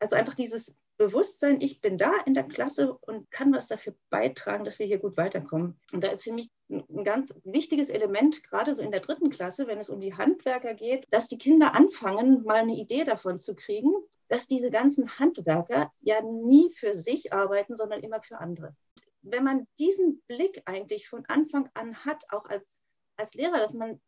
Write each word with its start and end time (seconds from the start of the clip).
Also 0.00 0.16
einfach 0.16 0.34
dieses 0.34 0.74
Bewusstsein, 0.96 1.60
ich 1.60 1.80
bin 1.80 1.96
da 1.96 2.12
in 2.26 2.34
der 2.34 2.44
Klasse 2.44 2.92
und 2.92 3.30
kann 3.30 3.52
was 3.52 3.68
dafür 3.68 3.94
beitragen, 4.10 4.64
dass 4.64 4.78
wir 4.78 4.86
hier 4.86 4.98
gut 4.98 5.16
weiterkommen. 5.16 5.80
Und 5.92 6.04
da 6.04 6.08
ist 6.08 6.24
für 6.24 6.32
mich 6.32 6.50
ein 6.68 7.04
ganz 7.04 7.32
wichtiges 7.44 7.88
Element, 7.88 8.42
gerade 8.44 8.74
so 8.74 8.82
in 8.82 8.90
der 8.90 9.00
dritten 9.00 9.30
Klasse, 9.30 9.66
wenn 9.66 9.78
es 9.78 9.90
um 9.90 10.00
die 10.00 10.14
Handwerker 10.14 10.74
geht, 10.74 11.06
dass 11.10 11.28
die 11.28 11.38
Kinder 11.38 11.74
anfangen, 11.74 12.42
mal 12.42 12.56
eine 12.56 12.74
Idee 12.74 13.04
davon 13.04 13.38
zu 13.38 13.54
kriegen, 13.54 13.92
dass 14.28 14.46
diese 14.46 14.70
ganzen 14.70 15.18
Handwerker 15.18 15.92
ja 16.00 16.20
nie 16.20 16.72
für 16.72 16.94
sich 16.94 17.32
arbeiten, 17.32 17.76
sondern 17.76 18.02
immer 18.02 18.20
für 18.20 18.38
andere. 18.38 18.76
Wenn 19.22 19.44
man 19.44 19.66
diesen 19.78 20.22
Blick 20.26 20.62
eigentlich 20.66 21.08
von 21.08 21.24
Anfang 21.26 21.68
an 21.74 22.04
hat, 22.04 22.24
auch 22.30 22.44
als, 22.44 22.78
als 23.16 23.34
Lehrer, 23.34 23.58
dass 23.58 23.72
man 23.72 24.00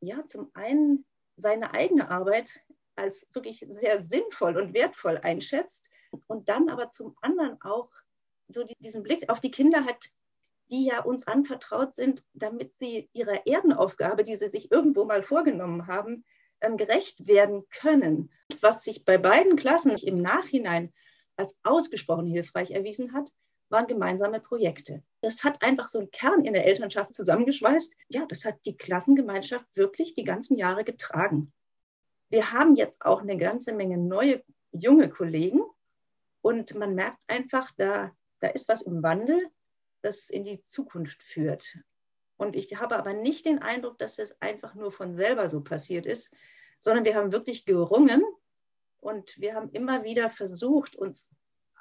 ja 0.00 0.26
zum 0.28 0.50
einen 0.54 1.04
seine 1.36 1.72
eigene 1.74 2.10
Arbeit 2.10 2.60
als 2.98 3.26
wirklich 3.32 3.64
sehr 3.68 4.02
sinnvoll 4.02 4.56
und 4.58 4.74
wertvoll 4.74 5.18
einschätzt 5.18 5.90
und 6.26 6.48
dann 6.48 6.68
aber 6.68 6.90
zum 6.90 7.16
anderen 7.20 7.60
auch 7.62 7.90
so 8.48 8.64
diesen 8.80 9.02
Blick 9.02 9.30
auf 9.30 9.40
die 9.40 9.50
Kinder 9.50 9.84
hat, 9.84 10.10
die 10.70 10.86
ja 10.86 11.02
uns 11.02 11.26
anvertraut 11.26 11.94
sind, 11.94 12.24
damit 12.34 12.78
sie 12.78 13.08
ihrer 13.12 13.46
Erdenaufgabe, 13.46 14.24
die 14.24 14.36
sie 14.36 14.48
sich 14.48 14.70
irgendwo 14.70 15.04
mal 15.04 15.22
vorgenommen 15.22 15.86
haben, 15.86 16.24
ähm, 16.60 16.76
gerecht 16.76 17.26
werden 17.26 17.64
können. 17.70 18.30
Was 18.60 18.84
sich 18.84 19.04
bei 19.04 19.18
beiden 19.18 19.56
Klassen 19.56 19.96
im 19.96 20.20
Nachhinein 20.20 20.92
als 21.36 21.58
ausgesprochen 21.62 22.26
hilfreich 22.26 22.72
erwiesen 22.72 23.12
hat, 23.12 23.30
waren 23.70 23.86
gemeinsame 23.86 24.40
Projekte. 24.40 25.02
Das 25.20 25.44
hat 25.44 25.62
einfach 25.62 25.88
so 25.88 25.98
einen 25.98 26.10
Kern 26.10 26.44
in 26.44 26.54
der 26.54 26.66
Elternschaft 26.66 27.14
zusammengeschweißt. 27.14 27.96
Ja, 28.08 28.24
das 28.26 28.44
hat 28.44 28.56
die 28.64 28.76
Klassengemeinschaft 28.76 29.66
wirklich 29.74 30.14
die 30.14 30.24
ganzen 30.24 30.56
Jahre 30.56 30.84
getragen. 30.84 31.52
Wir 32.30 32.52
haben 32.52 32.76
jetzt 32.76 33.04
auch 33.04 33.22
eine 33.22 33.38
ganze 33.38 33.72
Menge 33.72 33.96
neue, 33.96 34.44
junge 34.72 35.08
Kollegen 35.08 35.62
und 36.42 36.74
man 36.74 36.94
merkt 36.94 37.22
einfach, 37.26 37.70
da, 37.76 38.12
da 38.40 38.48
ist 38.48 38.68
was 38.68 38.82
im 38.82 39.02
Wandel, 39.02 39.50
das 40.02 40.30
in 40.30 40.44
die 40.44 40.64
Zukunft 40.64 41.22
führt. 41.22 41.78
Und 42.36 42.54
ich 42.54 42.76
habe 42.76 42.96
aber 42.96 43.14
nicht 43.14 43.46
den 43.46 43.60
Eindruck, 43.60 43.98
dass 43.98 44.18
es 44.18 44.40
einfach 44.40 44.74
nur 44.74 44.92
von 44.92 45.14
selber 45.14 45.48
so 45.48 45.60
passiert 45.60 46.06
ist, 46.06 46.34
sondern 46.78 47.04
wir 47.04 47.16
haben 47.16 47.32
wirklich 47.32 47.64
gerungen 47.64 48.22
und 49.00 49.40
wir 49.40 49.54
haben 49.54 49.70
immer 49.72 50.04
wieder 50.04 50.30
versucht, 50.30 50.96
uns 50.96 51.30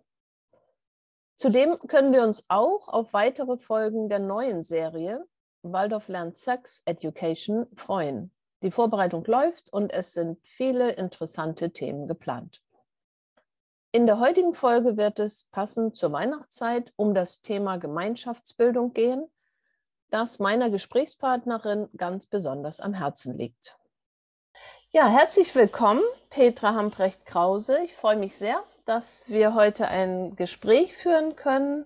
Zudem 1.37 1.79
können 1.87 2.13
wir 2.13 2.23
uns 2.23 2.45
auch 2.49 2.89
auf 2.89 3.13
weitere 3.13 3.57
Folgen 3.57 4.09
der 4.09 4.19
neuen 4.19 4.63
Serie 4.63 5.27
Waldorf 5.63 6.09
lernt 6.09 6.37
Sex 6.37 6.83
Education 6.85 7.67
freuen. 7.75 8.31
Die 8.63 8.71
Vorbereitung 8.71 9.25
läuft 9.25 9.73
und 9.73 9.93
es 9.93 10.13
sind 10.13 10.39
viele 10.45 10.93
interessante 10.93 11.73
Themen 11.73 12.07
geplant. 12.07 12.63
In 13.91 14.07
der 14.07 14.21
heutigen 14.21 14.55
Folge 14.55 14.97
wird 14.97 15.19
es 15.19 15.45
passend 15.51 15.97
zur 15.97 16.13
Weihnachtszeit 16.13 16.93
um 16.97 17.15
das 17.15 17.41
Thema 17.41 17.79
Gemeinschaftsbildung 17.79 18.93
gehen 18.93 19.29
das 20.11 20.39
meiner 20.39 20.71
Gesprächspartnerin 20.71 21.89
ganz 21.97 22.27
besonders 22.27 22.81
am 22.81 22.95
Herzen 22.95 23.37
liegt. 23.37 23.77
Ja, 24.91 25.09
herzlich 25.09 25.55
willkommen, 25.55 26.03
Petra 26.31 26.75
Hamprecht-Krause. 26.75 27.83
Ich 27.85 27.95
freue 27.95 28.17
mich 28.17 28.37
sehr, 28.37 28.63
dass 28.87 29.29
wir 29.29 29.55
heute 29.55 29.89
ein 29.89 30.37
Gespräch 30.37 30.95
führen 30.95 31.35
können 31.35 31.85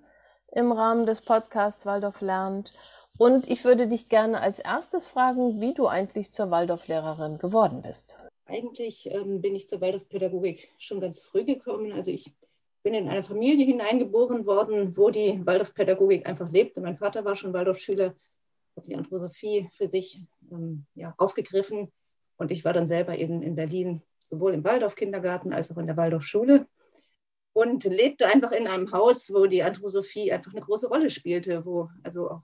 im 0.53 0.71
Rahmen 0.71 1.06
des 1.06 1.22
Podcasts 1.22 1.87
Waldorf 1.87 2.21
lernt. 2.21 2.72
Und 3.19 3.49
ich 3.49 3.65
würde 3.65 3.88
dich 3.88 4.11
gerne 4.11 4.41
als 4.41 4.59
erstes 4.59 5.09
fragen, 5.09 5.61
wie 5.61 5.72
du 5.72 5.87
eigentlich 5.87 6.33
zur 6.33 6.50
Waldorflehrerin 6.50 7.38
geworden 7.38 7.81
bist. 7.83 8.19
Eigentlich 8.44 9.11
ähm, 9.11 9.41
bin 9.41 9.55
ich 9.55 9.66
zur 9.66 9.81
Waldorfpädagogik 9.81 10.69
schon 10.78 11.00
ganz 11.00 11.21
früh 11.21 11.44
gekommen. 11.44 11.93
Also 11.93 12.11
ich 12.11 12.34
bin 12.83 12.93
in 12.93 13.09
eine 13.09 13.22
Familie 13.22 13.65
hineingeboren 13.65 14.44
worden, 14.44 14.94
wo 14.97 15.11
die 15.11 15.41
Waldorfpädagogik 15.47 16.28
einfach 16.28 16.50
lebte. 16.50 16.82
Mein 16.82 16.99
Vater 16.99 17.25
war 17.25 17.34
schon 17.34 17.55
Waldorfschüler, 17.55 18.15
hat 18.77 18.87
die 18.87 18.94
Anthroposophie 18.94 19.71
für 19.77 19.88
sich 19.88 20.22
ähm, 20.50 20.84
ja, 20.94 21.15
aufgegriffen. 21.17 21.91
Und 22.37 22.50
ich 22.50 22.65
war 22.65 22.75
dann 22.75 22.87
selber 22.87 23.17
eben 23.17 23.43
in 23.43 23.55
Berlin 23.55 24.03
sowohl 24.28 24.53
im 24.53 24.65
Waldorf-Kindergarten 24.65 25.55
als 25.55 25.71
auch 25.71 25.78
in 25.78 25.87
der 25.87 25.97
Waldorfschule 25.97 26.67
und 27.53 27.84
lebte 27.84 28.27
einfach 28.27 28.53
in 28.53 28.66
einem 28.66 28.93
Haus, 28.93 29.33
wo 29.33 29.47
die 29.47 29.62
Anthroposophie 29.62 30.33
einfach 30.33 30.53
eine 30.53 30.61
große 30.61 30.88
Rolle 30.88 31.11
spielte, 31.11 31.65
wo 31.65 31.88
also 32.03 32.31
auch 32.31 32.43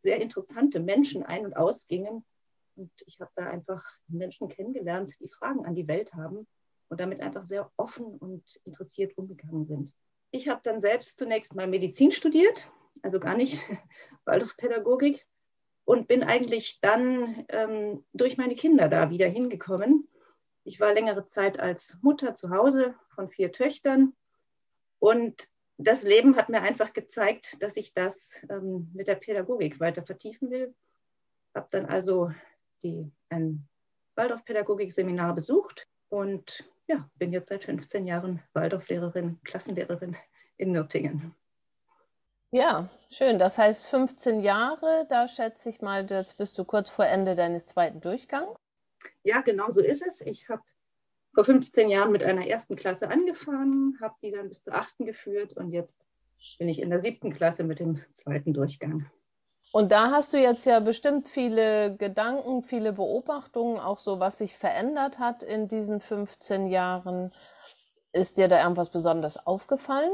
sehr 0.00 0.20
interessante 0.20 0.80
Menschen 0.80 1.22
ein- 1.22 1.44
und 1.44 1.56
ausgingen. 1.56 2.24
Und 2.76 2.90
ich 3.06 3.20
habe 3.20 3.30
da 3.34 3.46
einfach 3.46 3.84
Menschen 4.06 4.48
kennengelernt, 4.48 5.14
die 5.20 5.28
Fragen 5.28 5.64
an 5.64 5.74
die 5.74 5.88
Welt 5.88 6.14
haben 6.14 6.46
und 6.88 7.00
damit 7.00 7.20
einfach 7.20 7.42
sehr 7.42 7.70
offen 7.76 8.04
und 8.04 8.60
interessiert 8.64 9.16
umgegangen 9.16 9.66
sind. 9.66 9.92
Ich 10.30 10.48
habe 10.48 10.60
dann 10.62 10.80
selbst 10.80 11.18
zunächst 11.18 11.54
mal 11.54 11.66
Medizin 11.66 12.12
studiert, 12.12 12.68
also 13.02 13.18
gar 13.18 13.36
nicht 13.36 13.60
Waldorfpädagogik 14.24 15.26
und 15.84 16.06
bin 16.06 16.22
eigentlich 16.22 16.80
dann 16.80 17.44
ähm, 17.48 18.04
durch 18.12 18.36
meine 18.36 18.54
Kinder 18.54 18.88
da 18.88 19.10
wieder 19.10 19.26
hingekommen. 19.26 20.08
Ich 20.68 20.80
war 20.80 20.92
längere 20.92 21.24
Zeit 21.24 21.58
als 21.58 21.96
Mutter 22.02 22.34
zu 22.34 22.50
Hause 22.50 22.94
von 23.14 23.30
vier 23.30 23.52
Töchtern 23.52 24.12
und 24.98 25.48
das 25.78 26.02
Leben 26.02 26.36
hat 26.36 26.50
mir 26.50 26.60
einfach 26.60 26.92
gezeigt, 26.92 27.62
dass 27.62 27.78
ich 27.78 27.94
das 27.94 28.44
ähm, 28.50 28.90
mit 28.92 29.08
der 29.08 29.14
Pädagogik 29.14 29.80
weiter 29.80 30.02
vertiefen 30.02 30.50
will. 30.50 30.74
Habe 31.54 31.68
dann 31.70 31.86
also 31.86 32.32
die, 32.82 33.10
ein 33.30 33.66
Waldorfpädagogik-Seminar 34.16 35.34
besucht 35.34 35.88
und 36.10 36.68
ja, 36.86 37.08
bin 37.14 37.32
jetzt 37.32 37.48
seit 37.48 37.64
15 37.64 38.06
Jahren 38.06 38.42
Waldorflehrerin, 38.52 39.40
Klassenlehrerin 39.44 40.18
in 40.58 40.72
Nürtingen. 40.72 41.34
Ja, 42.50 42.90
schön. 43.10 43.38
Das 43.38 43.56
heißt 43.56 43.86
15 43.86 44.42
Jahre, 44.42 45.06
da 45.08 45.28
schätze 45.28 45.70
ich 45.70 45.80
mal, 45.80 46.10
jetzt 46.10 46.36
bist 46.36 46.58
du 46.58 46.64
kurz 46.66 46.90
vor 46.90 47.06
Ende 47.06 47.36
deines 47.36 47.64
zweiten 47.64 48.02
Durchgangs. 48.02 48.50
Ja, 49.22 49.40
genau 49.40 49.70
so 49.70 49.80
ist 49.80 50.06
es. 50.06 50.20
Ich 50.20 50.48
habe 50.48 50.62
vor 51.34 51.44
15 51.44 51.88
Jahren 51.88 52.12
mit 52.12 52.24
einer 52.24 52.46
ersten 52.46 52.76
Klasse 52.76 53.10
angefangen, 53.10 53.98
habe 54.00 54.14
die 54.22 54.30
dann 54.30 54.48
bis 54.48 54.62
zur 54.62 54.74
achten 54.74 55.04
geführt 55.04 55.52
und 55.52 55.70
jetzt 55.70 56.04
bin 56.58 56.68
ich 56.68 56.80
in 56.80 56.90
der 56.90 56.98
siebten 56.98 57.32
Klasse 57.32 57.64
mit 57.64 57.80
dem 57.80 58.00
zweiten 58.14 58.52
Durchgang. 58.52 59.10
Und 59.70 59.92
da 59.92 60.10
hast 60.10 60.32
du 60.32 60.38
jetzt 60.38 60.64
ja 60.64 60.80
bestimmt 60.80 61.28
viele 61.28 61.96
Gedanken, 61.96 62.62
viele 62.62 62.92
Beobachtungen, 62.92 63.78
auch 63.78 63.98
so, 63.98 64.18
was 64.18 64.38
sich 64.38 64.56
verändert 64.56 65.18
hat 65.18 65.42
in 65.42 65.68
diesen 65.68 66.00
15 66.00 66.68
Jahren. 66.68 67.32
Ist 68.12 68.38
dir 68.38 68.48
da 68.48 68.62
irgendwas 68.62 68.90
besonders 68.90 69.46
aufgefallen? 69.46 70.12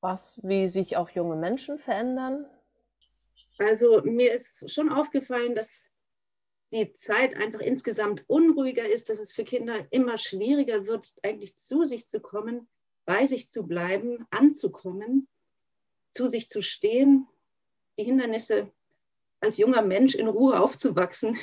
Was, 0.00 0.38
wie 0.42 0.68
sich 0.68 0.96
auch 0.96 1.08
junge 1.08 1.36
Menschen 1.36 1.78
verändern? 1.78 2.46
Also 3.58 4.02
mir 4.02 4.32
ist 4.32 4.70
schon 4.70 4.92
aufgefallen, 4.92 5.54
dass 5.54 5.90
die 6.72 6.94
Zeit 6.94 7.36
einfach 7.36 7.60
insgesamt 7.60 8.24
unruhiger 8.28 8.88
ist, 8.88 9.08
dass 9.08 9.20
es 9.20 9.32
für 9.32 9.44
Kinder 9.44 9.86
immer 9.90 10.18
schwieriger 10.18 10.86
wird, 10.86 11.12
eigentlich 11.22 11.56
zu 11.56 11.84
sich 11.84 12.08
zu 12.08 12.20
kommen, 12.20 12.68
bei 13.04 13.24
sich 13.26 13.48
zu 13.50 13.66
bleiben, 13.66 14.26
anzukommen, 14.30 15.28
zu 16.12 16.28
sich 16.28 16.48
zu 16.48 16.62
stehen 16.62 17.28
die 17.98 18.04
Hindernisse 18.04 18.70
als 19.40 19.56
junger 19.56 19.82
Mensch 19.82 20.14
in 20.14 20.28
Ruhe 20.28 20.60
aufzuwachsen, 20.60 21.36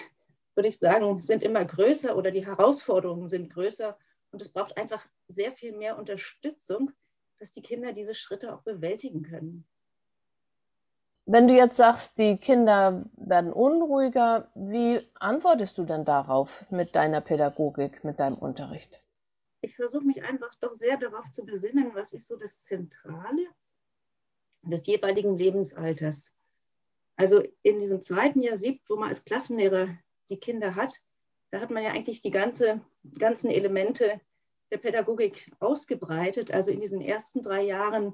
würde 0.55 0.69
ich 0.69 0.77
sagen, 0.77 1.19
sind 1.19 1.43
immer 1.43 1.65
größer 1.65 2.15
oder 2.15 2.31
die 2.31 2.45
Herausforderungen 2.45 3.27
sind 3.27 3.51
größer. 3.51 3.97
Und 4.31 4.41
es 4.41 4.49
braucht 4.49 4.77
einfach 4.77 5.07
sehr 5.27 5.51
viel 5.51 5.75
mehr 5.75 5.97
Unterstützung, 5.97 6.91
dass 7.39 7.51
die 7.51 7.61
Kinder 7.61 7.93
diese 7.93 8.15
Schritte 8.15 8.53
auch 8.53 8.61
bewältigen 8.61 9.23
können. 9.23 9.65
Wenn 11.25 11.47
du 11.47 11.53
jetzt 11.53 11.77
sagst, 11.77 12.17
die 12.17 12.37
Kinder 12.37 13.05
werden 13.15 13.53
unruhiger, 13.53 14.49
wie 14.55 14.99
antwortest 15.15 15.77
du 15.77 15.85
denn 15.85 16.03
darauf 16.03 16.69
mit 16.69 16.95
deiner 16.95 17.21
Pädagogik, 17.21 18.03
mit 18.03 18.19
deinem 18.19 18.37
Unterricht? 18.37 19.01
Ich 19.61 19.77
versuche 19.77 20.03
mich 20.03 20.21
einfach 20.23 20.53
doch 20.55 20.75
sehr 20.75 20.97
darauf 20.97 21.31
zu 21.31 21.45
besinnen, 21.45 21.91
was 21.95 22.11
ist 22.11 22.27
so 22.27 22.35
das 22.35 22.63
Zentrale 22.65 23.47
des 24.63 24.85
jeweiligen 24.85 25.37
Lebensalters. 25.37 26.33
Also 27.15 27.41
in 27.61 27.79
diesem 27.79 28.01
zweiten 28.01 28.41
Jahr 28.41 28.57
sieb, 28.57 28.81
wo 28.89 28.97
man 28.97 29.09
als 29.09 29.23
Klassenlehrer 29.23 29.97
die 30.29 30.39
Kinder 30.39 30.75
hat, 30.75 31.01
da 31.51 31.61
hat 31.61 31.69
man 31.69 31.83
ja 31.83 31.91
eigentlich 31.91 32.21
die 32.21 32.31
ganze, 32.31 32.81
ganzen 33.17 33.49
Elemente 33.49 34.19
der 34.71 34.79
Pädagogik 34.79 35.51
ausgebreitet. 35.59 36.51
Also 36.51 36.71
in 36.71 36.81
diesen 36.81 36.99
ersten 36.99 37.41
drei 37.41 37.61
Jahren 37.61 38.13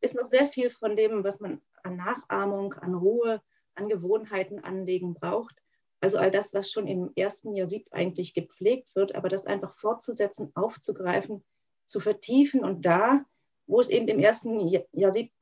ist 0.00 0.16
noch 0.16 0.26
sehr 0.26 0.46
viel 0.46 0.70
von 0.70 0.96
dem, 0.96 1.24
was 1.24 1.40
man 1.40 1.60
an 1.82 1.96
Nachahmung, 1.96 2.74
an 2.74 2.94
Ruhe, 2.94 3.42
an 3.74 3.88
Gewohnheiten 3.88 4.60
anlegen 4.60 5.14
braucht. 5.14 5.56
Also 6.00 6.18
all 6.18 6.30
das, 6.30 6.54
was 6.54 6.70
schon 6.70 6.86
im 6.86 7.12
ersten 7.16 7.54
Jahr 7.54 7.68
siebt, 7.68 7.92
eigentlich 7.92 8.34
gepflegt 8.34 8.94
wird, 8.94 9.14
aber 9.14 9.28
das 9.28 9.46
einfach 9.46 9.74
fortzusetzen, 9.78 10.52
aufzugreifen, 10.54 11.44
zu 11.86 12.00
vertiefen 12.00 12.64
und 12.64 12.84
da, 12.84 13.24
wo 13.66 13.80
es 13.80 13.88
eben 13.88 14.08
im 14.08 14.18
ersten 14.18 14.60
Jahr 14.92 15.12
siebt 15.12 15.32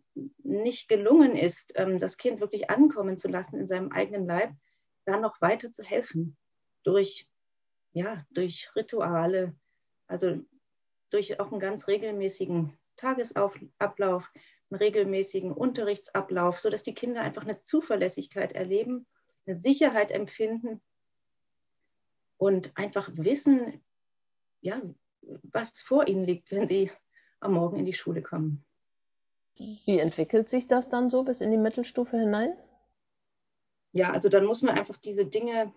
nicht 0.42 0.88
gelungen 0.88 1.36
ist, 1.36 1.72
ähm, 1.76 1.98
das 1.98 2.16
Kind 2.16 2.40
wirklich 2.40 2.70
ankommen 2.70 3.16
zu 3.16 3.28
lassen 3.28 3.58
in 3.58 3.68
seinem 3.68 3.90
eigenen 3.90 4.26
Leib, 4.26 4.52
da 5.04 5.18
noch 5.18 5.40
weiter 5.40 5.72
zu 5.72 5.82
helfen 5.82 6.36
durch, 6.84 7.26
ja, 7.92 8.24
durch 8.30 8.70
Rituale, 8.76 9.54
also 10.06 10.38
durch 11.10 11.40
auch 11.40 11.50
einen 11.50 11.60
ganz 11.60 11.88
regelmäßigen 11.88 12.76
Tagesablauf, 12.96 14.30
einen 14.70 14.78
regelmäßigen 14.78 15.52
Unterrichtsablauf, 15.52 16.60
sodass 16.60 16.82
die 16.82 16.94
Kinder 16.94 17.22
einfach 17.22 17.42
eine 17.42 17.58
Zuverlässigkeit 17.58 18.52
erleben, 18.52 19.06
eine 19.46 19.56
Sicherheit 19.56 20.10
empfinden 20.10 20.80
und 22.36 22.76
einfach 22.76 23.10
wissen, 23.14 23.84
ja, 24.60 24.80
was 25.42 25.80
vor 25.80 26.08
ihnen 26.08 26.24
liegt, 26.24 26.50
wenn 26.50 26.68
sie 26.68 26.90
am 27.40 27.54
Morgen 27.54 27.78
in 27.78 27.86
die 27.86 27.92
Schule 27.92 28.22
kommen. 28.22 28.64
Wie 29.56 29.98
entwickelt 29.98 30.48
sich 30.48 30.66
das 30.66 30.88
dann 30.88 31.10
so 31.10 31.22
bis 31.22 31.40
in 31.40 31.50
die 31.50 31.58
Mittelstufe 31.58 32.18
hinein? 32.18 32.56
Ja, 33.92 34.10
also 34.10 34.28
dann 34.28 34.44
muss 34.44 34.62
man 34.62 34.76
einfach 34.76 34.96
diese 34.96 35.26
Dinge 35.26 35.72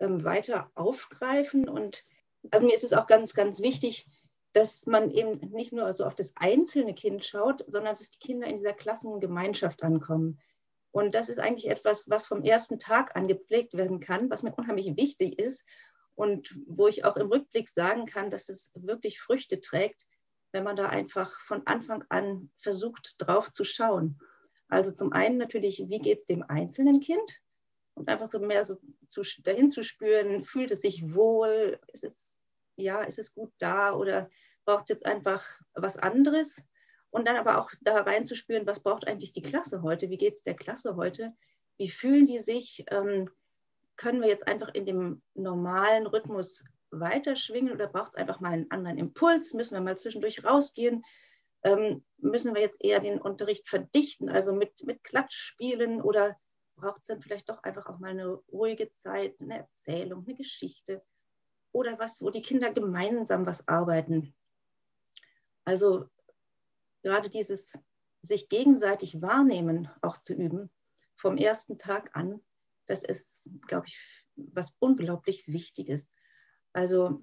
ähm, 0.00 0.24
weiter 0.24 0.70
aufgreifen 0.74 1.68
und 1.68 2.04
also 2.50 2.66
mir 2.66 2.74
ist 2.74 2.84
es 2.84 2.92
auch 2.92 3.06
ganz, 3.06 3.34
ganz 3.34 3.60
wichtig, 3.60 4.06
dass 4.52 4.86
man 4.86 5.10
eben 5.10 5.38
nicht 5.50 5.72
nur 5.72 5.84
also 5.84 6.04
auf 6.04 6.14
das 6.14 6.32
einzelne 6.36 6.94
Kind 6.94 7.24
schaut, 7.24 7.64
sondern 7.66 7.94
dass 7.94 8.10
die 8.10 8.18
Kinder 8.18 8.46
in 8.46 8.56
dieser 8.56 8.72
Klassengemeinschaft 8.72 9.82
ankommen. 9.82 10.40
Und 10.90 11.14
das 11.14 11.28
ist 11.28 11.38
eigentlich 11.38 11.68
etwas, 11.68 12.08
was 12.08 12.26
vom 12.26 12.42
ersten 12.42 12.78
Tag 12.78 13.14
an 13.14 13.28
gepflegt 13.28 13.74
werden 13.74 14.00
kann, 14.00 14.30
was 14.30 14.42
mir 14.42 14.54
unheimlich 14.54 14.96
wichtig 14.96 15.38
ist 15.38 15.66
und 16.14 16.58
wo 16.66 16.88
ich 16.88 17.04
auch 17.04 17.16
im 17.16 17.28
Rückblick 17.28 17.68
sagen 17.68 18.06
kann, 18.06 18.30
dass 18.30 18.48
es 18.48 18.72
wirklich 18.74 19.20
Früchte 19.20 19.60
trägt, 19.60 20.06
wenn 20.52 20.64
man 20.64 20.76
da 20.76 20.88
einfach 20.88 21.38
von 21.40 21.66
Anfang 21.66 22.04
an 22.08 22.50
versucht, 22.56 23.16
drauf 23.18 23.52
zu 23.52 23.64
schauen. 23.64 24.18
Also 24.68 24.92
zum 24.92 25.12
einen 25.12 25.38
natürlich, 25.38 25.84
wie 25.88 25.98
geht 25.98 26.18
es 26.18 26.26
dem 26.26 26.42
einzelnen 26.42 27.00
Kind? 27.00 27.40
Und 27.94 28.08
einfach 28.08 28.26
so 28.26 28.38
mehr 28.38 28.64
so 28.64 28.76
zu, 29.06 29.22
dahin 29.42 29.68
zu 29.68 29.82
spüren, 29.82 30.44
fühlt 30.44 30.70
es 30.70 30.82
sich 30.82 31.14
wohl, 31.14 31.78
ist 31.92 32.04
es, 32.04 32.36
ja, 32.78 33.02
ist 33.02 33.18
es 33.18 33.34
gut 33.34 33.52
da 33.58 33.92
oder 33.92 34.30
braucht 34.64 34.84
es 34.84 34.90
jetzt 34.90 35.06
einfach 35.06 35.44
was 35.74 35.96
anderes? 35.96 36.62
Und 37.10 37.26
dann 37.26 37.36
aber 37.36 37.58
auch 37.58 37.70
da 37.80 38.00
reinzuspüren, 38.02 38.66
was 38.66 38.80
braucht 38.80 39.06
eigentlich 39.06 39.32
die 39.32 39.42
Klasse 39.42 39.82
heute? 39.82 40.10
Wie 40.10 40.18
geht 40.18 40.34
es 40.34 40.42
der 40.42 40.54
Klasse 40.54 40.96
heute? 40.96 41.34
Wie 41.76 41.88
fühlen 41.88 42.26
die 42.26 42.38
sich? 42.38 42.84
Ähm, 42.90 43.30
können 43.96 44.20
wir 44.20 44.28
jetzt 44.28 44.46
einfach 44.46 44.68
in 44.74 44.86
dem 44.86 45.22
normalen 45.34 46.06
Rhythmus 46.06 46.64
weiterschwingen 46.90 47.72
oder 47.72 47.88
braucht 47.88 48.10
es 48.10 48.14
einfach 48.14 48.40
mal 48.40 48.52
einen 48.52 48.70
anderen 48.70 48.98
Impuls? 48.98 49.54
Müssen 49.54 49.74
wir 49.74 49.80
mal 49.80 49.98
zwischendurch 49.98 50.44
rausgehen? 50.44 51.04
Ähm, 51.64 52.04
müssen 52.18 52.54
wir 52.54 52.60
jetzt 52.60 52.82
eher 52.84 53.00
den 53.00 53.20
Unterricht 53.20 53.68
verdichten, 53.68 54.28
also 54.28 54.52
mit, 54.52 54.84
mit 54.84 55.02
Klatschspielen 55.02 56.00
oder 56.00 56.36
braucht 56.76 57.00
es 57.00 57.06
dann 57.06 57.20
vielleicht 57.20 57.48
doch 57.48 57.62
einfach 57.64 57.86
auch 57.86 57.98
mal 57.98 58.10
eine 58.10 58.28
ruhige 58.52 58.92
Zeit, 58.94 59.34
eine 59.40 59.58
Erzählung, 59.58 60.24
eine 60.24 60.36
Geschichte 60.36 61.02
oder 61.78 61.98
was, 61.98 62.20
wo 62.20 62.30
die 62.30 62.42
Kinder 62.42 62.72
gemeinsam 62.72 63.46
was 63.46 63.66
arbeiten? 63.68 64.34
Also 65.64 66.08
gerade 67.02 67.30
dieses 67.30 67.78
sich 68.20 68.48
gegenseitig 68.48 69.22
wahrnehmen 69.22 69.88
auch 70.02 70.18
zu 70.18 70.34
üben, 70.34 70.70
vom 71.14 71.36
ersten 71.36 71.78
Tag 71.78 72.16
an, 72.16 72.40
das 72.86 73.04
ist, 73.04 73.48
glaube 73.66 73.86
ich, 73.86 73.98
was 74.34 74.76
unglaublich 74.80 75.46
Wichtiges. 75.46 76.14
Also 76.72 77.22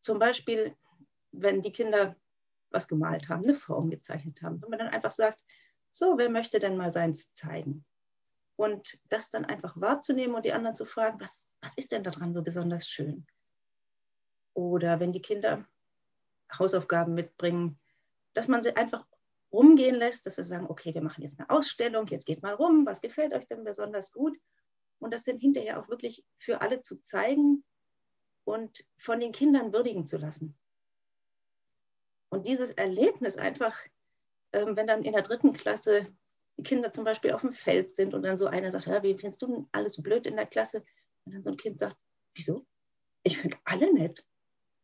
zum 0.00 0.18
Beispiel, 0.18 0.74
wenn 1.30 1.62
die 1.62 1.72
Kinder 1.72 2.16
was 2.70 2.88
gemalt 2.88 3.28
haben, 3.28 3.44
eine 3.44 3.54
Form 3.54 3.90
gezeichnet 3.90 4.42
haben, 4.42 4.60
wenn 4.60 4.70
man 4.70 4.78
dann 4.80 4.88
einfach 4.88 5.12
sagt, 5.12 5.40
so, 5.92 6.16
wer 6.16 6.30
möchte 6.30 6.58
denn 6.58 6.76
mal 6.76 6.90
seins 6.90 7.32
zeigen? 7.34 7.84
Und 8.56 8.98
das 9.08 9.30
dann 9.30 9.44
einfach 9.44 9.78
wahrzunehmen 9.80 10.34
und 10.34 10.44
die 10.44 10.52
anderen 10.52 10.74
zu 10.74 10.86
fragen, 10.86 11.20
was, 11.20 11.50
was 11.60 11.76
ist 11.76 11.92
denn 11.92 12.02
daran 12.02 12.32
so 12.34 12.42
besonders 12.42 12.88
schön? 12.88 13.26
Oder 14.54 15.00
wenn 15.00 15.12
die 15.12 15.22
Kinder 15.22 15.66
Hausaufgaben 16.58 17.14
mitbringen, 17.14 17.78
dass 18.34 18.48
man 18.48 18.62
sie 18.62 18.76
einfach 18.76 19.06
rumgehen 19.52 19.96
lässt, 19.96 20.26
dass 20.26 20.36
wir 20.36 20.44
sagen, 20.44 20.66
okay, 20.68 20.94
wir 20.94 21.02
machen 21.02 21.22
jetzt 21.22 21.38
eine 21.38 21.50
Ausstellung, 21.50 22.06
jetzt 22.06 22.26
geht 22.26 22.42
mal 22.42 22.54
rum, 22.54 22.86
was 22.86 23.00
gefällt 23.00 23.34
euch 23.34 23.46
denn 23.46 23.64
besonders 23.64 24.12
gut? 24.12 24.36
Und 24.98 25.12
das 25.12 25.24
dann 25.24 25.38
hinterher 25.38 25.80
auch 25.80 25.88
wirklich 25.88 26.24
für 26.38 26.60
alle 26.60 26.82
zu 26.82 27.02
zeigen 27.02 27.64
und 28.44 28.84
von 28.98 29.20
den 29.20 29.32
Kindern 29.32 29.72
würdigen 29.72 30.06
zu 30.06 30.16
lassen. 30.16 30.58
Und 32.30 32.46
dieses 32.46 32.70
Erlebnis 32.70 33.36
einfach, 33.36 33.76
ähm, 34.52 34.76
wenn 34.76 34.86
dann 34.86 35.04
in 35.04 35.12
der 35.12 35.22
dritten 35.22 35.52
Klasse 35.52 36.06
die 36.56 36.62
Kinder 36.62 36.92
zum 36.92 37.04
Beispiel 37.04 37.32
auf 37.32 37.42
dem 37.42 37.52
Feld 37.52 37.92
sind 37.92 38.14
und 38.14 38.22
dann 38.22 38.38
so 38.38 38.46
einer 38.46 38.70
sagt, 38.70 38.86
ja, 38.86 39.02
wie 39.02 39.16
findest 39.16 39.42
du 39.42 39.46
denn 39.48 39.68
alles 39.72 40.02
blöd 40.02 40.26
in 40.26 40.36
der 40.36 40.46
Klasse? 40.46 40.84
Und 41.24 41.34
dann 41.34 41.42
so 41.42 41.50
ein 41.50 41.56
Kind 41.56 41.78
sagt, 41.78 41.96
wieso? 42.34 42.66
Ich 43.22 43.38
finde 43.38 43.58
alle 43.64 43.92
nett. 43.92 44.24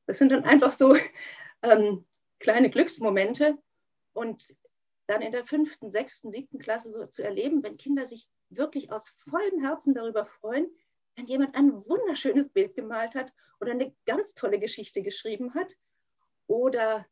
Das 0.09 0.19
sind 0.19 0.33
dann 0.33 0.45
einfach 0.45 0.73
so 0.73 0.97
ähm, 1.63 2.07
kleine 2.41 2.71
Glücksmomente. 2.71 3.59
Und 4.15 4.57
dann 5.07 5.23
in 5.23 5.33
der 5.33 5.45
fünften, 5.45 5.91
sechsten, 5.91 6.33
siebten 6.33 6.59
Klasse 6.59 6.91
so 6.91 7.07
zu 7.07 7.23
erleben, 7.23 7.63
wenn 7.63 7.77
Kinder 7.77 8.05
sich 8.05 8.27
wirklich 8.49 8.91
aus 8.91 9.09
vollem 9.31 9.61
Herzen 9.61 9.95
darüber 9.95 10.25
freuen, 10.25 10.67
wenn 11.15 11.27
jemand 11.27 11.55
ein 11.55 11.73
wunderschönes 11.87 12.49
Bild 12.49 12.75
gemalt 12.75 13.15
hat 13.15 13.33
oder 13.61 13.73
eine 13.73 13.95
ganz 14.07 14.35
tolle 14.35 14.59
Geschichte 14.59 15.03
geschrieben 15.03 15.55
hat 15.55 15.77
oder 16.47 17.07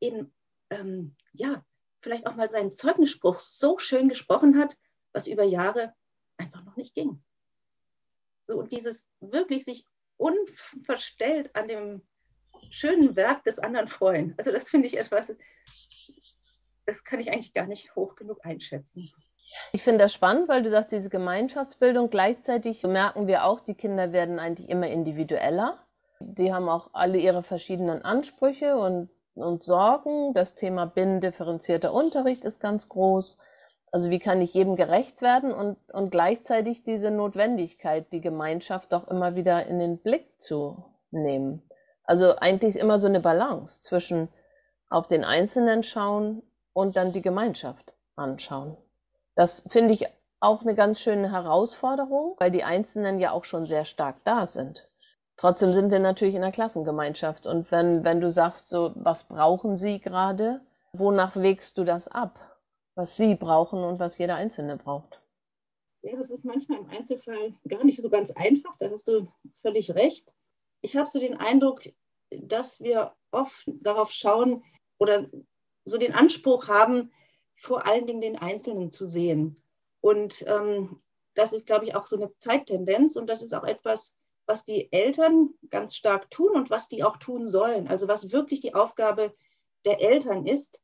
eben, 0.00 0.34
ähm, 0.70 1.16
ja, 1.32 1.64
vielleicht 2.00 2.26
auch 2.26 2.34
mal 2.34 2.50
seinen 2.50 2.72
Zeugnisspruch 2.72 3.38
so 3.38 3.78
schön 3.78 4.08
gesprochen 4.08 4.58
hat, 4.58 4.76
was 5.12 5.28
über 5.28 5.44
Jahre 5.44 5.94
einfach 6.38 6.64
noch 6.64 6.76
nicht 6.76 6.94
ging. 6.94 7.22
So, 8.48 8.58
und 8.58 8.72
dieses 8.72 9.06
wirklich 9.20 9.64
sich 9.64 9.86
unverstellt 10.16 11.54
an 11.54 11.68
dem 11.68 12.02
schönen 12.70 13.16
Werk 13.16 13.44
des 13.44 13.58
anderen 13.58 13.88
freuen. 13.88 14.34
Also 14.38 14.52
das 14.52 14.68
finde 14.68 14.88
ich 14.88 14.98
etwas, 14.98 15.34
das 16.86 17.04
kann 17.04 17.20
ich 17.20 17.30
eigentlich 17.30 17.54
gar 17.54 17.66
nicht 17.66 17.94
hoch 17.94 18.16
genug 18.16 18.44
einschätzen. 18.44 19.12
Ich 19.72 19.82
finde 19.82 19.98
das 19.98 20.14
spannend, 20.14 20.48
weil 20.48 20.62
du 20.62 20.70
sagst, 20.70 20.92
diese 20.92 21.10
Gemeinschaftsbildung, 21.10 22.10
gleichzeitig 22.10 22.82
merken 22.82 23.26
wir 23.26 23.44
auch, 23.44 23.60
die 23.60 23.74
Kinder 23.74 24.12
werden 24.12 24.38
eigentlich 24.38 24.68
immer 24.68 24.88
individueller. 24.88 25.78
Die 26.20 26.52
haben 26.52 26.68
auch 26.68 26.90
alle 26.92 27.18
ihre 27.18 27.42
verschiedenen 27.42 28.02
Ansprüche 28.02 28.76
und, 28.76 29.10
und 29.34 29.64
Sorgen. 29.64 30.34
Das 30.34 30.54
Thema 30.54 30.86
binnendifferenzierter 30.86 31.92
Unterricht 31.92 32.44
ist 32.44 32.60
ganz 32.60 32.88
groß. 32.88 33.38
Also 33.90 34.08
wie 34.08 34.20
kann 34.20 34.40
ich 34.40 34.54
jedem 34.54 34.76
gerecht 34.76 35.20
werden 35.20 35.52
und, 35.52 35.76
und 35.92 36.10
gleichzeitig 36.10 36.82
diese 36.82 37.10
Notwendigkeit, 37.10 38.10
die 38.12 38.22
Gemeinschaft 38.22 38.92
doch 38.92 39.06
immer 39.08 39.36
wieder 39.36 39.66
in 39.66 39.78
den 39.78 39.98
Blick 39.98 40.40
zu 40.40 40.84
nehmen. 41.10 41.62
Also 42.04 42.36
eigentlich 42.36 42.76
immer 42.76 42.98
so 42.98 43.06
eine 43.06 43.20
Balance 43.20 43.82
zwischen 43.82 44.28
auf 44.88 45.08
den 45.08 45.24
Einzelnen 45.24 45.82
schauen 45.82 46.42
und 46.72 46.96
dann 46.96 47.12
die 47.12 47.22
Gemeinschaft 47.22 47.92
anschauen. 48.16 48.76
Das 49.34 49.64
finde 49.68 49.94
ich 49.94 50.06
auch 50.40 50.62
eine 50.62 50.74
ganz 50.74 51.00
schöne 51.00 51.30
Herausforderung, 51.30 52.34
weil 52.38 52.50
die 52.50 52.64
Einzelnen 52.64 53.18
ja 53.18 53.30
auch 53.30 53.44
schon 53.44 53.64
sehr 53.64 53.84
stark 53.84 54.16
da 54.24 54.46
sind. 54.46 54.88
Trotzdem 55.36 55.72
sind 55.72 55.90
wir 55.90 55.98
natürlich 55.98 56.34
in 56.34 56.42
der 56.42 56.52
Klassengemeinschaft. 56.52 57.46
Und 57.46 57.70
wenn, 57.70 58.04
wenn 58.04 58.20
du 58.20 58.30
sagst, 58.30 58.68
so, 58.68 58.92
was 58.94 59.24
brauchen 59.24 59.76
sie 59.76 60.00
gerade, 60.00 60.60
wonach 60.92 61.36
wägst 61.36 61.78
du 61.78 61.84
das 61.84 62.08
ab? 62.08 62.38
Was 62.94 63.16
sie 63.16 63.34
brauchen 63.34 63.82
und 63.82 63.98
was 63.98 64.18
jeder 64.18 64.34
Einzelne 64.34 64.76
braucht? 64.76 65.20
Ja, 66.02 66.16
das 66.16 66.30
ist 66.30 66.44
manchmal 66.44 66.80
im 66.80 66.90
Einzelfall 66.90 67.54
gar 67.68 67.84
nicht 67.84 68.02
so 68.02 68.10
ganz 68.10 68.30
einfach. 68.32 68.76
Da 68.78 68.90
hast 68.90 69.08
du 69.08 69.28
völlig 69.62 69.94
recht. 69.94 70.34
Ich 70.82 70.96
habe 70.96 71.08
so 71.08 71.18
den 71.18 71.36
Eindruck, 71.36 71.82
dass 72.30 72.80
wir 72.80 73.14
oft 73.30 73.64
darauf 73.66 74.12
schauen 74.12 74.62
oder 74.98 75.26
so 75.84 75.96
den 75.96 76.14
Anspruch 76.14 76.68
haben, 76.68 77.12
vor 77.56 77.86
allen 77.86 78.06
Dingen 78.06 78.20
den 78.20 78.38
Einzelnen 78.38 78.90
zu 78.90 79.06
sehen. 79.06 79.60
Und 80.00 80.44
ähm, 80.46 81.00
das 81.34 81.52
ist, 81.52 81.66
glaube 81.66 81.84
ich, 81.84 81.94
auch 81.94 82.06
so 82.06 82.16
eine 82.16 82.36
Zeittendenz 82.38 83.16
und 83.16 83.28
das 83.28 83.42
ist 83.42 83.54
auch 83.54 83.64
etwas, 83.64 84.16
was 84.46 84.64
die 84.64 84.92
Eltern 84.92 85.54
ganz 85.70 85.94
stark 85.94 86.30
tun 86.30 86.50
und 86.52 86.70
was 86.70 86.88
die 86.88 87.04
auch 87.04 87.16
tun 87.16 87.48
sollen. 87.48 87.88
Also 87.88 88.08
was 88.08 88.32
wirklich 88.32 88.60
die 88.60 88.74
Aufgabe 88.74 89.34
der 89.84 90.00
Eltern 90.00 90.46
ist. 90.46 90.80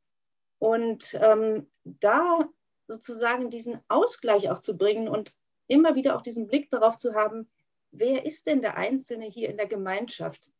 Und 0.59 1.13
ähm, 1.21 1.69
da 1.83 2.47
sozusagen 2.87 3.49
diesen 3.49 3.79
Ausgleich 3.87 4.49
auch 4.49 4.59
zu 4.59 4.77
bringen 4.77 5.07
und 5.07 5.33
immer 5.67 5.95
wieder 5.95 6.15
auch 6.15 6.21
diesen 6.21 6.47
Blick 6.47 6.69
darauf 6.69 6.97
zu 6.97 7.13
haben, 7.13 7.49
wer 7.91 8.25
ist 8.25 8.47
denn 8.47 8.61
der 8.61 8.77
Einzelne 8.77 9.25
hier 9.25 9.49
in 9.49 9.57
der 9.57 9.67
Gemeinschaft? 9.67 10.51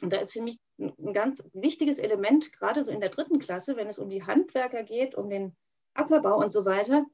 Und 0.00 0.12
da 0.12 0.18
ist 0.18 0.32
für 0.32 0.42
mich 0.42 0.58
ein 0.78 1.12
ganz 1.12 1.42
wichtiges 1.52 1.98
Element, 1.98 2.52
gerade 2.52 2.82
so 2.82 2.90
in 2.90 3.00
der 3.00 3.10
dritten 3.10 3.38
Klasse, 3.38 3.76
wenn 3.76 3.88
es 3.88 3.98
um 3.98 4.08
die 4.08 4.24
Handwerker 4.24 4.82
geht, 4.82 5.14
um 5.14 5.30
den 5.30 5.56
Ackerbau 5.94 6.38
und 6.38 6.50
so 6.50 6.64
weiter, 6.64 7.06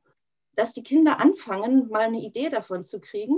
dass 0.54 0.72
die 0.72 0.82
Kinder 0.82 1.20
anfangen, 1.20 1.88
mal 1.88 2.06
eine 2.06 2.20
Idee 2.20 2.48
davon 2.48 2.84
zu 2.84 3.00
kriegen, 3.00 3.36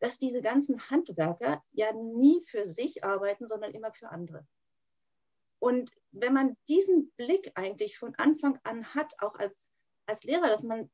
dass 0.00 0.18
diese 0.18 0.40
ganzen 0.42 0.90
Handwerker 0.90 1.62
ja 1.72 1.92
nie 1.92 2.42
für 2.46 2.66
sich 2.66 3.04
arbeiten, 3.04 3.46
sondern 3.46 3.72
immer 3.72 3.92
für 3.92 4.08
andere. 4.10 4.46
Und 5.60 5.92
wenn 6.10 6.34
man 6.34 6.56
diesen 6.68 7.10
Blick 7.12 7.52
eigentlich 7.54 7.98
von 7.98 8.14
Anfang 8.16 8.58
an 8.64 8.94
hat, 8.94 9.14
auch 9.20 9.36
als, 9.36 9.68
als 10.06 10.24
Lehrer, 10.24 10.48
dass 10.48 10.62
man 10.62 10.90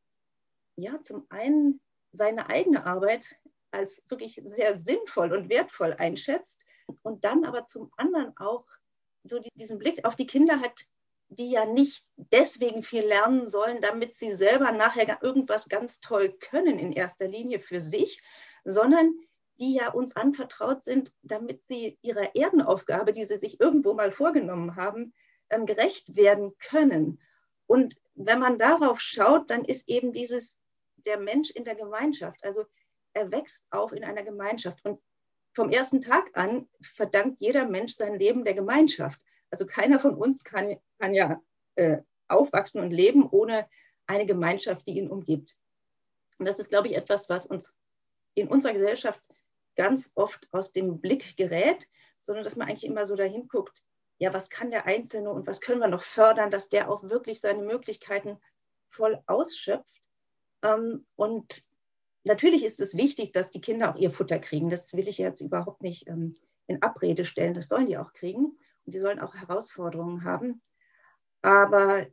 ja 0.77 1.03
zum 1.03 1.27
einen 1.29 1.81
seine 2.13 2.49
eigene 2.49 2.87
Arbeit 2.87 3.37
als 3.71 4.03
wirklich 4.09 4.41
sehr 4.45 4.79
sinnvoll 4.79 5.33
und 5.33 5.49
wertvoll 5.49 5.95
einschätzt 5.95 6.65
und 7.03 7.25
dann 7.25 7.45
aber 7.45 7.65
zum 7.67 7.91
anderen 7.97 8.37
auch 8.37 8.67
so 9.25 9.39
diesen 9.55 9.79
Blick 9.79 10.05
auf 10.05 10.17
die 10.17 10.27
Kinder 10.27 10.61
hat, 10.61 10.87
die 11.29 11.51
ja 11.51 11.65
nicht 11.65 12.05
deswegen 12.17 12.83
viel 12.83 13.05
lernen 13.05 13.49
sollen, 13.49 13.81
damit 13.81 14.19
sie 14.19 14.35
selber 14.35 14.73
nachher 14.73 15.23
irgendwas 15.23 15.69
ganz 15.69 16.01
toll 16.01 16.31
können 16.33 16.79
in 16.79 16.93
erster 16.93 17.29
Linie 17.29 17.61
für 17.61 17.81
sich, 17.81 18.23
sondern 18.65 19.15
die 19.61 19.75
ja 19.75 19.93
uns 19.93 20.17
anvertraut 20.17 20.83
sind, 20.83 21.13
damit 21.23 21.67
sie 21.67 21.99
ihrer 22.03 22.35
Erdenaufgabe, 22.35 23.13
die 23.13 23.27
sie 23.27 23.39
sich 23.39 23.61
irgendwo 23.61 23.95
mal 23.95 24.11
vorgenommen 24.11 24.75
haben, 24.75 25.13
ähm, 25.51 25.67
gerecht 25.67 26.17
werden 26.17 26.57
können. 26.59 27.21
Und 27.67 27.95
wenn 28.15 28.41
man 28.41 28.59
darauf 28.59 29.01
schaut, 29.01 29.51
dann 29.51 29.65
ist 29.65 29.89
eben 29.89 30.13
dieses 30.13 30.59
der 30.97 31.19
Mensch 31.19 31.51
in 31.51 31.65
der 31.65 31.77
Gemeinschaft. 31.77 32.43
Also 32.43 32.65
er 33.13 33.31
wächst 33.31 33.67
auf 33.71 33.93
in 33.93 34.05
einer 34.05 34.23
Gemeinschaft. 34.23 34.85
Und 34.85 35.01
vom 35.53 35.71
ersten 35.71 36.01
Tag 36.01 36.31
an 36.35 36.69
verdankt 36.81 37.41
jeder 37.41 37.67
Mensch 37.67 37.95
sein 37.95 38.19
Leben 38.19 38.45
der 38.45 38.55
Gemeinschaft. 38.55 39.21
Also 39.51 39.67
keiner 39.67 39.99
von 39.99 40.15
uns 40.15 40.45
kann, 40.45 40.77
kann 40.99 41.13
ja 41.13 41.43
äh, 41.75 41.99
aufwachsen 42.29 42.81
und 42.81 42.93
leben 42.93 43.29
ohne 43.29 43.69
eine 44.07 44.27
Gemeinschaft, 44.27 44.87
die 44.87 44.99
ihn 44.99 45.11
umgibt. 45.11 45.57
Und 46.39 46.47
das 46.47 46.59
ist, 46.59 46.69
glaube 46.71 46.89
ich, 46.89 46.97
etwas, 46.97 47.29
was 47.29 47.47
uns 47.47 47.77
in 48.35 48.49
unserer 48.49 48.73
Gesellschaft 48.73 49.21
ganz 49.77 50.13
oft 50.15 50.47
aus 50.53 50.73
dem 50.73 51.01
Blick 51.01 51.37
gerät, 51.37 51.89
sondern 52.19 52.45
dass 52.45 52.57
man 52.57 52.69
eigentlich 52.69 52.87
immer 52.87 53.07
so 53.07 53.17
dahin 53.17 53.49
guckt, 53.49 53.83
ja, 54.19 54.33
was 54.35 54.51
kann 54.51 54.71
der 54.71 54.87
Einzelne 54.87 55.31
und 55.31 55.47
was 55.47 55.61
können 55.61 55.81
wir 55.81 55.89
noch 55.89 56.03
fördern, 56.03 56.51
dass 56.51 56.69
der 56.69 56.91
auch 56.91 57.03
wirklich 57.05 57.41
seine 57.41 57.63
Möglichkeiten 57.63 58.39
voll 58.89 59.23
ausschöpft. 59.27 60.03
Ähm, 60.63 61.07
und 61.17 61.63
natürlich 62.25 62.65
ist 62.65 62.81
es 62.81 62.97
wichtig, 62.97 63.33
dass 63.33 63.51
die 63.51 63.61
Kinder 63.61 63.91
auch 63.91 63.99
ihr 63.99 64.11
Futter 64.11 64.39
kriegen. 64.39 64.71
Das 64.71 64.93
will 64.95 65.09
ich 65.09 65.19
jetzt 65.19 65.41
überhaupt 65.41 65.83
nicht 65.83 66.09
ähm, 66.09 66.35
in 66.67 66.83
Abrede 66.83 67.25
stellen. 67.25 67.55
Das 67.55 67.69
sollen 67.69 67.87
die 67.87 67.99
auch 67.99 68.13
kriegen. 68.13 68.59
Und 68.87 68.95
die 68.95 69.01
sollen 69.01 69.21
auch 69.21 69.35
Herausforderungen 69.35 70.25
haben. 70.25 70.63
Aber 71.43 72.07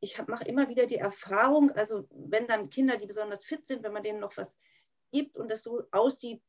ich 0.00 0.18
mache 0.26 0.44
immer 0.44 0.68
wieder 0.68 0.86
die 0.86 0.96
Erfahrung, 0.96 1.70
also 1.72 2.06
wenn 2.10 2.46
dann 2.46 2.70
Kinder, 2.70 2.96
die 2.96 3.06
besonders 3.06 3.44
fit 3.44 3.66
sind, 3.66 3.82
wenn 3.82 3.92
man 3.92 4.02
denen 4.02 4.20
noch 4.20 4.36
was 4.36 4.58
gibt 5.12 5.36
und 5.36 5.50
das 5.50 5.62
so 5.62 5.82
aussieht, 5.90 6.40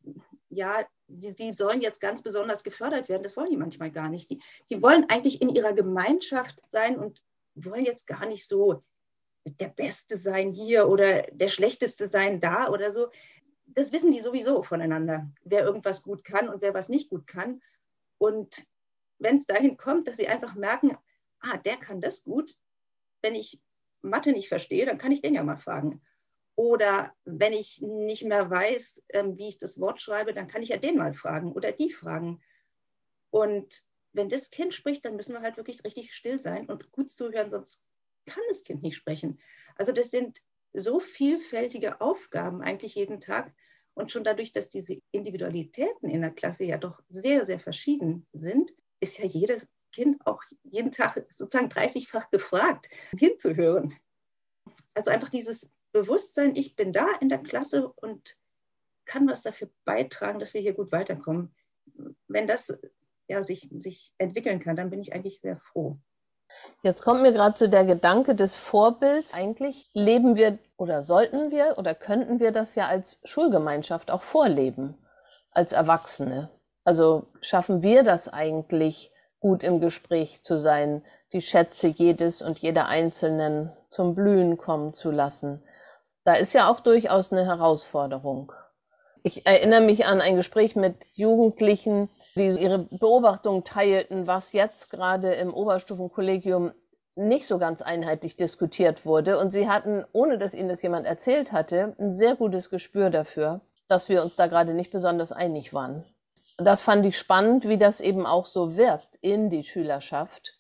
ja, 0.50 0.86
sie, 1.08 1.32
sie 1.32 1.54
sollen 1.54 1.82
jetzt 1.82 2.00
ganz 2.00 2.22
besonders 2.22 2.64
gefördert 2.64 3.10
werden, 3.10 3.24
das 3.24 3.36
wollen 3.36 3.50
die 3.50 3.58
manchmal 3.58 3.92
gar 3.92 4.08
nicht. 4.08 4.30
Die, 4.30 4.42
die 4.70 4.82
wollen 4.82 5.10
eigentlich 5.10 5.42
in 5.42 5.50
ihrer 5.50 5.74
Gemeinschaft 5.74 6.62
sein 6.70 6.98
und 6.98 7.22
wollen 7.56 7.86
jetzt 7.86 8.08
gar 8.08 8.26
nicht 8.26 8.48
so 8.48 8.84
der 9.46 9.70
Beste 9.70 10.18
sein 10.18 10.52
hier 10.52 10.88
oder 10.88 11.24
der 11.32 11.48
Schlechteste 11.48 12.08
sein 12.08 12.40
da 12.40 12.70
oder 12.70 12.92
so. 12.92 13.10
Das 13.66 13.92
wissen 13.92 14.12
die 14.12 14.20
sowieso 14.20 14.64
voneinander, 14.64 15.32
wer 15.44 15.64
irgendwas 15.64 16.04
gut 16.04 16.24
kann 16.24 16.50
und 16.50 16.62
wer 16.62 16.74
was 16.74 16.90
nicht 16.90 17.10
gut 17.10 17.26
kann. 17.28 17.62
Und 18.18 18.68
wenn 19.18 19.38
es 19.38 19.46
dahin 19.46 19.78
kommt, 19.78 20.08
dass 20.08 20.18
sie 20.18 20.28
einfach 20.28 20.56
merken, 20.56 20.98
ah, 21.40 21.58
der 21.58 21.78
kann 21.78 22.02
das 22.02 22.24
gut, 22.24 22.58
wenn 23.22 23.36
ich 23.36 23.62
Mathe 24.02 24.32
nicht 24.32 24.50
verstehe, 24.50 24.86
dann 24.86 24.98
kann 24.98 25.12
ich 25.12 25.22
den 25.22 25.36
ja 25.36 25.44
mal 25.44 25.58
fragen. 25.58 26.02
Oder 26.56 27.14
wenn 27.24 27.54
ich 27.54 27.82
nicht 27.82 28.24
mehr 28.24 28.50
weiß, 28.50 29.04
ähm, 29.10 29.38
wie 29.38 29.48
ich 29.48 29.58
das 29.58 29.80
Wort 29.80 30.02
schreibe, 30.02 30.34
dann 30.34 30.48
kann 30.48 30.62
ich 30.62 30.70
ja 30.70 30.78
den 30.78 30.98
mal 30.98 31.14
fragen 31.14 31.54
oder 31.54 31.72
die 31.72 31.92
fragen. 31.92 32.42
Und 33.30 33.84
wenn 34.14 34.28
das 34.30 34.52
Kind 34.52 34.74
spricht, 34.74 35.06
dann 35.06 35.16
müssen 35.16 35.34
wir 35.34 35.42
halt 35.42 35.58
wirklich 35.58 35.84
richtig 35.84 36.14
still 36.14 36.40
sein 36.40 36.66
und 36.70 36.92
gut 36.92 37.12
zuhören, 37.12 37.50
sonst 37.50 37.88
kann 38.26 38.44
das 38.50 38.64
Kind 38.64 38.84
nicht 38.84 38.96
sprechen. 38.96 39.40
Also 39.76 39.92
das 39.92 40.12
sind 40.12 40.40
so 40.74 41.00
vielfältige 41.00 42.02
Aufgaben 42.02 42.62
eigentlich 42.62 42.96
jeden 42.96 43.20
Tag. 43.20 43.54
Und 43.94 44.12
schon 44.12 44.24
dadurch, 44.24 44.52
dass 44.52 44.70
diese 44.70 45.02
Individualitäten 45.12 46.10
in 46.10 46.22
der 46.22 46.32
Klasse 46.32 46.64
ja 46.64 46.78
doch 46.78 47.02
sehr, 47.10 47.46
sehr 47.46 47.60
verschieden 47.60 48.26
sind, 48.32 48.74
ist 49.02 49.18
ja 49.18 49.26
jedes 49.26 49.68
Kind 49.92 50.26
auch 50.26 50.42
jeden 50.64 50.92
Tag 50.92 51.26
sozusagen 51.30 51.68
30-fach 51.68 52.30
gefragt, 52.32 52.90
hinzuhören. 53.18 53.94
Also 54.94 55.12
einfach 55.12 55.30
dieses 55.30 55.70
Bewusstsein, 55.92 56.56
ich 56.56 56.76
bin 56.76 56.94
da 56.94 57.08
in 57.20 57.28
der 57.28 57.40
Klasse 57.40 57.92
und 57.92 58.38
kann 59.06 59.28
was 59.28 59.42
dafür 59.42 59.70
beitragen, 59.84 60.40
dass 60.40 60.54
wir 60.54 60.62
hier 60.62 60.74
gut 60.74 60.94
weiterkommen. 60.94 61.54
Wenn 62.28 62.48
das 62.48 62.78
ja, 63.28 63.44
sich, 63.44 63.70
sich 63.80 64.14
entwickeln 64.18 64.60
kann, 64.60 64.76
dann 64.78 64.90
bin 64.90 65.02
ich 65.02 65.14
eigentlich 65.14 65.42
sehr 65.42 65.58
froh. 65.58 66.00
Jetzt 66.84 67.04
kommt 67.04 67.22
mir 67.22 67.32
gerade 67.32 67.58
so 67.58 67.68
der 67.68 67.86
Gedanke 67.86 68.34
des 68.34 68.56
Vorbilds. 68.56 69.34
Eigentlich 69.34 69.90
leben 69.94 70.36
wir 70.36 70.58
oder 70.78 71.04
sollten 71.04 71.52
wir 71.52 71.76
oder 71.78 71.94
könnten 71.94 72.40
wir 72.40 72.52
das 72.52 72.76
ja 72.76 72.88
als 72.88 73.20
Schulgemeinschaft 73.24 74.10
auch 74.10 74.24
vorleben, 74.24 74.98
als 75.52 75.74
Erwachsene. 75.74 76.50
Also 76.84 77.28
schaffen 77.42 77.84
wir 77.84 78.04
das 78.04 78.30
eigentlich, 78.30 79.12
gut 79.40 79.64
im 79.64 79.80
Gespräch 79.80 80.44
zu 80.44 80.60
sein, 80.60 81.04
die 81.34 81.42
Schätze 81.42 81.88
jedes 81.88 82.42
und 82.42 82.60
jeder 82.60 82.88
Einzelnen 82.88 83.72
zum 83.90 84.16
Blühen 84.16 84.58
kommen 84.58 84.94
zu 84.94 85.12
lassen. 85.12 85.62
Da 86.24 86.34
ist 86.34 86.54
ja 86.54 86.70
auch 86.70 86.80
durchaus 86.80 87.32
eine 87.32 87.46
Herausforderung. 87.46 88.52
Ich 89.24 89.46
erinnere 89.46 89.82
mich 89.82 90.06
an 90.06 90.22
ein 90.22 90.36
Gespräch 90.36 90.76
mit 90.76 90.96
Jugendlichen, 91.14 92.10
die 92.36 92.48
ihre 92.48 92.80
Beobachtung 92.80 93.64
teilten, 93.64 94.28
was 94.28 94.54
jetzt 94.54 94.90
gerade 94.90 95.34
im 95.34 95.54
Oberstufenkollegium 95.54 96.72
nicht 97.16 97.46
so 97.46 97.58
ganz 97.58 97.82
einheitlich 97.82 98.38
diskutiert 98.38 99.06
wurde. 99.06 99.38
Und 99.38 99.52
sie 99.52 99.68
hatten, 99.68 100.06
ohne 100.14 100.38
dass 100.38 100.54
ihnen 100.54 100.70
das 100.70 100.82
jemand 100.82 101.06
erzählt 101.06 101.52
hatte, 101.52 101.96
ein 102.00 102.14
sehr 102.14 102.36
gutes 102.36 102.70
Gespür 102.70 103.10
dafür, 103.10 103.62
dass 103.88 104.08
wir 104.08 104.22
uns 104.22 104.36
da 104.36 104.48
gerade 104.48 104.74
nicht 104.74 104.92
besonders 104.92 105.32
einig 105.32 105.74
waren. 105.74 106.06
Das 106.58 106.82
fand 106.82 107.06
ich 107.06 107.18
spannend, 107.18 107.68
wie 107.68 107.78
das 107.78 108.02
eben 108.02 108.26
auch 108.26 108.46
so 108.46 108.78
wirkt 108.78 109.10
in 109.22 109.50
die 109.50 109.64
Schülerschaft, 109.64 110.60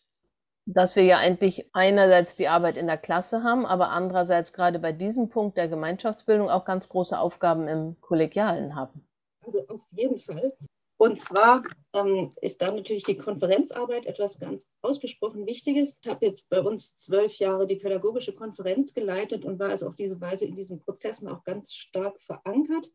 dass 0.66 0.96
wir 0.96 1.04
ja 1.04 1.18
eigentlich 1.18 1.70
einerseits 1.74 2.36
die 2.36 2.48
Arbeit 2.48 2.75
in 2.75 2.88
der 2.88 2.98
Klasse 2.98 3.44
haben, 3.44 3.66
aber 3.66 3.90
andererseits 3.90 4.51
gerade 4.54 4.80
bei 4.80 4.92
diesem 4.92 5.30
Punkt 5.30 5.58
der 5.58 5.68
Gemeinschaftsbildung 5.68 6.50
auch 6.50 6.66
ganz 6.66 6.90
große 6.90 7.18
Aufgaben 7.18 7.68
im 7.68 8.00
Kollegialen 8.01 8.75
haben. 8.75 9.06
Also 9.46 9.60
auf 9.68 9.82
jeden 9.92 10.20
Fall. 10.20 10.54
Und 11.01 11.20
zwar 11.20 11.63
ähm, 11.93 12.29
ist 12.41 12.62
da 12.62 12.72
natürlich 12.72 13.05
die 13.05 13.17
Konferenzarbeit 13.17 14.05
etwas 14.05 14.39
ganz 14.39 14.67
ausgesprochen 14.84 15.48
Wichtiges. 15.48 15.98
Ich 16.00 16.08
habe 16.08 16.27
jetzt 16.27 16.51
bei 16.51 16.62
uns 16.62 16.96
zwölf 16.96 17.39
Jahre 17.39 17.65
die 17.65 17.77
pädagogische 17.77 18.36
Konferenz 18.36 18.93
geleitet 18.93 19.43
und 19.43 19.58
war 19.58 19.70
also 19.70 19.88
auf 19.88 19.96
diese 19.96 20.22
Weise 20.22 20.46
in 20.46 20.53
diesen 20.53 20.79
Prozessen 20.79 21.27
auch 21.27 21.43
ganz 21.43 21.74
stark 21.74 22.22
verankert. 22.22 22.91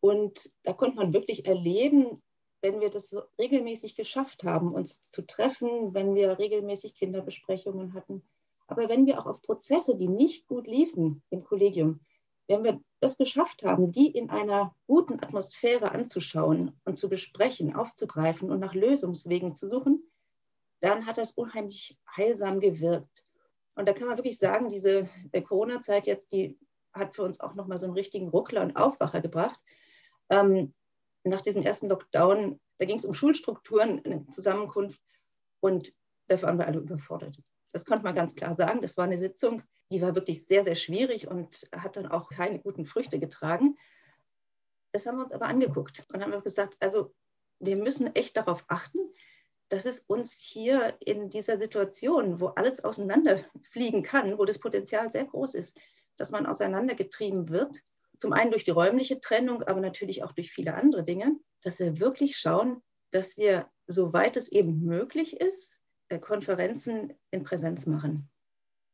Und 0.00 0.50
da 0.62 0.72
konnte 0.72 0.96
man 0.96 1.12
wirklich 1.12 1.44
erleben, 1.44 2.22
wenn 2.62 2.80
wir 2.80 2.88
das 2.88 3.14
regelmäßig 3.38 3.96
geschafft 3.96 4.44
haben, 4.44 4.72
uns 4.72 5.10
zu 5.10 5.20
treffen, 5.20 5.92
wenn 5.92 6.14
wir 6.14 6.38
regelmäßig 6.38 6.94
Kinderbesprechungen 6.94 7.92
hatten, 7.92 8.22
aber 8.66 8.88
wenn 8.88 9.04
wir 9.04 9.18
auch 9.18 9.26
auf 9.26 9.42
Prozesse, 9.42 9.94
die 9.98 10.08
nicht 10.08 10.46
gut 10.46 10.66
liefen 10.66 11.22
im 11.28 11.44
Kollegium, 11.44 12.00
wenn 12.48 12.64
wir 12.64 12.80
das 13.00 13.16
geschafft 13.16 13.64
haben, 13.64 13.92
die 13.92 14.08
in 14.08 14.30
einer 14.30 14.74
guten 14.86 15.22
Atmosphäre 15.22 15.92
anzuschauen 15.92 16.78
und 16.84 16.96
zu 16.96 17.08
besprechen, 17.08 17.74
aufzugreifen 17.74 18.50
und 18.50 18.60
nach 18.60 18.74
Lösungswegen 18.74 19.54
zu 19.54 19.68
suchen, 19.68 20.02
dann 20.80 21.06
hat 21.06 21.18
das 21.18 21.32
unheimlich 21.32 21.98
heilsam 22.16 22.60
gewirkt. 22.60 23.24
Und 23.74 23.88
da 23.88 23.92
kann 23.92 24.08
man 24.08 24.18
wirklich 24.18 24.38
sagen, 24.38 24.68
diese 24.68 25.08
äh, 25.30 25.40
Corona-Zeit 25.40 26.06
jetzt, 26.06 26.32
die 26.32 26.58
hat 26.92 27.14
für 27.14 27.22
uns 27.22 27.40
auch 27.40 27.54
nochmal 27.54 27.78
so 27.78 27.86
einen 27.86 27.94
richtigen 27.94 28.28
Ruckler 28.28 28.62
und 28.62 28.76
Aufwacher 28.76 29.20
gebracht. 29.20 29.58
Ähm, 30.28 30.74
nach 31.24 31.40
diesem 31.40 31.62
ersten 31.62 31.88
Lockdown, 31.88 32.60
da 32.78 32.84
ging 32.84 32.98
es 32.98 33.04
um 33.04 33.14
Schulstrukturen, 33.14 34.04
eine 34.04 34.26
Zusammenkunft 34.28 35.00
und 35.60 35.94
da 36.26 36.40
waren 36.42 36.58
wir 36.58 36.66
alle 36.66 36.80
überfordert. 36.80 37.40
Das 37.72 37.84
konnte 37.84 38.04
man 38.04 38.14
ganz 38.14 38.34
klar 38.34 38.54
sagen. 38.54 38.82
Das 38.82 38.96
war 38.96 39.04
eine 39.04 39.18
Sitzung, 39.18 39.62
die 39.92 40.02
war 40.02 40.14
wirklich 40.14 40.46
sehr, 40.46 40.64
sehr 40.64 40.74
schwierig 40.74 41.28
und 41.28 41.68
hat 41.76 41.96
dann 41.96 42.06
auch 42.06 42.30
keine 42.30 42.58
guten 42.58 42.86
Früchte 42.86 43.18
getragen. 43.18 43.76
Das 44.92 45.06
haben 45.06 45.18
wir 45.18 45.24
uns 45.24 45.32
aber 45.32 45.46
angeguckt 45.46 46.04
und 46.12 46.22
haben 46.22 46.42
gesagt, 46.42 46.76
also 46.80 47.14
wir 47.60 47.76
müssen 47.76 48.14
echt 48.14 48.36
darauf 48.36 48.64
achten, 48.68 48.98
dass 49.68 49.86
es 49.86 50.00
uns 50.00 50.40
hier 50.40 50.96
in 51.00 51.30
dieser 51.30 51.58
Situation, 51.58 52.40
wo 52.40 52.48
alles 52.48 52.84
auseinanderfliegen 52.84 54.02
kann, 54.02 54.38
wo 54.38 54.44
das 54.44 54.58
Potenzial 54.58 55.10
sehr 55.10 55.24
groß 55.24 55.54
ist, 55.54 55.78
dass 56.16 56.30
man 56.30 56.46
auseinandergetrieben 56.46 57.48
wird, 57.48 57.82
zum 58.18 58.32
einen 58.32 58.50
durch 58.50 58.64
die 58.64 58.70
räumliche 58.70 59.20
Trennung, 59.20 59.62
aber 59.62 59.80
natürlich 59.80 60.22
auch 60.22 60.32
durch 60.32 60.52
viele 60.52 60.74
andere 60.74 61.04
Dinge, 61.04 61.36
dass 61.62 61.78
wir 61.78 62.00
wirklich 62.00 62.36
schauen, 62.36 62.82
dass 63.10 63.36
wir, 63.36 63.70
soweit 63.86 64.36
es 64.36 64.50
eben 64.50 64.84
möglich 64.84 65.40
ist, 65.40 65.80
äh, 66.08 66.18
Konferenzen 66.18 67.14
in 67.30 67.42
Präsenz 67.44 67.86
machen. 67.86 68.30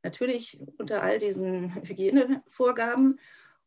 Natürlich 0.09 0.59
unter 0.79 1.03
all 1.03 1.19
diesen 1.19 1.75
Hygienevorgaben 1.87 3.21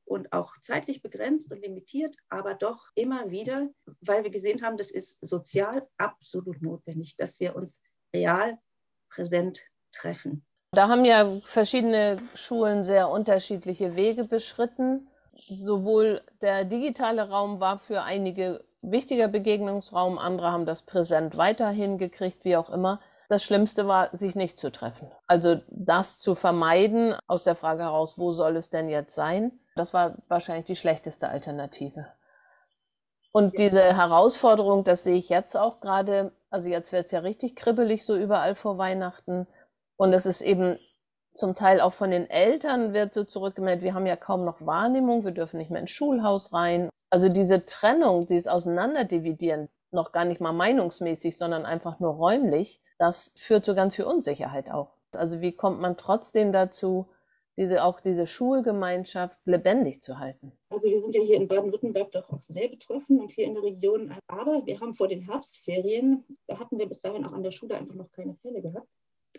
und 0.05 0.33
auch 0.33 0.57
zeitlich 0.63 1.03
begrenzt 1.03 1.51
und 1.51 1.61
limitiert, 1.61 2.15
aber 2.29 2.55
doch 2.55 2.89
immer 2.95 3.29
wieder, 3.29 3.69
weil 4.01 4.23
wir 4.23 4.31
gesehen 4.31 4.63
haben, 4.63 4.75
das 4.75 4.89
ist 4.89 5.19
sozial 5.21 5.87
absolut 5.99 6.59
notwendig, 6.63 7.15
dass 7.15 7.39
wir 7.39 7.55
uns 7.55 7.79
real 8.11 8.57
präsent 9.09 9.61
treffen. 9.91 10.43
Da 10.71 10.87
haben 10.87 11.05
ja 11.05 11.39
verschiedene 11.43 12.17
Schulen 12.33 12.83
sehr 12.83 13.09
unterschiedliche 13.09 13.95
Wege 13.95 14.23
beschritten. 14.23 15.07
Sowohl 15.35 16.21
der 16.41 16.65
digitale 16.65 17.29
Raum 17.29 17.59
war 17.59 17.77
für 17.77 18.01
einige 18.01 18.63
wichtiger 18.81 19.27
Begegnungsraum, 19.27 20.17
andere 20.17 20.51
haben 20.51 20.65
das 20.65 20.81
präsent 20.81 21.37
weiterhin 21.37 21.99
gekriegt, 21.99 22.45
wie 22.45 22.57
auch 22.57 22.71
immer. 22.71 22.99
Das 23.31 23.45
Schlimmste 23.45 23.87
war, 23.87 24.13
sich 24.13 24.35
nicht 24.35 24.59
zu 24.59 24.73
treffen. 24.73 25.09
Also 25.25 25.61
das 25.69 26.19
zu 26.19 26.35
vermeiden 26.35 27.15
aus 27.27 27.45
der 27.45 27.55
Frage 27.55 27.83
heraus, 27.83 28.19
wo 28.19 28.33
soll 28.33 28.57
es 28.57 28.69
denn 28.69 28.89
jetzt 28.89 29.15
sein? 29.15 29.53
Das 29.73 29.93
war 29.93 30.17
wahrscheinlich 30.27 30.65
die 30.65 30.75
schlechteste 30.75 31.29
Alternative. 31.29 32.07
Und 33.31 33.57
diese 33.57 33.81
Herausforderung, 33.81 34.83
das 34.83 35.05
sehe 35.05 35.15
ich 35.15 35.29
jetzt 35.29 35.55
auch 35.55 35.79
gerade, 35.79 36.33
also 36.49 36.67
jetzt 36.67 36.91
wird 36.91 37.05
es 37.05 37.13
ja 37.13 37.21
richtig 37.21 37.55
kribbelig 37.55 38.03
so 38.03 38.17
überall 38.17 38.55
vor 38.55 38.77
Weihnachten. 38.77 39.47
Und 39.95 40.11
es 40.11 40.25
ist 40.25 40.41
eben 40.41 40.77
zum 41.33 41.55
Teil 41.55 41.79
auch 41.79 41.93
von 41.93 42.11
den 42.11 42.29
Eltern 42.29 42.91
wird 42.91 43.13
so 43.13 43.23
zurückgemeldet, 43.23 43.85
wir 43.85 43.93
haben 43.93 44.07
ja 44.07 44.17
kaum 44.17 44.43
noch 44.43 44.65
Wahrnehmung, 44.65 45.23
wir 45.23 45.31
dürfen 45.31 45.57
nicht 45.57 45.71
mehr 45.71 45.79
ins 45.79 45.91
Schulhaus 45.91 46.51
rein. 46.51 46.89
Also 47.09 47.29
diese 47.29 47.65
Trennung, 47.65 48.27
dieses 48.27 48.47
Auseinanderdividieren, 48.47 49.69
noch 49.91 50.11
gar 50.11 50.25
nicht 50.25 50.41
mal 50.41 50.51
meinungsmäßig, 50.51 51.37
sondern 51.37 51.65
einfach 51.65 52.01
nur 52.01 52.15
räumlich, 52.15 52.81
das 53.01 53.33
führt 53.35 53.65
zu 53.65 53.73
ganz 53.73 53.95
viel 53.95 54.05
Unsicherheit 54.05 54.69
auch. 54.69 54.95
Also 55.15 55.41
wie 55.41 55.53
kommt 55.53 55.81
man 55.81 55.97
trotzdem 55.97 56.53
dazu, 56.53 57.07
diese, 57.57 57.83
auch 57.83 57.99
diese 57.99 58.27
Schulgemeinschaft 58.27 59.39
lebendig 59.45 60.03
zu 60.03 60.19
halten. 60.19 60.51
Also 60.69 60.87
wir 60.87 61.01
sind 61.01 61.15
ja 61.15 61.21
hier 61.21 61.35
in 61.37 61.47
Baden-Württemberg 61.47 62.11
doch 62.11 62.29
auch 62.29 62.41
sehr 62.41 62.69
betroffen 62.69 63.19
und 63.19 63.31
hier 63.31 63.45
in 63.45 63.55
der 63.55 63.63
Region. 63.63 64.15
Aber 64.27 64.65
wir 64.65 64.79
haben 64.79 64.95
vor 64.95 65.07
den 65.07 65.21
Herbstferien, 65.21 66.23
da 66.47 66.59
hatten 66.59 66.77
wir 66.77 66.87
bis 66.87 67.01
dahin 67.01 67.25
auch 67.25 67.33
an 67.33 67.41
der 67.41 67.51
Schule 67.51 67.75
einfach 67.75 67.95
noch 67.95 68.11
keine 68.11 68.35
Fälle 68.35 68.61
gehabt, 68.61 68.87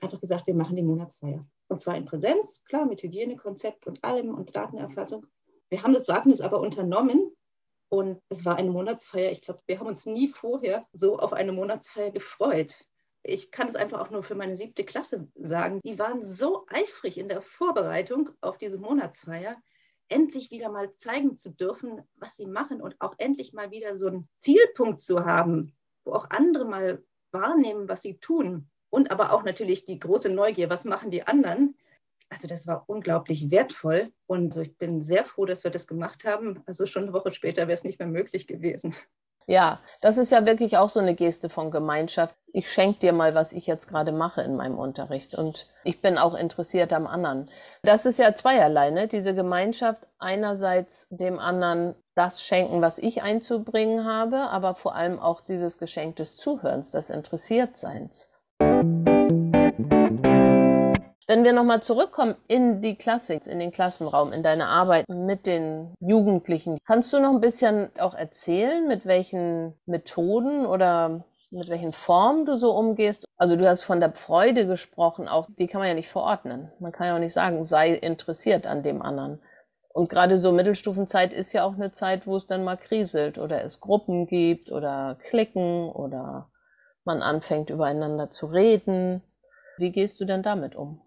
einfach 0.01 0.21
gesagt, 0.21 0.49
wir 0.49 0.55
machen 0.55 0.75
die 0.75 0.83
Monatsfeier. 0.83 1.41
Und 1.69 1.81
zwar 1.81 1.97
in 1.97 2.05
Präsenz, 2.05 2.65
klar, 2.65 2.85
mit 2.85 3.03
Hygienekonzept 3.03 3.87
und 3.87 4.03
allem 4.03 4.35
und 4.35 4.55
Datenerfassung. 4.57 5.25
Wir 5.71 5.85
haben 5.85 5.95
das 5.95 6.09
Wagnis 6.09 6.41
aber 6.41 6.61
unternommen 6.61 7.35
und 7.89 8.21
es 8.29 8.45
war 8.45 8.57
eine 8.57 8.71
Monatsfeier. 8.71 9.31
Ich 9.31 9.41
glaube, 9.41 9.61
wir 9.67 9.79
haben 9.79 9.87
uns 9.87 10.05
nie 10.05 10.29
vorher 10.29 10.85
so 10.93 11.19
auf 11.19 11.33
eine 11.33 11.53
Monatsfeier 11.53 12.11
gefreut 12.11 12.85
ich 13.23 13.51
kann 13.51 13.69
es 13.69 13.77
einfach 13.77 14.01
auch 14.01 14.11
nur 14.11 14.23
für 14.23 14.35
meine 14.35 14.57
siebte 14.57 14.85
Klasse 14.85 15.29
sagen, 15.35 15.81
die 15.85 15.99
waren 15.99 16.27
so 16.27 16.67
eifrig 16.69 17.19
in 17.19 17.29
der 17.29 17.43
Vorbereitung 17.43 18.31
auf 18.41 18.59
diese 18.59 18.79
Monatsfeier, 18.79 19.57
endlich 20.09 20.51
wieder 20.51 20.71
mal 20.71 20.93
zeigen 20.93 21.35
zu 21.35 21.51
dürfen, 21.51 22.03
was 22.17 22.37
sie 22.37 22.47
machen 22.47 22.83
und 22.83 22.97
auch 23.01 23.15
endlich 23.19 23.53
mal 23.53 23.71
wieder 23.71 23.97
so 23.97 24.09
einen 24.09 24.29
Zielpunkt 24.37 25.01
zu 25.01 25.25
haben, 25.25 25.75
wo 26.05 26.13
auch 26.13 26.31
andere 26.31 26.65
mal 26.65 27.03
wahrnehmen, 27.31 27.89
was 27.89 28.03
sie 28.03 28.19
tun. 28.19 28.69
Und 28.91 29.11
aber 29.11 29.33
auch 29.33 29.45
natürlich 29.45 29.87
die 29.87 29.99
große 29.99 30.29
Neugier, 30.29 30.69
was 30.69 30.85
machen 30.85 31.11
die 31.11 31.27
anderen. 31.27 31.77
Also 32.29 32.49
das 32.49 32.67
war 32.67 32.85
unglaublich 32.89 33.51
wertvoll 33.51 34.13
und 34.27 34.57
ich 34.57 34.77
bin 34.77 35.01
sehr 35.01 35.25
froh, 35.25 35.47
dass 35.47 35.65
wir 35.65 35.71
das 35.71 35.87
gemacht 35.87 36.25
haben. 36.25 36.63
Also 36.67 36.87
schon 36.87 37.05
eine 37.05 37.13
Woche 37.13 37.33
später 37.33 37.63
wäre 37.63 37.73
es 37.73 37.85
nicht 37.85 37.99
mehr 37.99 38.09
möglich 38.09 38.47
gewesen. 38.47 38.95
Ja, 39.47 39.81
das 40.01 40.19
ist 40.19 40.33
ja 40.33 40.47
wirklich 40.47 40.77
auch 40.77 40.91
so 40.91 41.01
eine 41.01 41.15
Geste 41.15 41.49
von 41.49 41.71
Gemeinschaft. 41.71 42.35
Ich 42.53 42.71
schenke 42.71 43.01
dir 43.01 43.13
mal, 43.13 43.35
was 43.35 43.53
ich 43.53 43.67
jetzt 43.67 43.89
gerade 43.89 44.13
mache 44.13 44.43
in 44.43 44.57
meinem 44.57 44.79
Unterricht 44.79 45.35
und 45.35 45.67
ich 45.85 46.01
bin 46.01 46.19
auch 46.19 46.35
interessiert 46.35 46.93
am 46.93 47.07
anderen. 47.07 47.51
Das 47.83 48.07
ist 48.07 48.19
ja 48.19 48.35
zweierlei, 48.35 48.91
ne? 48.91 49.09
Diese 49.09 49.35
Gemeinschaft 49.35 50.07
einerseits 50.19 51.09
dem 51.11 51.39
anderen 51.39 51.95
das 52.15 52.43
schenken, 52.43 52.83
was 52.83 52.99
ich 52.99 53.23
einzubringen 53.23 54.05
habe, 54.05 54.51
aber 54.51 54.75
vor 54.75 54.95
allem 54.95 55.19
auch 55.19 55.41
dieses 55.41 55.79
Geschenk 55.79 56.17
des 56.17 56.37
Zuhörens, 56.37 56.91
des 56.91 57.11
Interessiertseins. 57.11 58.32
Wenn 61.33 61.45
wir 61.45 61.55
nochmal 61.55 61.83
zurückkommen 61.83 62.35
in 62.47 62.83
die 62.83 62.95
Klasse, 62.95 63.33
in 63.33 63.59
den 63.59 63.73
Klassenraum, 63.73 64.35
in 64.35 64.43
deine 64.43 64.67
Arbeit 64.67 65.09
mit 65.09 65.47
den 65.47 65.95
Jugendlichen, 65.99 66.77
kannst 66.87 67.11
du 67.11 67.21
noch 67.21 67.31
ein 67.31 67.41
bisschen 67.41 67.89
auch 67.99 68.13
erzählen, 68.13 68.87
mit 68.87 69.07
welchen 69.07 69.73
Methoden 69.87 70.67
oder 70.67 71.25
mit 71.51 71.71
welchen 71.71 71.95
Formen 71.95 72.45
du 72.45 72.59
so 72.59 72.77
umgehst? 72.77 73.25
Also 73.39 73.57
du 73.57 73.67
hast 73.67 73.81
von 73.81 73.99
der 73.99 74.13
Freude 74.13 74.67
gesprochen, 74.67 75.27
auch 75.27 75.49
die 75.59 75.69
kann 75.69 75.81
man 75.81 75.89
ja 75.89 75.95
nicht 75.95 76.11
verordnen. 76.11 76.71
Man 76.81 76.93
kann 76.93 77.07
ja 77.07 77.15
auch 77.15 77.19
nicht 77.19 77.33
sagen, 77.33 77.65
sei 77.65 77.95
interessiert 77.95 78.67
an 78.67 78.83
dem 78.83 79.01
anderen. 79.01 79.41
Und 79.89 80.11
gerade 80.11 80.39
so 80.39 80.53
Mittelstufenzeit 80.53 81.33
ist 81.33 81.55
ja 81.55 81.65
auch 81.65 81.77
eine 81.77 81.93
Zeit, 81.93 82.27
wo 82.27 82.37
es 82.37 82.47
dann 82.47 82.63
mal 82.63 82.77
kriselt 82.77 83.39
oder 83.39 83.65
es 83.65 83.81
Gruppen 83.81 84.27
gibt 84.27 84.71
oder 84.71 85.17
Klicken 85.25 85.89
oder 85.89 86.51
man 87.05 87.23
anfängt 87.23 87.71
übereinander 87.71 88.29
zu 88.29 88.45
reden. 88.45 89.23
Wie 89.79 89.93
gehst 89.93 90.21
du 90.21 90.27
denn 90.27 90.43
damit 90.43 90.77
um? 90.77 91.02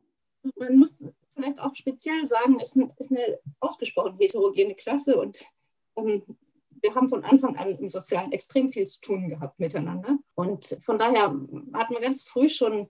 Man 0.56 0.78
muss 0.78 1.04
vielleicht 1.34 1.60
auch 1.60 1.76
speziell 1.76 2.26
sagen, 2.26 2.60
es 2.62 2.76
ist 2.76 3.12
eine 3.12 3.40
ausgesprochen 3.60 4.18
heterogene 4.20 4.76
Klasse 4.76 5.18
und 5.18 5.46
ähm, 5.98 6.24
wir 6.82 6.94
haben 6.94 7.10
von 7.10 7.24
Anfang 7.24 7.56
an 7.58 7.70
im 7.70 7.90
Sozialen 7.90 8.32
extrem 8.32 8.70
viel 8.70 8.86
zu 8.86 9.02
tun 9.02 9.28
gehabt 9.28 9.60
miteinander. 9.60 10.18
Und 10.36 10.78
von 10.82 11.00
daher 11.00 11.24
hatten 11.24 11.94
wir 11.94 12.02
ganz 12.02 12.24
früh 12.24 12.48
schon 12.48 12.90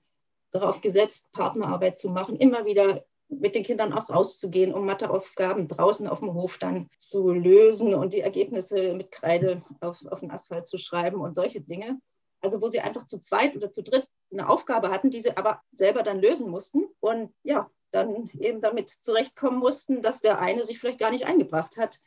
darauf 0.51 0.81
gesetzt, 0.81 1.31
Partnerarbeit 1.31 1.97
zu 1.97 2.09
machen, 2.09 2.35
immer 2.35 2.65
wieder 2.65 3.05
mit 3.29 3.55
den 3.55 3.63
Kindern 3.63 3.93
auch 3.93 4.09
rauszugehen, 4.09 4.73
um 4.73 4.85
Matheaufgaben 4.85 5.67
draußen 5.67 6.07
auf 6.07 6.19
dem 6.19 6.33
Hof 6.33 6.57
dann 6.57 6.89
zu 6.99 7.31
lösen 7.31 7.93
und 7.95 8.13
die 8.13 8.21
Ergebnisse 8.21 8.93
mit 8.93 9.11
Kreide 9.11 9.63
auf, 9.81 10.05
auf 10.05 10.19
den 10.19 10.31
Asphalt 10.31 10.67
zu 10.67 10.77
schreiben 10.77 11.21
und 11.21 11.33
solche 11.33 11.61
Dinge. 11.61 11.99
Also 12.45 12.61
wo 12.61 12.69
sie 12.69 12.79
einfach 12.79 13.05
zu 13.05 13.19
zweit 13.19 13.55
oder 13.55 13.71
zu 13.71 13.81
dritt 13.81 14.07
eine 14.31 14.47
Aufgabe 14.47 14.91
hatten, 14.91 15.09
die 15.09 15.19
sie 15.19 15.35
aber 15.35 15.61
selber 15.71 16.03
dann 16.03 16.21
lösen 16.21 16.49
mussten 16.49 16.85
und 16.99 17.33
ja, 17.43 17.69
dann 17.91 18.29
eben 18.39 18.61
damit 18.61 18.89
zurechtkommen 18.89 19.57
mussten, 19.57 20.01
dass 20.03 20.21
der 20.21 20.39
eine 20.39 20.63
sich 20.65 20.79
vielleicht 20.79 20.99
gar 20.99 21.11
nicht 21.11 21.25
eingebracht 21.25 21.77
hat 21.77 22.01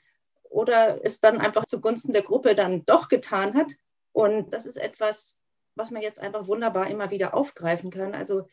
oder 0.45 1.05
es 1.05 1.21
dann 1.21 1.39
einfach 1.39 1.65
zugunsten 1.65 2.13
der 2.13 2.23
Gruppe 2.23 2.55
dann 2.55 2.85
doch 2.87 3.09
getan 3.09 3.55
hat. 3.55 3.73
Und 4.13 4.55
das 4.55 4.67
ist 4.67 4.77
etwas, 4.77 5.41
was 5.75 5.91
man 5.91 6.03
jetzt 6.03 6.21
einfach 6.21 6.47
wunderbar 6.47 6.89
immer 6.89 7.11
wieder 7.11 7.35
aufgreifen 7.35 7.91
kann. 7.91 8.15
Also 8.15 8.47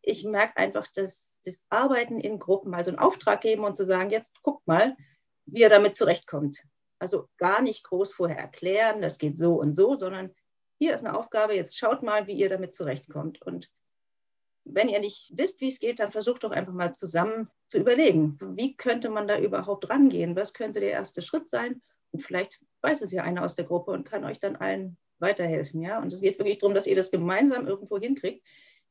ich 0.00 0.24
merke 0.24 0.56
einfach, 0.56 0.86
dass 0.88 1.36
das 1.44 1.64
Arbeiten 1.68 2.18
in 2.20 2.38
Gruppen, 2.38 2.74
also 2.74 2.90
einen 2.90 2.98
Auftrag 2.98 3.40
geben 3.42 3.64
und 3.64 3.76
zu 3.76 3.84
sagen, 3.84 4.10
jetzt 4.10 4.40
guckt 4.42 4.66
mal, 4.66 4.96
wie 5.44 5.62
er 5.62 5.70
damit 5.70 5.96
zurechtkommt. 5.96 6.64
Also 6.98 7.28
gar 7.36 7.60
nicht 7.60 7.84
groß 7.84 8.12
vorher 8.12 8.38
erklären, 8.38 9.02
das 9.02 9.18
geht 9.18 9.38
so 9.38 9.54
und 9.54 9.74
so, 9.74 9.96
sondern 9.96 10.34
hier 10.78 10.94
ist 10.94 11.04
eine 11.04 11.16
Aufgabe, 11.16 11.54
jetzt 11.54 11.78
schaut 11.78 12.02
mal, 12.02 12.26
wie 12.26 12.34
ihr 12.34 12.48
damit 12.48 12.74
zurechtkommt. 12.74 13.40
Und 13.42 13.70
wenn 14.64 14.88
ihr 14.88 15.00
nicht 15.00 15.32
wisst, 15.36 15.60
wie 15.60 15.68
es 15.68 15.80
geht, 15.80 16.00
dann 16.00 16.12
versucht 16.12 16.44
doch 16.44 16.50
einfach 16.50 16.72
mal 16.72 16.94
zusammen 16.94 17.48
zu 17.68 17.78
überlegen, 17.78 18.38
wie 18.56 18.76
könnte 18.76 19.10
man 19.10 19.28
da 19.28 19.38
überhaupt 19.38 19.88
rangehen? 19.88 20.36
Was 20.36 20.52
könnte 20.52 20.80
der 20.80 20.90
erste 20.90 21.22
Schritt 21.22 21.48
sein? 21.48 21.82
Und 22.12 22.20
vielleicht 22.20 22.60
weiß 22.82 23.02
es 23.02 23.12
ja 23.12 23.22
einer 23.22 23.44
aus 23.44 23.54
der 23.54 23.64
Gruppe 23.64 23.92
und 23.92 24.04
kann 24.04 24.24
euch 24.24 24.38
dann 24.38 24.56
allen 24.56 24.96
weiterhelfen. 25.18 25.82
Ja? 25.82 26.00
Und 26.00 26.12
es 26.12 26.20
geht 26.20 26.38
wirklich 26.38 26.58
darum, 26.58 26.74
dass 26.74 26.86
ihr 26.86 26.96
das 26.96 27.10
gemeinsam 27.10 27.66
irgendwo 27.66 27.98
hinkriegt, 27.98 28.44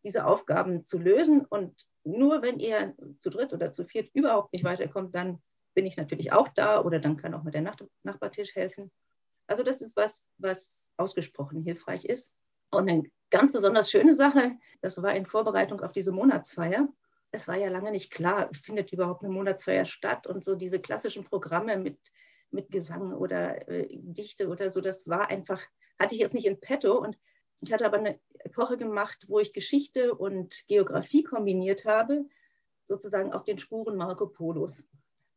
diese 0.03 0.25
Aufgaben 0.25 0.83
zu 0.83 0.97
lösen. 0.97 1.45
Und 1.45 1.87
nur 2.03 2.41
wenn 2.41 2.59
ihr 2.59 2.95
zu 3.19 3.29
dritt 3.29 3.53
oder 3.53 3.71
zu 3.71 3.85
viert 3.85 4.09
überhaupt 4.13 4.53
nicht 4.53 4.63
weiterkommt, 4.63 5.13
dann 5.13 5.41
bin 5.73 5.85
ich 5.85 5.97
natürlich 5.97 6.31
auch 6.31 6.47
da 6.49 6.81
oder 6.81 6.99
dann 6.99 7.17
kann 7.17 7.33
auch 7.33 7.43
mit 7.43 7.53
der 7.53 7.75
Nachbartisch 8.03 8.55
helfen. 8.55 8.91
Also 9.47 9.63
das 9.63 9.81
ist 9.81 9.95
was, 9.95 10.25
was 10.37 10.87
ausgesprochen 10.97 11.61
hilfreich 11.61 12.05
ist. 12.05 12.35
Und 12.71 12.89
eine 12.89 13.03
ganz 13.29 13.53
besonders 13.53 13.89
schöne 13.91 14.13
Sache, 14.13 14.57
das 14.81 15.01
war 15.01 15.15
in 15.15 15.25
Vorbereitung 15.25 15.81
auf 15.81 15.91
diese 15.91 16.11
Monatsfeier. 16.11 16.87
Es 17.31 17.47
war 17.47 17.55
ja 17.55 17.69
lange 17.69 17.91
nicht 17.91 18.11
klar, 18.11 18.49
findet 18.53 18.91
überhaupt 18.91 19.23
eine 19.23 19.33
Monatsfeier 19.33 19.85
statt 19.85 20.25
und 20.25 20.43
so 20.43 20.55
diese 20.55 20.79
klassischen 20.79 21.25
Programme 21.25 21.77
mit, 21.77 21.99
mit 22.49 22.71
Gesang 22.71 23.13
oder 23.13 23.67
äh, 23.67 23.87
Dichte 23.91 24.47
oder 24.47 24.71
so, 24.71 24.81
das 24.81 25.07
war 25.07 25.29
einfach, 25.29 25.61
hatte 25.99 26.15
ich 26.15 26.21
jetzt 26.21 26.33
nicht 26.33 26.45
in 26.45 26.59
petto. 26.59 26.97
Und 26.97 27.17
Ich 27.61 27.73
hatte 27.73 27.85
aber 27.85 27.97
eine 27.97 28.19
Epoche 28.39 28.77
gemacht, 28.77 29.25
wo 29.27 29.39
ich 29.39 29.53
Geschichte 29.53 30.15
und 30.15 30.65
Geografie 30.67 31.23
kombiniert 31.23 31.85
habe, 31.85 32.25
sozusagen 32.85 33.33
auf 33.33 33.43
den 33.43 33.59
Spuren 33.59 33.97
Marco 33.97 34.27
Polos. 34.27 34.87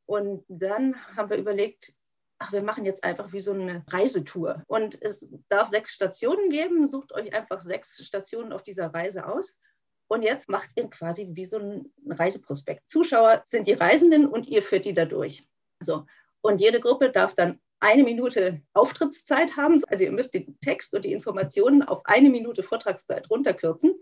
Und 0.07 0.45
dann 0.49 0.95
haben 1.17 1.31
wir 1.31 1.37
überlegt, 1.37 1.93
ach, 2.39 2.53
wir 2.53 2.63
machen 2.63 2.85
jetzt 2.85 3.05
einfach 3.05 3.33
wie 3.33 3.41
so 3.41 3.53
eine 3.53 3.85
Reisetour. 3.89 4.63
Und 4.67 5.01
es 5.03 5.29
darf 5.49 5.69
sechs 5.69 5.93
Stationen 5.93 6.51
geben. 6.51 6.87
Sucht 6.87 7.13
euch 7.13 7.33
einfach 7.35 7.61
sechs 7.61 8.05
Stationen 8.05 8.53
auf 8.53 8.63
dieser 8.63 8.93
Reise 8.95 9.27
aus. 9.27 9.61
Und 10.09 10.23
jetzt 10.23 10.49
macht 10.49 10.71
ihr 10.77 10.89
quasi 10.89 11.29
wie 11.33 11.45
so 11.45 11.59
ein 11.59 11.93
Reiseprospekt. 12.07 12.89
Zuschauer 12.89 13.43
sind 13.45 13.67
die 13.67 13.75
Reisenden 13.75 14.27
und 14.27 14.49
ihr 14.49 14.63
führt 14.63 14.87
die 14.87 14.95
da 14.95 15.05
durch. 15.05 15.47
So. 15.81 16.07
Und 16.41 16.61
jede 16.61 16.81
Gruppe 16.81 17.11
darf 17.11 17.35
dann 17.35 17.61
eine 17.81 18.05
Minute 18.05 18.63
Auftrittszeit 18.73 19.57
haben. 19.57 19.81
Also 19.89 20.05
ihr 20.05 20.13
müsst 20.13 20.35
den 20.35 20.59
Text 20.61 20.95
und 20.95 21.05
die 21.05 21.13
Informationen 21.13 21.83
auf 21.83 22.01
eine 22.05 22.31
Minute 22.31 22.63
Vortragszeit 22.63 23.29
runterkürzen 23.31 23.95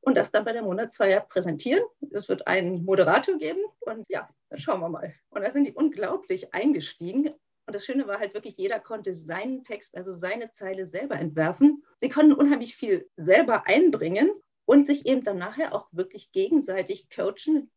und 0.00 0.16
das 0.16 0.30
dann 0.30 0.44
bei 0.44 0.52
der 0.52 0.62
Monatsfeier 0.62 1.20
präsentieren. 1.20 1.82
Es 2.10 2.28
wird 2.28 2.46
einen 2.46 2.84
Moderator 2.84 3.38
geben 3.38 3.60
und 3.80 4.04
ja, 4.08 4.28
dann 4.50 4.58
schauen 4.58 4.80
wir 4.80 4.88
mal. 4.88 5.14
Und 5.30 5.42
da 5.42 5.50
sind 5.50 5.66
die 5.66 5.72
unglaublich 5.72 6.52
eingestiegen. 6.52 7.30
Und 7.68 7.74
das 7.74 7.84
Schöne 7.84 8.08
war 8.08 8.18
halt 8.18 8.34
wirklich, 8.34 8.56
jeder 8.56 8.80
konnte 8.80 9.14
seinen 9.14 9.62
Text, 9.62 9.96
also 9.96 10.12
seine 10.12 10.50
Zeile 10.50 10.86
selber 10.86 11.16
entwerfen. 11.16 11.84
Sie 11.98 12.08
konnten 12.08 12.32
unheimlich 12.32 12.74
viel 12.74 13.08
selber 13.16 13.66
einbringen 13.66 14.30
und 14.64 14.88
sich 14.88 15.06
eben 15.06 15.22
dann 15.22 15.38
nachher 15.38 15.74
auch 15.74 15.86
wirklich 15.92 16.32
gegenseitig 16.32 17.08
coachen. 17.14 17.70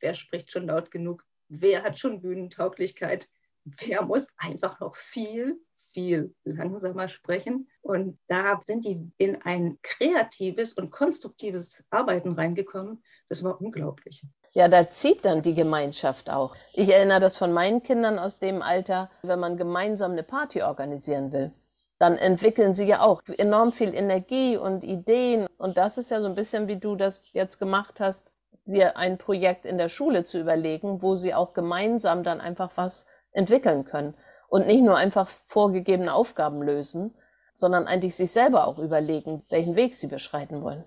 Wer 0.00 0.14
spricht 0.14 0.52
schon 0.52 0.68
laut 0.68 0.90
genug? 0.90 1.26
Wer 1.48 1.82
hat 1.82 1.98
schon 1.98 2.22
Bühnentauglichkeit? 2.22 3.28
wer 3.64 4.02
muss 4.02 4.28
einfach 4.36 4.80
noch 4.80 4.96
viel, 4.96 5.60
viel 5.92 6.34
langsamer 6.44 7.08
sprechen. 7.08 7.68
Und 7.82 8.18
da 8.26 8.60
sind 8.62 8.84
die 8.84 9.10
in 9.18 9.40
ein 9.42 9.78
kreatives 9.82 10.74
und 10.74 10.90
konstruktives 10.90 11.84
Arbeiten 11.90 12.32
reingekommen. 12.32 13.02
Das 13.28 13.42
war 13.42 13.60
unglaublich. 13.60 14.22
Ja, 14.56 14.68
da 14.68 14.88
zieht 14.88 15.24
dann 15.24 15.42
die 15.42 15.54
Gemeinschaft 15.54 16.30
auch. 16.30 16.54
Ich 16.72 16.88
erinnere 16.88 17.18
das 17.18 17.36
von 17.36 17.52
meinen 17.52 17.82
Kindern 17.82 18.20
aus 18.20 18.38
dem 18.38 18.62
Alter, 18.62 19.10
wenn 19.22 19.40
man 19.40 19.56
gemeinsam 19.56 20.12
eine 20.12 20.22
Party 20.22 20.62
organisieren 20.62 21.32
will. 21.32 21.52
Dann 21.98 22.16
entwickeln 22.16 22.76
sie 22.76 22.86
ja 22.86 23.00
auch 23.00 23.22
enorm 23.26 23.72
viel 23.72 23.92
Energie 23.92 24.56
und 24.56 24.84
Ideen. 24.84 25.48
Und 25.58 25.76
das 25.76 25.98
ist 25.98 26.12
ja 26.12 26.20
so 26.20 26.26
ein 26.26 26.36
bisschen, 26.36 26.68
wie 26.68 26.76
du 26.76 26.94
das 26.94 27.32
jetzt 27.32 27.58
gemacht 27.58 27.98
hast, 27.98 28.30
dir 28.64 28.96
ein 28.96 29.18
Projekt 29.18 29.66
in 29.66 29.76
der 29.76 29.88
Schule 29.88 30.22
zu 30.22 30.38
überlegen, 30.38 31.02
wo 31.02 31.16
sie 31.16 31.34
auch 31.34 31.52
gemeinsam 31.52 32.22
dann 32.22 32.40
einfach 32.40 32.70
was 32.76 33.08
entwickeln 33.32 33.84
können 33.84 34.14
und 34.48 34.68
nicht 34.68 34.82
nur 34.82 34.96
einfach 34.96 35.28
vorgegebene 35.28 36.14
Aufgaben 36.14 36.62
lösen, 36.62 37.12
sondern 37.54 37.88
eigentlich 37.88 38.14
sich 38.14 38.30
selber 38.30 38.68
auch 38.68 38.78
überlegen, 38.78 39.42
welchen 39.50 39.74
Weg 39.74 39.96
sie 39.96 40.06
beschreiten 40.06 40.62
wollen. 40.62 40.84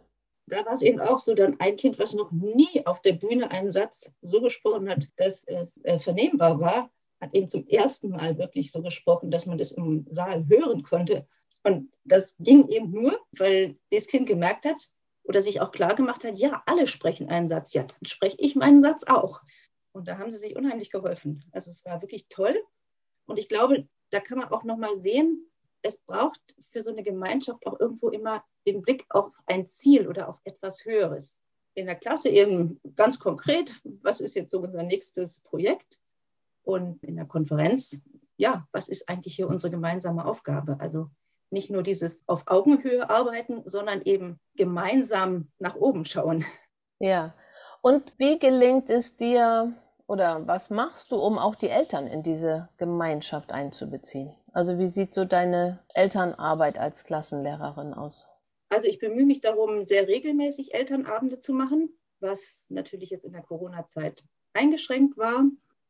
Da 0.49 0.65
war 0.65 0.73
es 0.73 0.81
eben 0.81 1.01
auch 1.01 1.19
so, 1.19 1.33
dann 1.35 1.59
ein 1.59 1.75
Kind, 1.75 1.99
was 1.99 2.13
noch 2.13 2.31
nie 2.31 2.85
auf 2.85 3.01
der 3.01 3.13
Bühne 3.13 3.51
einen 3.51 3.69
Satz 3.69 4.11
so 4.21 4.41
gesprochen 4.41 4.89
hat, 4.89 5.07
dass 5.17 5.43
es 5.43 5.83
äh, 5.83 5.99
vernehmbar 5.99 6.59
war, 6.59 6.89
hat 7.19 7.33
eben 7.33 7.49
zum 7.49 7.67
ersten 7.67 8.09
Mal 8.09 8.37
wirklich 8.37 8.71
so 8.71 8.81
gesprochen, 8.81 9.29
dass 9.29 9.45
man 9.45 9.57
das 9.57 9.71
im 9.71 10.05
Saal 10.09 10.47
hören 10.47 10.83
konnte. 10.83 11.27
Und 11.63 11.91
das 12.05 12.37
ging 12.39 12.69
eben 12.69 12.91
nur, 12.91 13.19
weil 13.31 13.77
das 13.91 14.07
Kind 14.07 14.27
gemerkt 14.27 14.65
hat 14.65 14.89
oder 15.23 15.41
sich 15.41 15.59
auch 15.59 15.71
klar 15.71 15.95
gemacht 15.95 16.23
hat, 16.23 16.37
ja, 16.37 16.63
alle 16.65 16.87
sprechen 16.87 17.29
einen 17.29 17.49
Satz, 17.49 17.73
ja, 17.73 17.83
dann 17.83 18.05
spreche 18.05 18.37
ich 18.39 18.55
meinen 18.55 18.81
Satz 18.81 19.03
auch. 19.03 19.41
Und 19.91 20.07
da 20.07 20.17
haben 20.17 20.31
sie 20.31 20.37
sich 20.37 20.55
unheimlich 20.55 20.91
geholfen. 20.91 21.43
Also 21.51 21.71
es 21.71 21.83
war 21.83 22.01
wirklich 22.01 22.27
toll. 22.29 22.55
Und 23.25 23.37
ich 23.37 23.49
glaube, 23.49 23.89
da 24.11 24.21
kann 24.21 24.37
man 24.37 24.49
auch 24.49 24.63
nochmal 24.63 25.01
sehen, 25.01 25.46
es 25.81 25.97
braucht 25.99 26.41
für 26.71 26.83
so 26.83 26.91
eine 26.91 27.03
Gemeinschaft 27.03 27.65
auch 27.65 27.79
irgendwo 27.79 28.09
immer 28.09 28.43
den 28.65 28.81
Blick 28.81 29.05
auf 29.09 29.31
ein 29.45 29.69
Ziel 29.69 30.07
oder 30.07 30.29
auf 30.29 30.39
etwas 30.43 30.85
Höheres. 30.85 31.37
In 31.73 31.85
der 31.85 31.95
Klasse 31.95 32.29
eben 32.29 32.79
ganz 32.95 33.19
konkret, 33.19 33.79
was 34.01 34.19
ist 34.19 34.35
jetzt 34.35 34.51
so 34.51 34.59
unser 34.59 34.83
nächstes 34.83 35.41
Projekt? 35.41 35.99
Und 36.63 37.01
in 37.03 37.15
der 37.15 37.25
Konferenz, 37.25 38.01
ja, 38.35 38.67
was 38.71 38.89
ist 38.89 39.07
eigentlich 39.07 39.35
hier 39.35 39.47
unsere 39.47 39.71
gemeinsame 39.71 40.25
Aufgabe? 40.25 40.77
Also 40.79 41.09
nicht 41.49 41.69
nur 41.69 41.83
dieses 41.83 42.27
auf 42.27 42.43
Augenhöhe 42.47 43.09
arbeiten, 43.09 43.61
sondern 43.65 44.01
eben 44.01 44.39
gemeinsam 44.55 45.49
nach 45.59 45.75
oben 45.75 46.05
schauen. 46.05 46.45
Ja. 46.99 47.33
Und 47.81 48.13
wie 48.17 48.39
gelingt 48.39 48.89
es 48.89 49.17
dir, 49.17 49.73
oder 50.07 50.45
was 50.47 50.69
machst 50.69 51.11
du, 51.11 51.17
um 51.17 51.37
auch 51.37 51.55
die 51.55 51.69
Eltern 51.69 52.07
in 52.07 52.23
diese 52.23 52.69
Gemeinschaft 52.77 53.51
einzubeziehen? 53.51 54.33
Also 54.57 54.79
wie 54.79 54.87
sieht 54.87 55.13
so 55.13 55.23
deine 55.23 55.77
Elternarbeit 55.93 56.79
als 56.79 57.03
Klassenlehrerin 57.03 57.93
aus? 57.93 58.27
Also 58.69 58.87
ich 58.87 58.97
bemühe 58.97 59.27
mich 59.27 59.39
darum, 59.39 59.85
sehr 59.85 60.07
regelmäßig 60.07 60.73
Elternabende 60.73 61.37
zu 61.39 61.53
machen, 61.53 61.95
was 62.21 62.65
natürlich 62.69 63.11
jetzt 63.11 63.23
in 63.23 63.33
der 63.33 63.43
Corona-Zeit 63.43 64.23
eingeschränkt 64.53 65.15
war. 65.15 65.43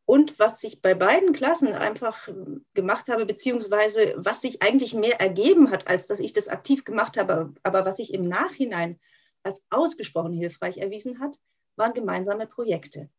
Und 0.04 0.38
was 0.38 0.62
ich 0.66 0.82
bei 0.82 0.96
beiden 0.96 1.32
Klassen 1.32 1.76
einfach 1.76 2.28
gemacht 2.74 3.08
habe, 3.08 3.26
beziehungsweise 3.26 4.16
was 4.18 4.42
sich 4.42 4.62
eigentlich 4.62 4.94
mehr 4.94 5.22
ergeben 5.22 5.72
hat, 5.72 5.88
als 5.88 6.08
dass 6.08 6.20
ich 6.20 6.34
das 6.34 6.50
aktiv 6.50 6.84
gemacht 6.84 7.16
habe, 7.16 7.54
aber 7.64 7.86
was 7.86 7.96
sich 7.96 8.14
im 8.14 8.28
Nachhinein 8.28 9.00
als 9.44 9.64
ausgesprochen 9.70 10.34
hilfreich 10.34 10.80
erwiesen 10.80 11.22
hat, 11.22 11.40
waren 11.78 11.94
gemeinsame 11.94 12.48
Projekte. 12.48 13.10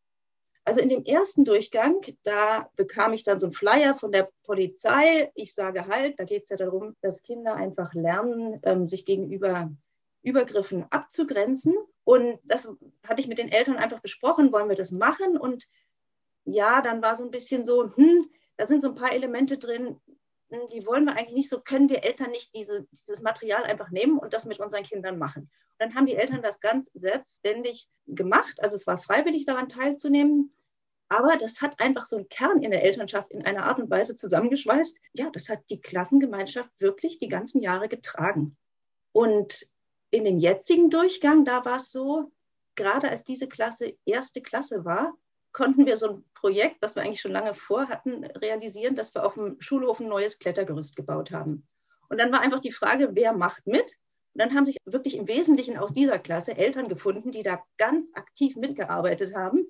Also 0.69 0.81
in 0.83 0.91
dem 0.91 1.03
ersten 1.05 1.47
Durchgang, 1.47 2.03
da 2.25 2.69
bekam 2.77 3.15
ich 3.15 3.23
dann 3.23 3.41
so 3.41 3.47
einen 3.47 3.55
Flyer 3.55 3.95
von 3.95 4.13
der 4.13 4.29
Polizei. 4.43 5.33
Ich 5.35 5.55
sage 5.55 5.87
halt, 5.87 6.21
da 6.21 6.25
geht 6.25 6.43
es 6.43 6.51
ja 6.51 6.59
darum, 6.59 6.95
dass 7.01 7.23
Kinder 7.23 7.55
einfach 7.55 7.95
lernen, 7.95 8.61
ähm, 8.65 8.87
sich 8.87 9.07
gegenüber 9.07 9.71
Übergriffen 10.21 10.85
abzugrenzen. 10.91 11.75
Und 12.05 12.39
das 12.45 12.69
hatte 13.03 13.23
ich 13.23 13.29
mit 13.29 13.39
den 13.39 13.51
Eltern 13.51 13.79
einfach 13.79 14.01
besprochen, 14.01 14.53
wollen 14.53 14.69
wir 14.69 14.77
das 14.77 14.93
machen? 14.93 15.39
Und 15.39 15.67
ja, 16.45 16.83
dann 16.83 17.01
war 17.01 17.17
so 17.17 17.25
ein 17.25 17.31
bisschen 17.31 17.65
so, 17.65 17.91
hm, 17.97 18.27
da 18.59 18.67
sind 18.67 18.83
so 18.83 18.89
ein 18.89 18.95
paar 18.95 19.15
Elemente 19.15 19.57
drin, 19.57 19.99
hm, 20.51 20.69
die 20.71 20.85
wollen 20.85 21.07
wir 21.07 21.13
eigentlich 21.13 21.35
nicht 21.35 21.49
so, 21.49 21.61
können 21.61 21.89
wir 21.89 22.05
Eltern 22.05 22.29
nicht 22.29 22.55
diese, 22.55 22.87
dieses 22.93 23.23
Material 23.23 23.65
einfach 23.65 23.89
nehmen 23.89 24.19
und 24.19 24.35
das 24.35 24.45
mit 24.45 24.61
unseren 24.61 24.83
Kindern 24.83 25.17
machen. 25.17 25.45
Und 25.45 25.79
dann 25.79 25.95
haben 25.95 26.05
die 26.05 26.17
Eltern 26.17 26.43
das 26.43 26.61
ganz 26.61 26.91
selbstständig 26.93 27.89
gemacht. 28.07 28.63
Also 28.63 28.77
es 28.77 28.87
war 28.87 28.99
freiwillig 28.99 29.47
daran 29.47 29.71
teilzunehmen. 29.71 30.53
Aber 31.09 31.37
das 31.37 31.63
hat 31.63 31.81
einfach 31.81 32.07
so 32.07 32.17
einen 32.17 32.29
Kern 32.29 32.63
in 32.63 32.71
der 32.71 32.85
Elternschaft 32.85 33.31
in 33.31 33.45
einer 33.45 33.65
Art 33.65 33.79
und 33.79 33.91
Weise 33.91 34.15
zusammengeschweißt. 34.15 35.01
Ja, 35.15 35.31
das 35.31 35.49
hat 35.49 35.61
die 35.71 35.81
Klassengemeinschaft 35.81 36.71
wirklich 36.79 37.19
die 37.19 37.29
ganzen 37.29 37.63
Jahre 37.63 37.89
getragen. 37.89 38.57
Und 39.13 39.67
in 40.11 40.25
dem 40.25 40.39
jetzigen 40.39 40.91
Durchgang, 40.91 41.45
da 41.45 41.65
war 41.65 41.77
es 41.77 41.91
so, 41.91 42.31
gerade 42.75 43.09
als 43.09 43.25
diese 43.25 43.49
Klasse 43.49 43.95
erste 44.05 44.43
Klasse 44.43 44.85
war, 44.85 45.15
konnten 45.53 45.87
wir 45.87 45.97
so 45.97 46.09
ein 46.11 46.25
Projekt, 46.35 46.77
was 46.83 46.95
wir 46.95 47.03
eigentlich 47.03 47.21
schon 47.21 47.33
lange 47.33 47.55
vorhatten, 47.55 48.25
realisieren, 48.25 48.95
dass 48.95 49.15
wir 49.15 49.25
auf 49.25 49.35
dem 49.35 49.61
Schulhof 49.61 50.01
ein 50.01 50.09
neues 50.09 50.39
Klettergerüst 50.39 50.95
gebaut 50.95 51.31
haben. 51.33 51.67
Und 52.11 52.21
dann 52.21 52.33
war 52.33 52.41
einfach 52.41 52.61
die 52.61 52.73
Frage, 52.73 53.11
wer 53.13 53.33
macht 53.33 53.67
mit? 53.67 53.97
Und 54.35 54.43
dann 54.43 54.55
haben 54.55 54.67
sich 54.67 54.77
wirklich 54.85 55.17
im 55.17 55.27
Wesentlichen 55.27 55.79
aus 55.79 55.95
dieser 55.95 56.19
Klasse 56.19 56.57
Eltern 56.57 56.89
gefunden, 56.89 57.33
die 57.33 57.43
da 57.43 57.63
ganz 57.77 58.13
aktiv 58.15 58.57
mitgearbeitet 58.57 59.35
haben. 59.35 59.67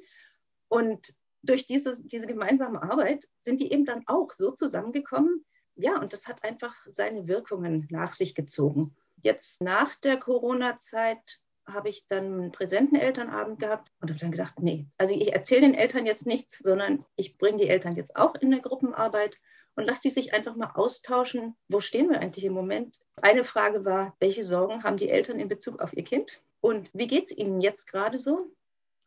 Und 0.68 1.14
durch 1.42 1.66
diese, 1.66 2.02
diese 2.02 2.26
gemeinsame 2.26 2.82
Arbeit 2.82 3.28
sind 3.38 3.60
die 3.60 3.72
eben 3.72 3.84
dann 3.84 4.02
auch 4.06 4.32
so 4.32 4.50
zusammengekommen. 4.50 5.44
Ja, 5.76 6.00
und 6.00 6.12
das 6.12 6.26
hat 6.26 6.44
einfach 6.44 6.74
seine 6.90 7.28
Wirkungen 7.28 7.86
nach 7.90 8.14
sich 8.14 8.34
gezogen. 8.34 8.96
Jetzt 9.22 9.62
nach 9.62 9.94
der 9.96 10.16
Corona-Zeit 10.16 11.40
habe 11.66 11.88
ich 11.88 12.06
dann 12.06 12.24
einen 12.24 12.52
präsenten 12.52 12.96
Elternabend 12.96 13.60
gehabt 13.60 13.92
und 14.00 14.10
habe 14.10 14.18
dann 14.18 14.30
gedacht, 14.30 14.54
nee, 14.60 14.86
also 14.96 15.14
ich 15.14 15.32
erzähle 15.32 15.62
den 15.62 15.74
Eltern 15.74 16.06
jetzt 16.06 16.26
nichts, 16.26 16.58
sondern 16.58 17.04
ich 17.16 17.36
bringe 17.36 17.58
die 17.58 17.68
Eltern 17.68 17.94
jetzt 17.94 18.16
auch 18.16 18.34
in 18.36 18.50
der 18.50 18.60
Gruppenarbeit 18.60 19.38
und 19.76 19.84
lasse 19.84 20.02
die 20.02 20.10
sich 20.10 20.32
einfach 20.34 20.56
mal 20.56 20.72
austauschen, 20.74 21.56
wo 21.68 21.80
stehen 21.80 22.10
wir 22.10 22.20
eigentlich 22.20 22.44
im 22.44 22.54
Moment. 22.54 22.98
Eine 23.16 23.44
Frage 23.44 23.84
war, 23.84 24.16
welche 24.18 24.44
Sorgen 24.44 24.82
haben 24.82 24.96
die 24.96 25.10
Eltern 25.10 25.38
in 25.38 25.48
Bezug 25.48 25.80
auf 25.80 25.92
ihr 25.92 26.04
Kind 26.04 26.40
und 26.60 26.90
wie 26.94 27.06
geht 27.06 27.26
es 27.26 27.36
ihnen 27.36 27.60
jetzt 27.60 27.86
gerade 27.86 28.18
so? 28.18 28.50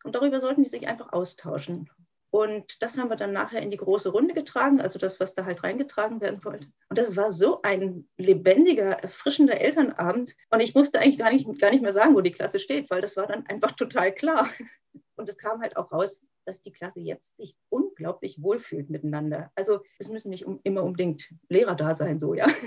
Und 0.03 0.15
darüber 0.15 0.39
sollten 0.39 0.63
die 0.63 0.69
sich 0.69 0.87
einfach 0.87 1.11
austauschen. 1.13 1.89
Und 2.31 2.81
das 2.81 2.97
haben 2.97 3.09
wir 3.09 3.17
dann 3.17 3.33
nachher 3.33 3.61
in 3.61 3.71
die 3.71 3.77
große 3.77 4.09
Runde 4.09 4.33
getragen, 4.33 4.79
also 4.79 4.97
das, 4.97 5.19
was 5.19 5.33
da 5.33 5.45
halt 5.45 5.63
reingetragen 5.63 6.21
werden 6.21 6.43
wollte. 6.45 6.69
Und 6.89 6.97
das 6.97 7.17
war 7.17 7.29
so 7.29 7.61
ein 7.61 8.07
lebendiger, 8.17 8.91
erfrischender 8.91 9.59
Elternabend. 9.59 10.33
Und 10.49 10.61
ich 10.61 10.73
musste 10.73 10.99
eigentlich 10.99 11.17
gar 11.17 11.29
nicht, 11.31 11.45
gar 11.59 11.71
nicht 11.71 11.81
mehr 11.81 11.91
sagen, 11.91 12.15
wo 12.15 12.21
die 12.21 12.31
Klasse 12.31 12.59
steht, 12.59 12.89
weil 12.89 13.01
das 13.01 13.17
war 13.17 13.27
dann 13.27 13.45
einfach 13.47 13.73
total 13.73 14.13
klar. 14.13 14.49
Und 15.17 15.27
es 15.27 15.37
kam 15.37 15.61
halt 15.61 15.75
auch 15.75 15.91
raus, 15.91 16.25
dass 16.45 16.61
die 16.61 16.71
Klasse 16.71 17.01
jetzt 17.01 17.35
sich 17.35 17.55
unglaublich 17.69 18.41
wohlfühlt 18.41 18.89
miteinander. 18.89 19.51
Also 19.55 19.81
es 19.99 20.07
müssen 20.07 20.29
nicht 20.29 20.45
immer 20.63 20.83
unbedingt 20.83 21.29
Lehrer 21.49 21.75
da 21.75 21.95
sein, 21.95 22.17
so 22.19 22.33
ja. 22.33 22.47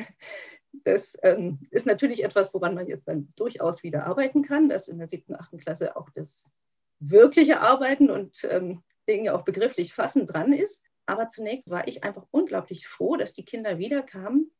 Das 0.83 1.17
ähm, 1.23 1.61
ist 1.71 1.87
natürlich 1.87 2.25
etwas, 2.25 2.53
woran 2.53 2.75
man 2.75 2.89
jetzt 2.89 3.07
dann 3.07 3.33
durchaus 3.37 3.85
wieder 3.85 4.07
arbeiten 4.07 4.43
kann, 4.43 4.69
dass 4.69 4.89
in 4.89 4.99
der 4.99 5.07
siebten, 5.07 5.37
achten 5.37 5.59
Klasse 5.59 5.97
auch 5.97 6.11
das 6.11 6.51
wirkliche 6.99 7.61
Arbeiten 7.61 8.11
und 8.11 8.45
ähm, 8.51 8.83
Dinge 9.09 9.35
auch 9.35 9.43
begrifflich 9.43 9.95
fassen 9.95 10.27
dran 10.27 10.53
ist. 10.53 10.87
Aber 11.07 11.29
zunächst 11.29 11.71
war 11.71 11.87
ich 11.87 12.05
einfach 12.05 12.27
unglaublich 12.31 12.87
froh, 12.87 13.17
dass 13.17 13.33
die 13.35 13.45
Kinder 13.45 13.79
wiederkamen 13.79 14.51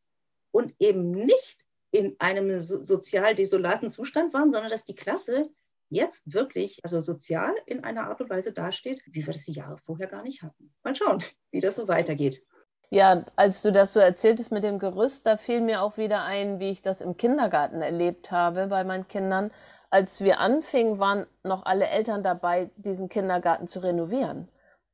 und 0.51 0.75
eben 0.79 1.11
nicht 1.11 1.65
in 1.91 2.17
einem 2.19 2.63
sozial 2.63 3.35
desolaten 3.35 3.91
Zustand 3.91 4.35
waren, 4.35 4.53
sondern 4.53 4.71
dass 4.71 4.85
die 4.85 4.97
Klasse 4.97 5.49
jetzt 5.91 6.33
wirklich, 6.33 6.85
also 6.85 7.01
sozial 7.01 7.55
in 7.67 7.85
einer 7.85 8.09
Art 8.09 8.21
und 8.21 8.31
Weise 8.31 8.53
dasteht, 8.53 9.01
wie 9.07 9.25
wir 9.25 9.33
das 9.33 9.45
die 9.45 9.53
Jahre 9.53 9.79
vorher 9.79 10.09
gar 10.09 10.23
nicht 10.23 10.43
hatten. 10.43 10.75
Mal 10.83 10.95
schauen, 10.95 11.23
wie 11.51 11.61
das 11.61 11.77
so 11.77 11.89
weitergeht. 11.89 12.45
Ja, 12.91 13.25
als 13.37 13.63
du 13.63 13.73
das 13.73 13.93
so 13.93 14.01
erzähltest 14.01 14.53
mit 14.53 14.63
dem 14.63 14.79
Gerüst, 14.79 15.27
da 15.27 15.37
fiel 15.37 15.61
mir 15.61 15.83
auch 15.83 15.97
wieder 15.97 16.23
ein, 16.23 16.61
wie 16.61 16.71
ich 16.71 16.83
das 16.83 17.01
im 17.01 17.17
Kindergarten 17.17 17.83
erlebt 17.83 18.31
habe 18.31 18.67
bei 18.67 18.85
meinen 18.85 19.09
Kindern. 19.09 19.51
Als 19.95 20.21
wir 20.21 20.41
anfingen, 20.41 20.99
waren 20.99 21.27
noch 21.45 21.67
alle 21.67 21.87
Eltern 21.87 22.25
dabei, 22.25 22.71
diesen 22.77 23.09
Kindergarten 23.09 23.69
zu 23.69 23.79
renovieren. 23.79 24.49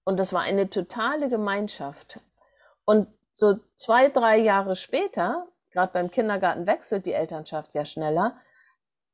Und 0.05 0.19
das 0.19 0.35
war 0.35 0.43
eine 0.43 0.69
totale 0.69 1.31
Gemeinschaft. 1.31 2.21
Und 2.85 3.09
so 3.33 3.59
zwei, 3.77 4.11
drei 4.11 4.37
Jahre 4.37 4.77
später, 4.77 5.47
gerade 5.71 5.93
beim 5.93 6.11
Kindergarten 6.11 6.67
wechselt 6.67 7.07
die 7.07 7.15
Elternschaft 7.15 7.75
ja 7.75 7.87
schneller, 7.87 8.37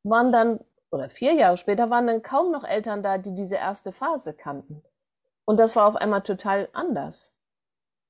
waren 0.03 0.33
dann, 0.33 0.61
oder 0.91 1.09
vier 1.09 1.35
Jahre 1.35 1.57
später, 1.57 1.89
waren 1.91 2.09
dann 2.09 2.23
kaum 2.23 2.51
noch 2.51 2.65
Eltern 2.65 3.05
da, 3.05 3.19
die 3.19 3.35
diese 3.35 3.57
erste 3.57 3.93
Phase 3.93 4.35
kannten. 4.35 4.83
Und 5.45 5.59
das 5.59 5.77
war 5.77 5.87
auf 5.87 5.95
einmal 5.95 6.23
total 6.23 6.69
anders 6.73 7.37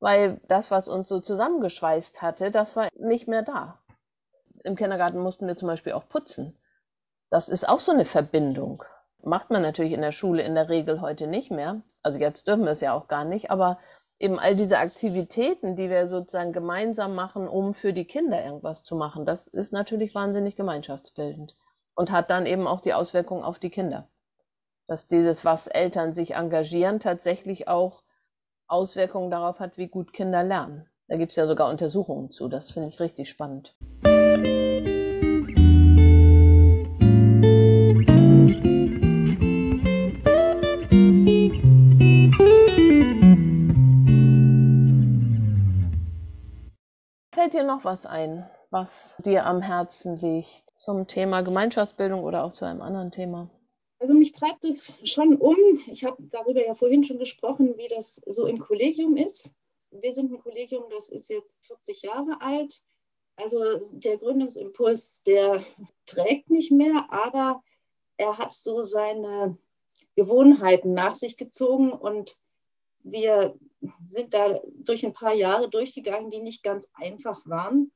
weil 0.00 0.40
das, 0.48 0.70
was 0.70 0.88
uns 0.88 1.08
so 1.08 1.20
zusammengeschweißt 1.20 2.22
hatte, 2.22 2.50
das 2.50 2.76
war 2.76 2.88
nicht 2.94 3.28
mehr 3.28 3.42
da. 3.42 3.78
Im 4.64 4.76
Kindergarten 4.76 5.18
mussten 5.18 5.46
wir 5.46 5.56
zum 5.56 5.68
Beispiel 5.68 5.92
auch 5.92 6.08
putzen. 6.08 6.58
Das 7.30 7.48
ist 7.48 7.68
auch 7.68 7.80
so 7.80 7.92
eine 7.92 8.04
Verbindung. 8.04 8.84
Macht 9.22 9.50
man 9.50 9.62
natürlich 9.62 9.92
in 9.92 10.02
der 10.02 10.12
Schule 10.12 10.42
in 10.42 10.54
der 10.54 10.68
Regel 10.68 11.00
heute 11.00 11.26
nicht 11.26 11.50
mehr. 11.50 11.82
Also 12.02 12.18
jetzt 12.18 12.46
dürfen 12.46 12.64
wir 12.64 12.70
es 12.70 12.80
ja 12.80 12.92
auch 12.92 13.08
gar 13.08 13.24
nicht, 13.24 13.50
aber 13.50 13.78
eben 14.18 14.38
all 14.38 14.56
diese 14.56 14.78
Aktivitäten, 14.78 15.76
die 15.76 15.90
wir 15.90 16.08
sozusagen 16.08 16.52
gemeinsam 16.52 17.14
machen, 17.14 17.48
um 17.48 17.74
für 17.74 17.92
die 17.92 18.04
Kinder 18.04 18.44
irgendwas 18.44 18.82
zu 18.82 18.96
machen, 18.96 19.26
das 19.26 19.46
ist 19.46 19.72
natürlich 19.72 20.14
wahnsinnig 20.14 20.56
gemeinschaftsbildend 20.56 21.56
und 21.94 22.12
hat 22.12 22.30
dann 22.30 22.46
eben 22.46 22.66
auch 22.66 22.80
die 22.80 22.94
Auswirkungen 22.94 23.42
auf 23.42 23.58
die 23.58 23.70
Kinder. 23.70 24.08
Dass 24.86 25.08
dieses, 25.08 25.44
was 25.44 25.66
Eltern 25.66 26.14
sich 26.14 26.34
engagieren, 26.34 27.00
tatsächlich 27.00 27.66
auch 27.66 28.02
Auswirkungen 28.68 29.30
darauf 29.30 29.58
hat, 29.58 29.76
wie 29.76 29.88
gut 29.88 30.12
Kinder 30.12 30.44
lernen. 30.44 30.88
Da 31.08 31.16
gibt 31.16 31.30
es 31.30 31.36
ja 31.36 31.46
sogar 31.46 31.70
Untersuchungen 31.70 32.30
zu. 32.30 32.48
Das 32.48 32.70
finde 32.70 32.88
ich 32.88 33.00
richtig 33.00 33.28
spannend. 33.28 33.76
Fällt 47.46 47.62
dir 47.62 47.62
noch 47.62 47.84
was 47.84 48.06
ein, 48.06 48.44
was 48.70 49.18
dir 49.24 49.46
am 49.46 49.62
Herzen 49.62 50.16
liegt 50.16 50.76
zum 50.76 51.06
Thema 51.06 51.42
Gemeinschaftsbildung 51.42 52.24
oder 52.24 52.42
auch 52.42 52.52
zu 52.52 52.64
einem 52.64 52.82
anderen 52.82 53.12
Thema? 53.12 53.48
Also 54.00 54.14
mich 54.14 54.32
treibt 54.32 54.64
es 54.64 54.94
schon 55.04 55.36
um. 55.36 55.56
Ich 55.86 56.04
habe 56.04 56.16
darüber 56.32 56.66
ja 56.66 56.74
vorhin 56.74 57.04
schon 57.04 57.20
gesprochen, 57.20 57.74
wie 57.76 57.86
das 57.86 58.16
so 58.26 58.46
im 58.46 58.58
Kollegium 58.58 59.16
ist. 59.16 59.52
Wir 59.92 60.12
sind 60.12 60.32
ein 60.32 60.40
Kollegium, 60.40 60.86
das 60.90 61.08
ist 61.08 61.30
jetzt 61.30 61.64
40 61.68 62.02
Jahre 62.02 62.36
alt. 62.40 62.82
Also 63.36 63.60
der 63.92 64.16
Gründungsimpuls, 64.16 65.22
der 65.22 65.62
trägt 66.04 66.50
nicht 66.50 66.72
mehr, 66.72 67.06
aber 67.10 67.60
er 68.16 68.38
hat 68.38 68.56
so 68.56 68.82
seine 68.82 69.56
Gewohnheiten 70.16 70.94
nach 70.94 71.14
sich 71.14 71.36
gezogen 71.36 71.92
und 71.92 72.36
wir 73.06 73.56
sind 74.06 74.34
da 74.34 74.60
durch 74.74 75.04
ein 75.06 75.12
paar 75.12 75.34
Jahre 75.34 75.70
durchgegangen, 75.70 76.30
die 76.30 76.40
nicht 76.40 76.62
ganz 76.62 76.88
einfach 76.92 77.40
waren, 77.46 77.92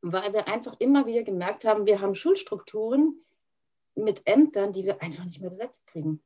weil 0.00 0.32
wir 0.32 0.48
einfach 0.48 0.76
immer 0.80 1.06
wieder 1.06 1.22
gemerkt 1.22 1.64
haben, 1.64 1.86
wir 1.86 2.00
haben 2.00 2.14
Schulstrukturen, 2.14 3.24
mit 3.98 4.22
Ämtern, 4.26 4.72
die 4.72 4.84
wir 4.84 5.02
einfach 5.02 5.24
nicht 5.24 5.40
mehr 5.40 5.50
besetzt 5.50 5.86
kriegen. 5.86 6.22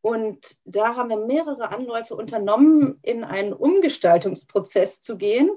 Und 0.00 0.56
da 0.64 0.96
haben 0.96 1.10
wir 1.10 1.18
mehrere 1.18 1.70
Anläufe 1.70 2.14
unternommen, 2.14 2.98
in 3.02 3.24
einen 3.24 3.52
Umgestaltungsprozess 3.52 5.00
zu 5.00 5.16
gehen. 5.16 5.50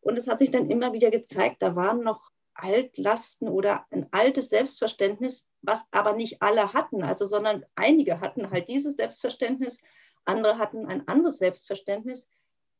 Und 0.00 0.18
es 0.18 0.28
hat 0.28 0.38
sich 0.38 0.50
dann 0.50 0.70
immer 0.70 0.92
wieder 0.92 1.10
gezeigt, 1.10 1.62
da 1.62 1.74
waren 1.74 2.02
noch 2.02 2.30
Altlasten 2.54 3.48
oder 3.48 3.86
ein 3.90 4.06
altes 4.10 4.50
Selbstverständnis, 4.50 5.48
was 5.62 5.86
aber 5.90 6.12
nicht 6.12 6.42
alle 6.42 6.72
hatten, 6.72 7.02
also 7.02 7.26
sondern 7.26 7.64
einige 7.76 8.20
hatten 8.20 8.50
halt 8.50 8.68
dieses 8.68 8.96
Selbstverständnis, 8.96 9.80
andere 10.24 10.58
hatten 10.58 10.86
ein 10.86 11.06
anderes 11.08 11.38
Selbstverständnis. 11.38 12.28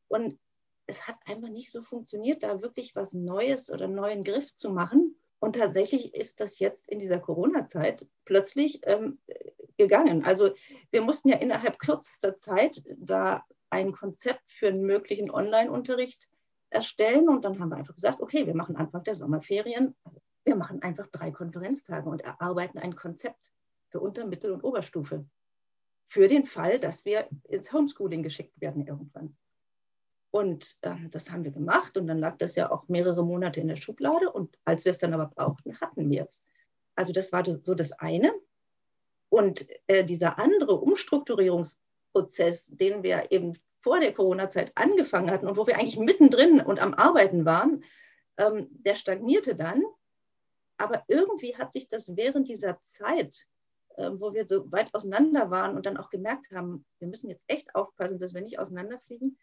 Und 0.07 0.37
es 0.85 1.07
hat 1.07 1.15
einfach 1.25 1.49
nicht 1.49 1.71
so 1.71 1.81
funktioniert, 1.81 2.43
da 2.43 2.61
wirklich 2.61 2.95
was 2.95 3.13
Neues 3.13 3.71
oder 3.71 3.87
neuen 3.87 4.23
Griff 4.23 4.53
zu 4.55 4.71
machen. 4.71 5.15
Und 5.39 5.55
tatsächlich 5.57 6.13
ist 6.13 6.39
das 6.39 6.59
jetzt 6.59 6.87
in 6.87 6.99
dieser 6.99 7.19
Corona-Zeit 7.19 8.05
plötzlich 8.25 8.81
ähm, 8.83 9.19
gegangen. 9.77 10.23
Also 10.23 10.51
wir 10.91 11.01
mussten 11.01 11.29
ja 11.29 11.37
innerhalb 11.37 11.79
kürzester 11.79 12.37
Zeit 12.37 12.83
da 12.97 13.43
ein 13.69 13.91
Konzept 13.91 14.51
für 14.51 14.67
einen 14.67 14.83
möglichen 14.83 15.31
Online-Unterricht 15.31 16.29
erstellen. 16.69 17.27
Und 17.27 17.43
dann 17.43 17.59
haben 17.59 17.69
wir 17.69 17.77
einfach 17.77 17.95
gesagt, 17.95 18.21
okay, 18.21 18.45
wir 18.45 18.55
machen 18.55 18.75
Anfang 18.75 19.03
der 19.03 19.15
Sommerferien, 19.15 19.95
wir 20.45 20.55
machen 20.55 20.81
einfach 20.81 21.07
drei 21.07 21.31
Konferenztage 21.31 22.09
und 22.09 22.21
erarbeiten 22.21 22.77
ein 22.77 22.95
Konzept 22.95 23.51
für 23.89 23.99
Unter-, 23.99 24.25
Mittel- 24.25 24.51
und 24.51 24.63
Oberstufe. 24.63 25.25
Für 26.07 26.27
den 26.27 26.45
Fall, 26.45 26.79
dass 26.79 27.05
wir 27.05 27.27
ins 27.49 27.73
Homeschooling 27.73 28.23
geschickt 28.23 28.59
werden 28.61 28.85
irgendwann. 28.85 29.35
Und 30.31 30.77
ähm, 30.81 31.09
das 31.11 31.29
haben 31.29 31.43
wir 31.43 31.51
gemacht 31.51 31.95
und 31.95 32.07
dann 32.07 32.17
lag 32.17 32.37
das 32.37 32.55
ja 32.55 32.71
auch 32.71 32.87
mehrere 32.87 33.23
Monate 33.23 33.59
in 33.59 33.67
der 33.67 33.75
Schublade 33.75 34.31
und 34.31 34.57
als 34.65 34.83
wir 34.83 34.91
es 34.91 34.97
dann 34.97 35.13
aber 35.13 35.27
brauchten, 35.27 35.79
hatten 35.79 36.09
wir 36.09 36.25
es. 36.25 36.47
Also 36.95 37.13
das 37.13 37.31
war 37.31 37.43
so 37.45 37.75
das 37.75 37.91
eine. 37.93 38.33
Und 39.29 39.67
äh, 39.87 40.03
dieser 40.03 40.39
andere 40.39 40.75
Umstrukturierungsprozess, 40.75 42.67
den 42.67 43.03
wir 43.03 43.31
eben 43.31 43.53
vor 43.81 43.99
der 43.99 44.13
Corona-Zeit 44.13 44.71
angefangen 44.75 45.29
hatten 45.29 45.47
und 45.47 45.57
wo 45.57 45.67
wir 45.67 45.75
eigentlich 45.75 45.99
mittendrin 45.99 46.61
und 46.61 46.79
am 46.79 46.93
Arbeiten 46.93 47.45
waren, 47.45 47.83
ähm, 48.37 48.69
der 48.71 48.95
stagnierte 48.95 49.55
dann. 49.55 49.83
Aber 50.77 51.03
irgendwie 51.07 51.55
hat 51.55 51.73
sich 51.73 51.89
das 51.89 52.15
während 52.15 52.47
dieser 52.49 52.79
Zeit, 52.85 53.47
wo 53.97 54.33
wir 54.33 54.47
so 54.47 54.71
weit 54.71 54.93
auseinander 54.93 55.51
waren 55.51 55.75
und 55.75 55.85
dann 55.85 55.97
auch 55.97 56.09
gemerkt 56.09 56.51
haben, 56.51 56.85
wir 56.99 57.07
müssen 57.07 57.29
jetzt 57.29 57.43
echt 57.47 57.75
aufpassen, 57.75 58.19
dass 58.19 58.33
wir 58.33 58.41
nicht 58.41 58.59
auseinanderfliegen, 58.59 59.37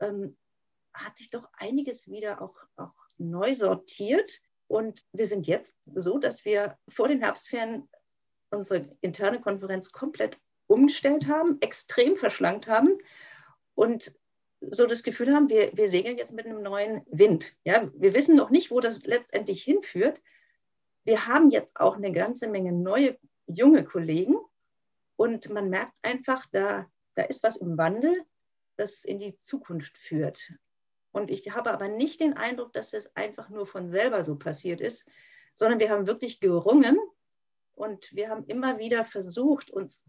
ähm, 0.00 0.36
hat 0.92 1.16
sich 1.16 1.30
doch 1.30 1.48
einiges 1.54 2.08
wieder 2.08 2.42
auch, 2.42 2.56
auch 2.76 2.94
neu 3.18 3.54
sortiert. 3.54 4.40
Und 4.66 5.04
wir 5.12 5.26
sind 5.26 5.46
jetzt 5.46 5.74
so, 5.94 6.18
dass 6.18 6.44
wir 6.44 6.76
vor 6.88 7.08
den 7.08 7.22
Herbstferien 7.22 7.88
unsere 8.50 8.96
interne 9.00 9.40
Konferenz 9.40 9.92
komplett 9.92 10.38
umgestellt 10.66 11.26
haben, 11.26 11.58
extrem 11.60 12.16
verschlankt 12.16 12.66
haben 12.66 12.98
und 13.74 14.14
so 14.60 14.86
das 14.86 15.02
Gefühl 15.02 15.34
haben, 15.34 15.48
wir, 15.48 15.70
wir 15.74 15.88
segeln 15.88 16.18
jetzt 16.18 16.32
mit 16.32 16.46
einem 16.46 16.62
neuen 16.62 17.02
Wind. 17.06 17.56
Ja, 17.64 17.90
wir 17.94 18.12
wissen 18.12 18.36
noch 18.36 18.50
nicht, 18.50 18.70
wo 18.70 18.80
das 18.80 19.04
letztendlich 19.04 19.62
hinführt. 19.62 20.20
Wir 21.04 21.26
haben 21.26 21.50
jetzt 21.50 21.78
auch 21.78 21.96
eine 21.96 22.12
ganze 22.12 22.48
Menge 22.48 22.72
neue, 22.72 23.16
junge 23.48 23.84
Kollegen 23.84 24.36
und 25.16 25.50
man 25.50 25.68
merkt 25.68 25.98
einfach, 26.02 26.46
da, 26.52 26.86
da 27.14 27.22
ist 27.24 27.42
was 27.42 27.56
im 27.56 27.76
Wandel 27.76 28.24
das 28.76 29.04
in 29.04 29.18
die 29.18 29.38
Zukunft 29.40 29.98
führt. 29.98 30.52
Und 31.10 31.30
ich 31.30 31.50
habe 31.50 31.72
aber 31.72 31.88
nicht 31.88 32.20
den 32.20 32.34
Eindruck, 32.34 32.72
dass 32.72 32.92
es 32.92 33.14
einfach 33.16 33.48
nur 33.48 33.66
von 33.66 33.90
selber 33.90 34.22
so 34.22 34.36
passiert 34.36 34.80
ist, 34.80 35.08
sondern 35.54 35.80
wir 35.80 35.90
haben 35.90 36.06
wirklich 36.06 36.38
gerungen 36.38 36.96
und 37.74 38.14
wir 38.14 38.30
haben 38.30 38.44
immer 38.46 38.78
wieder 38.78 39.04
versucht, 39.04 39.70
uns 39.70 40.04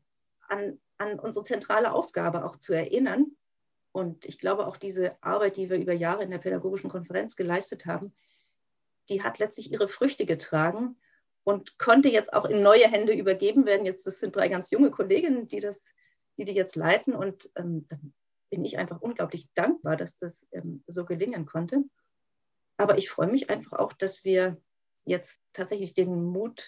an, 0.48 0.80
an 0.98 1.20
unsere 1.20 1.44
zentrale 1.44 1.92
Aufgabe 1.92 2.46
auch 2.46 2.58
zu 2.58 2.74
erinnern. 2.74 3.36
Und 3.92 4.26
ich 4.26 4.38
glaube, 4.38 4.68
auch 4.68 4.78
diese 4.78 5.22
Arbeit, 5.24 5.58
die 5.58 5.70
wir 5.70 5.78
über 5.78 5.94
Jahre 5.94 6.24
in 6.24 6.30
der 6.30 6.38
pädagogischen 6.38 6.90
Konferenz 6.90 7.36
geleistet 7.36 7.88
haben, 7.88 8.14
die 9.10 9.24
hat 9.24 9.40
letztlich 9.40 9.72
ihre 9.72 9.88
Früchte 9.88 10.28
getragen 10.28 10.96
und 11.44 11.78
konnte 11.78 12.10
jetzt 12.10 12.34
auch 12.34 12.46
in 12.46 12.62
neue 12.62 12.88
Hände 12.88 13.14
übergeben 13.14 13.66
werden. 13.66 13.86
Jetzt 13.86 14.06
das 14.06 14.20
sind 14.20 14.36
drei 14.36 14.50
ganz 14.50 14.70
junge 14.72 14.92
Kolleginnen, 14.92 15.48
die 15.48 15.60
das, 15.60 15.94
die, 16.38 16.46
die 16.46 16.54
jetzt 16.54 16.76
leiten. 16.76 17.14
Und 17.14 17.50
ähm, 17.56 17.86
bin 18.50 18.66
ich 18.66 18.78
einfach 18.78 19.02
unglaublich 19.02 19.50
dankbar, 19.54 19.96
dass 19.96 20.18
das 20.18 20.48
ähm, 20.52 20.84
so 20.88 21.06
gelingen 21.06 21.46
konnte. 21.46 21.84
Aber 22.78 22.98
ich 22.98 23.10
freue 23.10 23.28
mich 23.28 23.50
einfach 23.50 23.80
auch, 23.80 23.94
dass 23.94 24.24
wir 24.24 24.58
jetzt 25.06 25.42
tatsächlich 25.54 25.94
den 25.94 26.24
Mut 26.24 26.68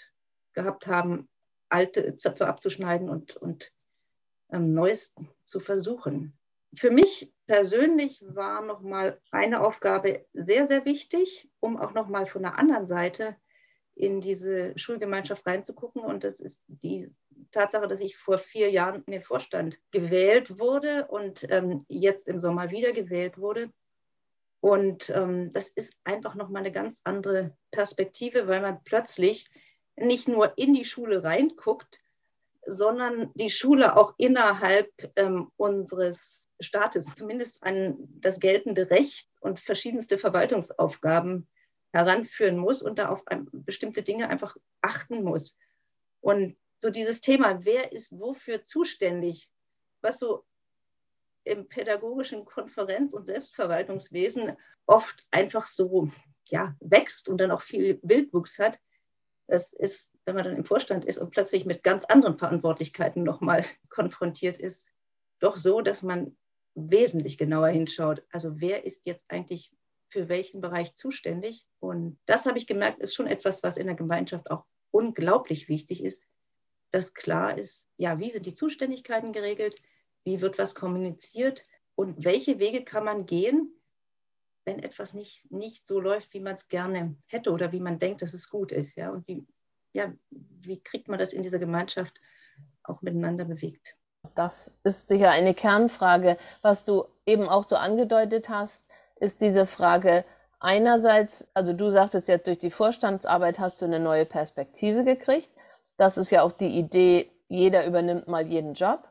gehabt 0.53 0.88
haben, 0.88 1.29
alte 1.69 2.17
Zöpfe 2.17 2.47
abzuschneiden 2.47 3.10
und, 3.10 3.38
und 3.38 3.71
ähm, 4.51 4.73
Neues 4.73 5.15
zu 5.45 5.60
versuchen. 5.60 6.38
Für 6.73 6.91
mich 6.91 7.34
persönlich 7.47 8.23
war 8.27 8.62
nochmal 8.62 9.19
eine 9.31 9.62
Aufgabe 9.62 10.25
sehr, 10.34 10.67
sehr 10.67 10.86
wichtig, 10.86 11.49
um 11.60 11.77
auch 11.77 11.93
nochmal 11.93 12.25
von 12.25 12.43
der 12.43 12.57
anderen 12.57 12.86
Seite 12.86 13.36
in 14.01 14.19
diese 14.19 14.77
Schulgemeinschaft 14.77 15.45
reinzugucken. 15.45 16.01
Und 16.01 16.23
das 16.23 16.39
ist 16.39 16.65
die 16.67 17.07
Tatsache, 17.51 17.87
dass 17.87 18.01
ich 18.01 18.17
vor 18.17 18.39
vier 18.39 18.71
Jahren 18.71 19.03
in 19.05 19.11
den 19.11 19.21
Vorstand 19.21 19.79
gewählt 19.91 20.59
wurde 20.59 21.07
und 21.07 21.45
ähm, 21.51 21.85
jetzt 21.87 22.27
im 22.27 22.41
Sommer 22.41 22.71
wieder 22.71 22.93
gewählt 22.93 23.37
wurde. 23.37 23.69
Und 24.59 25.11
ähm, 25.11 25.53
das 25.53 25.69
ist 25.69 25.95
einfach 26.03 26.33
nochmal 26.33 26.61
eine 26.61 26.71
ganz 26.71 26.99
andere 27.03 27.55
Perspektive, 27.69 28.47
weil 28.47 28.61
man 28.61 28.83
plötzlich 28.83 29.47
nicht 29.95 30.27
nur 30.27 30.57
in 30.57 30.73
die 30.73 30.85
Schule 30.85 31.23
reinguckt, 31.23 31.99
sondern 32.65 33.31
die 33.35 33.51
Schule 33.51 33.97
auch 33.97 34.15
innerhalb 34.17 34.89
ähm, 35.15 35.51
unseres 35.57 36.49
Staates 36.59 37.13
zumindest 37.13 37.63
an 37.63 37.97
das 38.19 38.39
geltende 38.39 38.89
Recht 38.89 39.29
und 39.41 39.59
verschiedenste 39.59 40.17
Verwaltungsaufgaben 40.17 41.47
heranführen 41.93 42.58
muss 42.58 42.82
und 42.82 42.99
da 42.99 43.10
auf 43.10 43.23
bestimmte 43.51 44.04
Dinge 44.04 44.30
einfach 44.30 44.56
achten 44.82 45.23
muss. 45.23 45.58
Und 46.21 46.58
so 46.77 46.89
dieses 46.89 47.21
Thema, 47.21 47.63
wer 47.65 47.91
ist 47.91 48.17
wofür 48.17 48.63
zuständig, 48.63 49.51
was 50.01 50.19
so 50.19 50.45
im 51.43 51.67
pädagogischen 51.67 52.45
Konferenz- 52.45 53.13
und 53.13 53.25
Selbstverwaltungswesen 53.25 54.58
oft 54.86 55.27
einfach 55.32 55.65
so 55.65 56.10
ja, 56.49 56.75
wächst 56.80 57.30
und 57.30 57.39
dann 57.39 57.51
auch 57.51 57.62
viel 57.62 57.99
Wildwuchs 58.04 58.60
hat, 58.60 58.80
das 59.47 59.73
ist, 59.73 60.13
wenn 60.25 60.36
man 60.36 60.45
dann 60.45 60.56
im 60.56 60.65
Vorstand 60.65 61.04
ist 61.04 61.17
und 61.17 61.32
plötzlich 61.32 61.65
mit 61.65 61.84
ganz 61.84 62.06
anderen 62.06 62.38
Verantwortlichkeiten 62.38 63.23
nochmal 63.23 63.65
konfrontiert 63.89 64.58
ist, 64.58 64.93
doch 65.39 65.58
so, 65.58 65.82
dass 65.82 66.04
man 66.04 66.38
wesentlich 66.73 67.38
genauer 67.38 67.69
hinschaut. 67.69 68.23
Also 68.32 68.62
wer 68.62 68.86
ist 68.86 69.06
jetzt 69.06 69.25
eigentlich 69.30 69.71
für 70.12 70.30
welchen 70.30 70.62
Bereich 70.62 70.95
zuständig? 70.95 71.65
Und 71.80 72.19
das 72.26 72.45
habe 72.45 72.58
ich 72.58 72.67
gemerkt, 72.67 73.00
ist 73.00 73.15
schon 73.15 73.28
etwas, 73.28 73.63
was 73.63 73.78
in 73.78 73.88
der 73.88 73.95
Gemeinschaft 73.95 74.52
auch 74.52 74.65
unglaublich 74.91 75.69
wichtig 75.69 76.04
ist, 76.04 76.28
dass 76.91 77.13
klar 77.13 77.58
ist, 77.58 77.89
ja, 77.97 78.19
wie 78.19 78.30
sind 78.30 78.45
die 78.45 78.54
Zuständigkeiten 78.54 79.32
geregelt, 79.32 79.82
wie 80.24 80.41
wird 80.41 80.58
was 80.58 80.76
kommuniziert 80.76 81.63
und 81.95 82.24
welche 82.24 82.60
Wege 82.60 82.84
kann 82.84 83.06
man 83.06 83.26
gehen, 83.26 83.74
wenn 84.65 84.80
etwas 84.80 85.13
nicht, 85.13 85.52
nicht 85.52 85.88
so 85.88 86.00
läuft, 86.00 86.34
wie 86.34 86.39
man 86.39 86.56
es 86.56 86.67
gerne 86.67 87.15
hätte 87.26 87.52
oder 87.52 87.71
wie 87.71 87.80
man 87.80 87.97
denkt, 87.97 88.21
dass 88.21 88.34
es 88.34 88.50
gut 88.50 88.71
ist. 88.71 88.95
Ja? 88.95 89.10
Und 89.10 89.28
wie, 89.28 89.45
ja, 89.93 90.13
wie 90.30 90.80
kriegt 90.82 91.08
man 91.08 91.17
das 91.17 91.34
in 91.34 91.41
dieser 91.41 91.60
Gemeinschaft 91.60 92.19
auch 92.84 93.02
miteinander 93.02 93.45
bewegt? 93.45 93.97
Das 94.36 94.78
ist 94.84 95.08
sicher 95.08 95.32
eine 95.32 95.54
Kernfrage. 95.54 96.38
Was 96.62 96.86
du 96.86 97.06
eben 97.26 97.50
auch 97.50 97.63
so 97.63 97.76
angedeutet 97.76 98.50
hast, 98.50 98.88
ist 99.21 99.41
diese 99.41 99.65
Frage 99.65 100.25
einerseits, 100.60 101.49
also 101.53 101.73
du 101.73 101.91
sagtest 101.91 102.27
jetzt, 102.27 102.47
durch 102.47 102.60
die 102.60 102.71
Vorstandsarbeit 102.71 103.60
hast 103.60 103.81
du 103.81 103.86
eine 103.86 103.99
neue 103.99 104.25
Perspektive 104.25 105.03
gekriegt. 105.03 105.49
Das 105.97 106.17
ist 106.17 106.31
ja 106.31 106.41
auch 106.41 106.51
die 106.51 106.77
Idee, 106.77 107.31
jeder 107.47 107.86
übernimmt 107.86 108.27
mal 108.27 108.47
jeden 108.47 108.73
Job. 108.73 109.07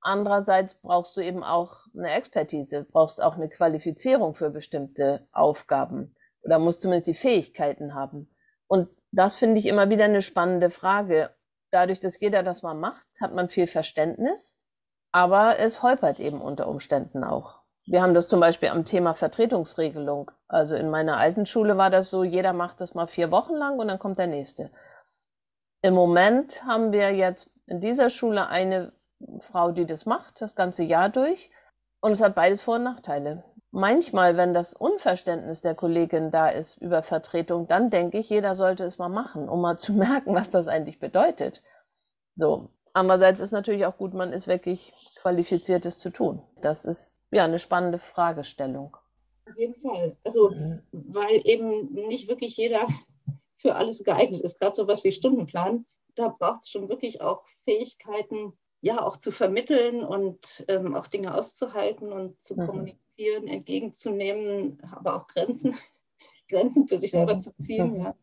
Andererseits 0.00 0.74
brauchst 0.74 1.16
du 1.16 1.20
eben 1.20 1.44
auch 1.44 1.86
eine 1.96 2.10
Expertise, 2.10 2.84
brauchst 2.84 3.22
auch 3.22 3.36
eine 3.36 3.48
Qualifizierung 3.48 4.34
für 4.34 4.50
bestimmte 4.50 5.26
Aufgaben 5.30 6.16
oder 6.42 6.58
musst 6.58 6.80
zumindest 6.80 7.08
die 7.08 7.14
Fähigkeiten 7.14 7.94
haben. 7.94 8.34
Und 8.66 8.88
das 9.12 9.36
finde 9.36 9.58
ich 9.58 9.66
immer 9.66 9.90
wieder 9.90 10.06
eine 10.06 10.22
spannende 10.22 10.70
Frage. 10.70 11.30
Dadurch, 11.70 12.00
dass 12.00 12.18
jeder 12.18 12.42
das 12.42 12.62
mal 12.62 12.74
macht, 12.74 13.06
hat 13.20 13.34
man 13.34 13.50
viel 13.50 13.66
Verständnis, 13.66 14.60
aber 15.12 15.58
es 15.58 15.82
holpert 15.82 16.18
eben 16.18 16.40
unter 16.40 16.66
Umständen 16.66 17.22
auch. 17.22 17.59
Wir 17.86 18.02
haben 18.02 18.14
das 18.14 18.28
zum 18.28 18.40
Beispiel 18.40 18.68
am 18.68 18.84
Thema 18.84 19.14
Vertretungsregelung. 19.14 20.30
Also 20.48 20.76
in 20.76 20.90
meiner 20.90 21.16
alten 21.16 21.46
Schule 21.46 21.76
war 21.76 21.90
das 21.90 22.10
so, 22.10 22.24
jeder 22.24 22.52
macht 22.52 22.80
das 22.80 22.94
mal 22.94 23.06
vier 23.06 23.30
Wochen 23.30 23.54
lang 23.54 23.78
und 23.78 23.88
dann 23.88 23.98
kommt 23.98 24.18
der 24.18 24.26
nächste. 24.26 24.70
Im 25.82 25.94
Moment 25.94 26.64
haben 26.64 26.92
wir 26.92 27.10
jetzt 27.12 27.50
in 27.66 27.80
dieser 27.80 28.10
Schule 28.10 28.48
eine 28.48 28.92
Frau, 29.40 29.72
die 29.72 29.86
das 29.86 30.06
macht, 30.06 30.40
das 30.40 30.54
ganze 30.54 30.82
Jahr 30.84 31.08
durch. 31.08 31.50
Und 32.00 32.12
es 32.12 32.22
hat 32.22 32.34
beides 32.34 32.62
Vor- 32.62 32.76
und 32.76 32.84
Nachteile. 32.84 33.44
Manchmal, 33.70 34.36
wenn 34.36 34.52
das 34.52 34.74
Unverständnis 34.74 35.60
der 35.60 35.74
Kollegin 35.74 36.30
da 36.30 36.48
ist 36.48 36.78
über 36.78 37.02
Vertretung, 37.02 37.68
dann 37.68 37.90
denke 37.90 38.18
ich, 38.18 38.28
jeder 38.28 38.54
sollte 38.54 38.84
es 38.84 38.98
mal 38.98 39.08
machen, 39.08 39.48
um 39.48 39.60
mal 39.60 39.78
zu 39.78 39.92
merken, 39.94 40.34
was 40.34 40.50
das 40.50 40.68
eigentlich 40.68 40.98
bedeutet. 40.98 41.62
So. 42.34 42.70
Andererseits 42.92 43.40
ist 43.40 43.52
natürlich 43.52 43.86
auch 43.86 43.96
gut, 43.96 44.14
man 44.14 44.32
ist 44.32 44.48
wirklich 44.48 44.92
qualifiziert, 45.16 45.86
es 45.86 45.98
zu 45.98 46.10
tun. 46.10 46.42
Das 46.60 46.84
ist 46.84 47.20
ja 47.30 47.44
eine 47.44 47.60
spannende 47.60 47.98
Fragestellung. 47.98 48.96
Auf 49.48 49.56
jeden 49.56 49.80
Fall. 49.80 50.16
Also, 50.24 50.50
mhm. 50.50 50.82
weil 50.92 51.40
eben 51.44 51.92
nicht 51.92 52.28
wirklich 52.28 52.56
jeder 52.56 52.86
für 53.58 53.76
alles 53.76 54.02
geeignet 54.02 54.42
ist, 54.42 54.60
gerade 54.60 54.74
so 54.74 54.88
was 54.88 55.04
wie 55.04 55.12
Stundenplan. 55.12 55.86
Da 56.14 56.28
braucht 56.28 56.62
es 56.62 56.70
schon 56.70 56.88
wirklich 56.88 57.20
auch 57.20 57.42
Fähigkeiten, 57.64 58.52
ja 58.80 59.02
auch 59.02 59.16
zu 59.16 59.30
vermitteln 59.30 60.02
und 60.02 60.64
ähm, 60.68 60.94
auch 60.94 61.06
Dinge 61.06 61.34
auszuhalten 61.34 62.12
und 62.12 62.40
zu 62.40 62.54
mhm. 62.54 62.66
kommunizieren, 62.66 63.46
entgegenzunehmen, 63.46 64.82
aber 64.92 65.16
auch 65.16 65.26
Grenzen, 65.26 65.76
Grenzen 66.48 66.88
für 66.88 66.98
sich 66.98 67.10
selber 67.10 67.38
zu 67.38 67.54
ziehen. 67.56 67.98
Mhm. 67.98 68.00
Ja. 68.02 68.14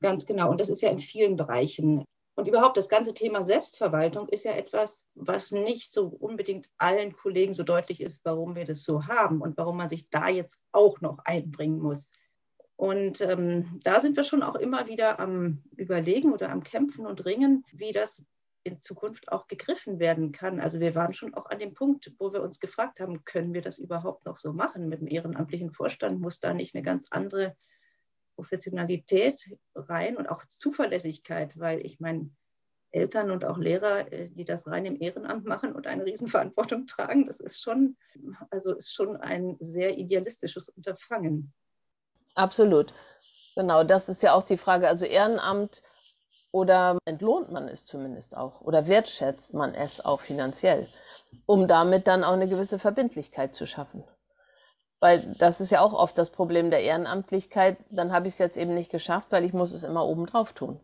Ganz 0.00 0.26
genau. 0.26 0.50
Und 0.50 0.60
das 0.60 0.68
ist 0.68 0.82
ja 0.82 0.90
in 0.90 0.98
vielen 0.98 1.36
Bereichen. 1.36 2.04
Und 2.34 2.48
überhaupt 2.48 2.78
das 2.78 2.88
ganze 2.88 3.12
Thema 3.12 3.44
Selbstverwaltung 3.44 4.28
ist 4.28 4.44
ja 4.44 4.52
etwas, 4.52 5.06
was 5.14 5.52
nicht 5.52 5.92
so 5.92 6.06
unbedingt 6.06 6.70
allen 6.78 7.12
Kollegen 7.12 7.52
so 7.52 7.62
deutlich 7.62 8.00
ist, 8.00 8.24
warum 8.24 8.54
wir 8.56 8.64
das 8.64 8.84
so 8.84 9.06
haben 9.06 9.42
und 9.42 9.58
warum 9.58 9.76
man 9.76 9.90
sich 9.90 10.08
da 10.08 10.28
jetzt 10.28 10.58
auch 10.72 11.00
noch 11.02 11.18
einbringen 11.24 11.78
muss. 11.78 12.12
Und 12.76 13.20
ähm, 13.20 13.80
da 13.84 14.00
sind 14.00 14.16
wir 14.16 14.24
schon 14.24 14.42
auch 14.42 14.56
immer 14.56 14.86
wieder 14.86 15.20
am 15.20 15.62
Überlegen 15.76 16.32
oder 16.32 16.50
am 16.50 16.62
Kämpfen 16.62 17.06
und 17.06 17.24
Ringen, 17.24 17.64
wie 17.72 17.92
das 17.92 18.24
in 18.64 18.80
Zukunft 18.80 19.30
auch 19.30 19.46
gegriffen 19.46 19.98
werden 19.98 20.32
kann. 20.32 20.58
Also 20.58 20.80
wir 20.80 20.94
waren 20.94 21.14
schon 21.14 21.34
auch 21.34 21.46
an 21.46 21.58
dem 21.58 21.74
Punkt, 21.74 22.12
wo 22.18 22.32
wir 22.32 22.42
uns 22.42 22.60
gefragt 22.60 23.00
haben, 23.00 23.24
können 23.24 23.54
wir 23.54 23.60
das 23.60 23.78
überhaupt 23.78 24.24
noch 24.24 24.36
so 24.36 24.52
machen 24.52 24.88
mit 24.88 25.00
dem 25.00 25.08
ehrenamtlichen 25.08 25.72
Vorstand? 25.72 26.20
Muss 26.20 26.40
da 26.40 26.54
nicht 26.54 26.74
eine 26.74 26.82
ganz 26.82 27.06
andere 27.10 27.56
Professionalität 28.42 29.56
rein 29.76 30.16
und 30.16 30.28
auch 30.28 30.44
Zuverlässigkeit, 30.44 31.56
weil 31.60 31.86
ich 31.86 32.00
meine, 32.00 32.28
Eltern 32.90 33.30
und 33.30 33.44
auch 33.44 33.56
Lehrer, 33.56 34.12
äh, 34.12 34.28
die 34.30 34.44
das 34.44 34.66
rein 34.66 34.84
im 34.84 35.00
Ehrenamt 35.00 35.46
machen 35.46 35.72
und 35.72 35.86
eine 35.86 36.04
Riesenverantwortung 36.04 36.86
tragen, 36.88 37.26
das 37.26 37.38
ist 37.38 37.62
schon, 37.62 37.96
also 38.50 38.74
ist 38.74 38.92
schon 38.92 39.16
ein 39.16 39.56
sehr 39.60 39.96
idealistisches 39.96 40.68
Unterfangen. 40.68 41.54
Absolut. 42.34 42.92
Genau, 43.54 43.84
das 43.84 44.08
ist 44.08 44.22
ja 44.22 44.34
auch 44.34 44.42
die 44.42 44.58
Frage. 44.58 44.88
Also 44.88 45.04
Ehrenamt 45.04 45.82
oder 46.50 46.98
entlohnt 47.04 47.52
man 47.52 47.68
es 47.68 47.86
zumindest 47.86 48.36
auch 48.36 48.60
oder 48.60 48.88
wertschätzt 48.88 49.54
man 49.54 49.74
es 49.74 50.04
auch 50.04 50.20
finanziell, 50.20 50.88
um 51.46 51.68
damit 51.68 52.08
dann 52.08 52.24
auch 52.24 52.32
eine 52.32 52.48
gewisse 52.48 52.80
Verbindlichkeit 52.80 53.54
zu 53.54 53.66
schaffen. 53.66 54.04
Weil 55.02 55.34
das 55.40 55.60
ist 55.60 55.72
ja 55.72 55.80
auch 55.80 55.94
oft 55.94 56.16
das 56.16 56.30
Problem 56.30 56.70
der 56.70 56.82
Ehrenamtlichkeit. 56.82 57.76
Dann 57.90 58.12
habe 58.12 58.28
ich 58.28 58.34
es 58.34 58.38
jetzt 58.38 58.56
eben 58.56 58.72
nicht 58.72 58.92
geschafft, 58.92 59.26
weil 59.30 59.44
ich 59.44 59.52
muss 59.52 59.72
es 59.72 59.82
immer 59.82 60.06
obendrauf 60.06 60.52
tun. 60.52 60.78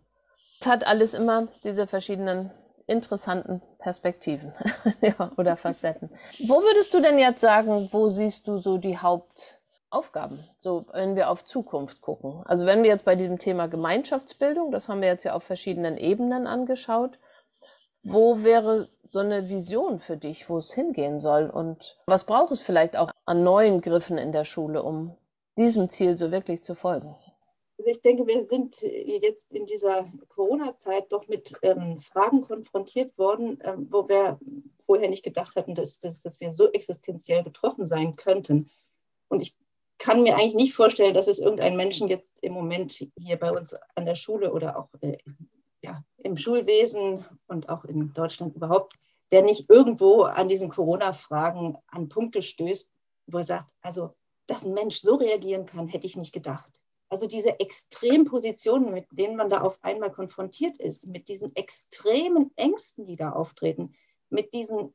Es 0.61 0.67
hat 0.67 0.85
alles 0.85 1.15
immer 1.15 1.47
diese 1.63 1.87
verschiedenen 1.87 2.51
interessanten 2.89 3.63
Perspektiven 3.79 4.53
ja, 5.03 5.31
oder 5.37 5.57
Facetten. 5.57 6.11
Wo 6.41 6.57
würdest 6.57 6.93
du 6.95 7.01
denn 7.01 7.21
jetzt 7.21 7.41
sagen, 7.41 7.91
wo 7.93 8.09
siehst 8.11 8.49
du 8.49 8.59
so 8.59 8.77
die 8.77 8.99
Haupt 8.99 9.61
Aufgaben, 9.91 10.45
so 10.59 10.85
wenn 10.93 11.17
wir 11.17 11.31
auf 11.31 11.45
Zukunft 11.45 12.03
gucken. 12.03 12.43
Also 12.45 12.67
wenn 12.67 12.83
wir 12.83 12.91
jetzt 12.91 13.07
bei 13.07 13.15
diesem 13.15 13.39
Thema 13.39 13.69
Gemeinschaftsbildung, 13.69 14.71
das 14.71 14.89
haben 14.89 15.01
wir 15.01 15.09
jetzt 15.09 15.25
ja 15.25 15.33
auf 15.33 15.45
verschiedenen 15.45 15.97
Ebenen 15.97 16.47
angeschaut, 16.47 17.19
wo 18.03 18.43
wäre 18.45 18.89
so 19.07 19.21
eine 19.21 19.49
Vision 19.49 19.99
für 19.99 20.19
dich, 20.19 20.51
wo 20.51 20.59
es 20.59 20.75
hingehen 20.75 21.21
soll 21.21 21.49
und 21.49 21.97
was 22.05 22.25
braucht 22.25 22.53
es 22.53 22.61
vielleicht 22.61 22.97
auch 22.97 23.11
an 23.29 23.45
neuen 23.45 23.83
Griffen 23.83 24.17
in 24.19 24.33
der 24.33 24.45
Schule, 24.45 24.83
um 24.83 25.17
diesem 25.57 25.91
Ziel 25.91 26.17
so 26.17 26.31
wirklich 26.31 26.63
zu 26.63 26.75
folgen? 26.75 27.15
Also 27.77 27.91
ich 27.91 28.01
denke, 28.01 28.27
wir 28.27 28.45
sind 28.47 28.81
jetzt 28.83 29.53
in 29.53 29.67
dieser 29.67 30.07
Corona-Zeit 30.31 31.13
doch 31.13 31.29
mit 31.29 31.53
ähm, 31.63 31.99
Fragen 31.99 32.43
konfrontiert 32.43 33.17
worden, 33.19 33.61
ähm, 33.63 33.87
wo 33.91 34.09
wir 34.09 34.41
vorher 34.85 35.09
nicht 35.09 35.23
gedacht 35.23 35.55
hatten, 35.55 35.75
dass, 35.75 36.01
dass, 36.01 36.23
dass 36.23 36.41
wir 36.41 36.51
so 36.51 36.73
existenziell 36.73 37.45
betroffen 37.45 37.87
sein 37.87 38.17
könnten. 38.17 38.69
Und 39.29 39.43
ich 39.43 39.55
kann 39.99 40.23
mir 40.23 40.35
eigentlich 40.35 40.55
nicht 40.55 40.75
vorstellen, 40.75 41.15
dass 41.15 41.29
es 41.29 41.39
irgendeinen 41.39 41.77
Menschen 41.77 42.09
jetzt 42.09 42.39
im 42.41 42.55
Moment 42.55 42.93
hier 42.93 43.37
bei 43.39 43.53
uns 43.53 43.75
an 43.95 44.07
der 44.07 44.15
Schule 44.15 44.53
oder 44.53 44.79
auch 44.79 44.89
äh, 45.01 45.19
ja, 45.83 46.03
im 46.17 46.37
Schulwesen 46.37 47.27
und 47.47 47.69
auch 47.69 47.85
in 47.85 48.13
Deutschland 48.13 48.57
überhaupt, 48.57 48.95
der 49.31 49.43
nicht 49.43 49.69
irgendwo 49.69 50.23
an 50.23 50.49
diesen 50.49 50.69
Corona-Fragen 50.71 51.77
an 51.89 52.09
Punkte 52.09 52.43
stößt, 52.43 52.91
wo 53.29 53.39
er 53.39 53.45
sagt, 53.45 53.73
also, 53.83 54.11
dass 54.47 54.65
ein 54.65 54.75
Mensch 54.75 54.99
so 54.99 55.17
reagieren 55.17 55.67
kann, 55.67 55.89
hätte 55.89 56.07
ich 56.07 56.17
nicht 56.17 56.33
gedacht. 56.33 56.71
Also 57.11 57.27
diese 57.27 57.59
Extrempositionen, 57.61 58.93
mit 58.93 59.07
denen 59.11 59.37
man 59.37 59.49
da 59.49 59.61
auf 59.61 59.79
einmal 59.83 60.13
konfrontiert 60.13 60.77
ist, 60.79 61.07
mit 61.07 61.29
diesen 61.29 61.55
extremen 61.57 62.51
Ängsten, 62.57 63.05
die 63.05 63.17
da 63.17 63.33
auftreten, 63.33 63.95
mit 64.29 64.53
diesen 64.53 64.95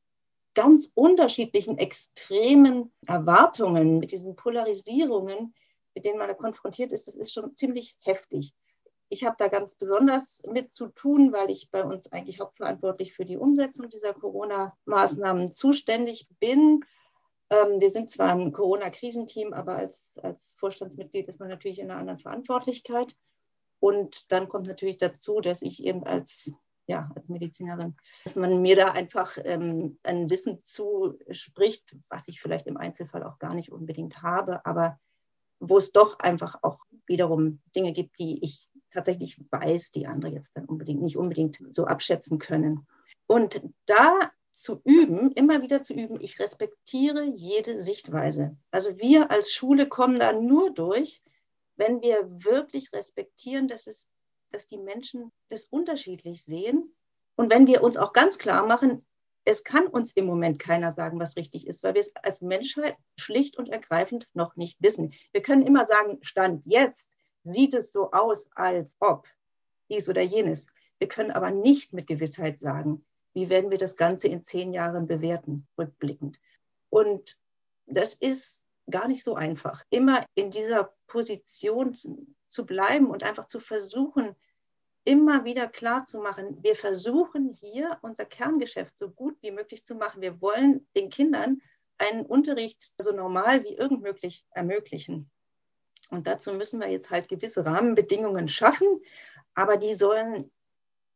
ganz 0.54 0.92
unterschiedlichen 0.94 1.78
extremen 1.78 2.92
Erwartungen, 3.08 4.00
mit 4.00 4.12
diesen 4.12 4.36
Polarisierungen, 4.36 5.56
mit 5.96 6.06
denen 6.06 6.20
man 6.20 6.28
da 6.28 6.34
konfrontiert 6.34 6.92
ist, 6.92 7.08
das 7.08 7.16
ist 7.16 7.34
schon 7.34 7.56
ziemlich 7.56 7.98
heftig. 8.02 8.54
Ich 9.10 9.26
habe 9.26 9.36
da 9.38 9.48
ganz 9.48 9.76
besonders 9.76 10.42
mit 10.48 10.72
zu 10.72 10.88
tun, 10.88 11.34
weil 11.34 11.52
ich 11.52 11.70
bei 11.70 11.84
uns 11.84 12.12
eigentlich 12.12 12.40
hauptverantwortlich 12.40 13.14
für 13.14 13.26
die 13.26 13.38
Umsetzung 13.38 13.90
dieser 13.90 14.14
Corona-Maßnahmen 14.14 15.52
zuständig 15.52 16.28
bin. 16.40 16.84
Ähm, 17.50 17.80
wir 17.80 17.90
sind 17.90 18.10
zwar 18.10 18.32
ein 18.32 18.52
Corona-Krisenteam, 18.52 19.54
aber 19.54 19.76
als, 19.76 20.20
als 20.22 20.56
Vorstandsmitglied 20.58 21.28
ist 21.28 21.40
man 21.40 21.50
natürlich 21.50 21.80
in 21.80 21.92
einer 21.92 22.00
anderen 22.00 22.20
Verantwortlichkeit. 22.20 23.16
Und 23.80 24.32
dann 24.32 24.48
kommt 24.48 24.68
natürlich 24.68 24.98
dazu, 24.98 25.42
dass 25.42 25.62
ich 25.62 25.84
eben 25.84 26.06
als, 26.06 26.52
ja, 26.88 27.12
als 27.16 27.30
Medizinerin, 27.30 27.96
dass 28.24 28.36
man 28.36 28.62
mir 28.62 28.76
da 28.76 28.92
einfach 28.92 29.38
ähm, 29.44 30.00
ein 30.04 30.30
Wissen 30.30 30.64
zuspricht, 30.64 31.98
was 32.10 32.28
ich 32.30 32.42
vielleicht 32.42 32.68
im 32.68 32.78
Einzelfall 32.78 33.24
auch 33.24 33.40
gar 33.40 33.54
nicht 33.54 33.72
unbedingt 33.72 34.22
habe, 34.22 34.66
aber 34.66 35.00
wo 35.60 35.78
es 35.78 35.92
doch 35.92 36.20
einfach 36.20 36.60
auch 36.62 36.80
wiederum 37.06 37.62
Dinge 37.76 37.94
gibt, 37.94 38.20
die 38.20 38.44
ich 38.44 38.72
tatsächlich 38.92 39.40
weiß, 39.52 39.92
die 39.92 40.08
andere 40.08 40.32
jetzt 40.32 40.56
dann 40.56 40.66
unbedingt 40.66 41.02
nicht 41.02 41.18
unbedingt 41.18 41.62
so 41.72 41.86
abschätzen 41.86 42.40
können. 42.40 42.88
Und 43.28 43.62
da 43.86 44.32
zu 44.54 44.82
üben, 44.84 45.32
immer 45.32 45.62
wieder 45.62 45.82
zu 45.82 45.94
üben, 45.94 46.22
ich 46.22 46.40
respektiere 46.40 47.24
jede 47.24 47.80
Sichtweise. 47.80 48.56
Also 48.72 48.98
wir 49.00 49.32
als 49.32 49.52
Schule 49.52 49.88
kommen 49.88 50.20
da 50.20 50.34
nur 50.34 50.72
durch, 50.72 51.22
wenn 51.76 52.02
wir 52.02 52.28
wirklich 52.44 52.94
respektieren, 52.94 53.68
dass, 53.68 53.88
es, 53.88 54.08
dass 54.52 54.68
die 54.68 54.78
Menschen 54.78 55.32
das 55.50 55.66
unterschiedlich 55.66 56.44
sehen 56.44 56.94
und 57.36 57.50
wenn 57.52 57.68
wir 57.68 57.84
uns 57.84 57.98
auch 57.98 58.14
ganz 58.14 58.38
klar 58.38 58.66
machen, 58.66 59.06
es 59.46 59.64
kann 59.64 59.88
uns 59.88 60.12
im 60.12 60.26
Moment 60.26 60.60
keiner 60.60 60.92
sagen, 60.92 61.20
was 61.20 61.36
richtig 61.36 61.68
ist, 61.68 61.84
weil 61.84 61.96
wir 61.96 62.02
es 62.02 62.16
als 62.16 62.42
Menschheit 62.42 62.96
schlicht 63.18 63.58
und 63.58 63.70
ergreifend 63.70 64.28
noch 64.34 64.56
nicht 64.56 64.82
wissen. 64.82 65.14
Wir 65.32 65.42
können 65.42 65.66
immer 65.66 65.86
sagen, 65.86 66.20
Stand 66.22 66.66
jetzt 66.66 67.12
sieht 67.42 67.74
es 67.74 67.92
so 67.92 68.12
aus, 68.12 68.50
als 68.56 68.96
ob 69.00 69.28
dies 69.90 70.08
oder 70.08 70.22
jenes. 70.22 70.68
Wir 71.00 71.10
können 71.10 71.32
aber 71.32 71.52
nicht 71.52 71.92
mit 71.92 72.08
Gewissheit 72.08 72.60
sagen, 72.60 73.04
wie 73.34 73.50
werden 73.50 73.72
wir 73.72 73.78
das 73.78 73.98
Ganze 73.98 74.28
in 74.28 74.44
zehn 74.44 74.74
Jahren 74.74 75.08
bewerten, 75.08 75.68
rückblickend. 75.78 76.40
Und 76.90 77.38
das 77.86 78.14
ist 78.14 78.64
gar 78.90 79.08
nicht 79.08 79.24
so 79.24 79.36
einfach, 79.36 79.84
immer 79.90 80.26
in 80.36 80.52
dieser 80.52 80.94
Position 81.08 81.98
zu 82.48 82.66
bleiben 82.66 83.08
und 83.08 83.24
einfach 83.24 83.46
zu 83.46 83.60
versuchen, 83.60 84.36
immer 85.06 85.44
wieder 85.44 85.68
klar 85.68 86.06
zu 86.06 86.20
machen, 86.20 86.64
wir 86.64 86.76
versuchen 86.76 87.54
hier 87.60 87.98
unser 88.02 88.26
Kerngeschäft 88.26 88.98
so 88.98 89.10
gut 89.10 89.36
wie 89.42 89.52
möglich 89.52 89.86
zu 89.86 89.96
machen. 89.96 90.22
Wir 90.22 90.42
wollen 90.42 90.88
den 90.96 91.10
Kindern 91.10 91.62
einen 91.98 92.26
Unterricht 92.26 92.94
so 92.98 93.12
normal 93.12 93.64
wie 93.64 93.76
irgend 93.76 94.02
möglich 94.02 94.46
ermöglichen. 94.52 95.30
Und 96.10 96.28
dazu 96.28 96.54
müssen 96.54 96.80
wir 96.80 96.88
jetzt 96.88 97.10
halt 97.10 97.28
gewisse 97.28 97.66
Rahmenbedingungen 97.66 98.48
schaffen, 98.48 98.88
aber 99.56 99.78
die 99.78 99.94
sollen 99.94 100.52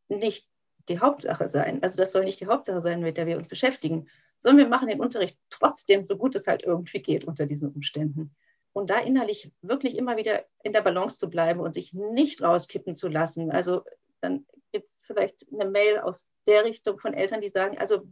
nicht 0.09 0.49
die 0.89 0.99
Hauptsache 0.99 1.49
sein. 1.49 1.83
Also 1.83 1.97
das 1.97 2.11
soll 2.11 2.23
nicht 2.23 2.39
die 2.39 2.47
Hauptsache 2.47 2.81
sein, 2.81 3.01
mit 3.01 3.17
der 3.17 3.27
wir 3.27 3.37
uns 3.37 3.47
beschäftigen, 3.47 4.07
sondern 4.39 4.65
wir 4.65 4.69
machen 4.69 4.87
den 4.87 5.01
Unterricht 5.01 5.37
trotzdem 5.49 6.05
so 6.05 6.17
gut 6.17 6.35
es 6.35 6.47
halt 6.47 6.63
irgendwie 6.63 7.01
geht 7.01 7.25
unter 7.25 7.45
diesen 7.45 7.71
Umständen. 7.71 8.35
Und 8.73 8.89
da 8.89 8.99
innerlich 8.99 9.51
wirklich 9.61 9.97
immer 9.97 10.17
wieder 10.17 10.45
in 10.63 10.73
der 10.73 10.81
Balance 10.81 11.17
zu 11.17 11.29
bleiben 11.29 11.59
und 11.59 11.73
sich 11.73 11.93
nicht 11.93 12.41
rauskippen 12.41 12.95
zu 12.95 13.07
lassen. 13.07 13.51
Also 13.51 13.83
dann 14.21 14.45
gibt 14.71 14.89
es 14.89 14.97
vielleicht 15.01 15.47
eine 15.51 15.69
Mail 15.69 15.99
aus 15.99 16.29
der 16.45 16.63
Richtung 16.63 16.99
von 16.99 17.13
Eltern, 17.13 17.41
die 17.41 17.49
sagen, 17.49 17.77
also 17.79 18.03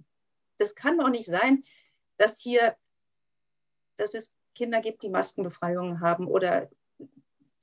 das 0.57 0.76
kann 0.76 0.97
doch 0.97 1.09
nicht 1.09 1.28
sein, 1.28 1.63
dass 2.17 2.39
hier, 2.39 2.76
dass 3.97 4.13
es 4.13 4.34
Kinder 4.55 4.82
gibt, 4.82 5.03
die 5.03 5.09
Maskenbefreiungen 5.09 5.99
haben 5.99 6.28
oder 6.28 6.69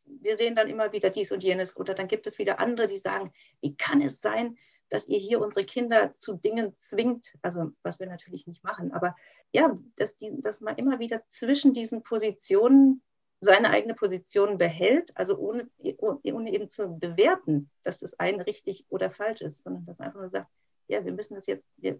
wir 0.04 0.36
sehen 0.36 0.54
dann 0.54 0.68
immer 0.68 0.92
wieder 0.92 1.10
dies 1.10 1.32
und 1.32 1.42
jenes 1.42 1.76
oder 1.76 1.94
dann 1.94 2.06
gibt 2.06 2.26
es 2.26 2.38
wieder 2.38 2.60
andere, 2.60 2.86
die 2.86 2.98
sagen, 2.98 3.32
wie 3.60 3.74
kann 3.74 4.00
es 4.00 4.20
sein, 4.20 4.56
dass 4.92 5.08
ihr 5.08 5.18
hier 5.18 5.40
unsere 5.40 5.64
Kinder 5.64 6.14
zu 6.14 6.34
Dingen 6.34 6.76
zwingt, 6.76 7.34
also 7.40 7.70
was 7.82 7.98
wir 7.98 8.06
natürlich 8.06 8.46
nicht 8.46 8.62
machen, 8.62 8.92
aber 8.92 9.16
ja, 9.50 9.78
dass, 9.96 10.18
die, 10.18 10.38
dass 10.42 10.60
man 10.60 10.76
immer 10.76 10.98
wieder 10.98 11.22
zwischen 11.28 11.72
diesen 11.72 12.02
Positionen 12.02 13.02
seine 13.40 13.70
eigene 13.70 13.94
Position 13.94 14.58
behält, 14.58 15.16
also 15.16 15.38
ohne, 15.38 15.66
ohne 15.98 16.52
eben 16.52 16.68
zu 16.68 16.98
bewerten, 16.98 17.70
dass 17.84 18.00
das 18.00 18.20
eine 18.20 18.46
richtig 18.46 18.84
oder 18.90 19.10
falsch 19.10 19.40
ist, 19.40 19.64
sondern 19.64 19.86
dass 19.86 19.98
man 19.98 20.08
einfach 20.08 20.20
nur 20.20 20.28
sagt, 20.28 20.50
ja, 20.88 21.02
wir 21.02 21.12
müssen 21.12 21.36
das 21.36 21.46
jetzt, 21.46 21.64
wir, 21.78 21.98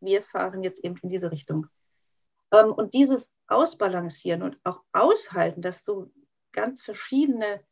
wir 0.00 0.22
fahren 0.22 0.62
jetzt 0.62 0.84
eben 0.84 0.98
in 1.02 1.08
diese 1.08 1.32
Richtung. 1.32 1.66
Ähm, 2.52 2.72
und 2.72 2.92
dieses 2.92 3.32
Ausbalancieren 3.48 4.42
und 4.42 4.58
auch 4.64 4.82
aushalten, 4.92 5.62
dass 5.62 5.82
so 5.82 6.12
ganz 6.52 6.82
verschiedene 6.82 7.64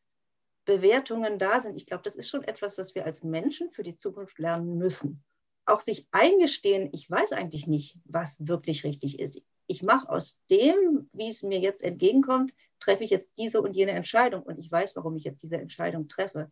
Bewertungen 0.65 1.39
da 1.39 1.61
sind. 1.61 1.77
Ich 1.77 1.87
glaube, 1.87 2.03
das 2.03 2.17
ist 2.17 2.29
schon 2.29 2.45
etwas, 2.45 2.79
was 2.79 2.95
wir 2.95 3.05
als 3.05 3.23
Menschen 3.23 3.71
für 3.71 3.83
die 3.83 3.97
Zukunft 3.97 4.39
lernen 4.39 4.79
müssen. 4.79 5.23
Auch 5.65 5.81
sich 5.81 6.07
eingestehen, 6.11 6.91
ich 6.93 7.11
weiß 7.11 7.33
eigentlich 7.33 7.67
nicht, 7.67 7.99
was 8.05 8.37
wirklich 8.47 8.85
richtig 8.85 9.19
ist. 9.19 9.43
Ich 9.67 9.83
mache 9.83 10.09
aus 10.09 10.39
dem, 10.51 11.09
wie 11.13 11.29
es 11.29 11.43
mir 11.43 11.59
jetzt 11.61 11.83
entgegenkommt, 11.83 12.53
treffe 12.81 13.05
ich 13.05 13.11
jetzt 13.11 13.33
diese 13.39 13.61
und 13.61 13.77
jene 13.77 13.93
Entscheidung 13.93 14.43
und 14.43 14.59
ich 14.59 14.71
weiß, 14.71 14.97
warum 14.97 15.17
ich 15.17 15.25
jetzt 15.25 15.43
diese 15.43 15.57
Entscheidung 15.57 16.09
treffe. 16.09 16.51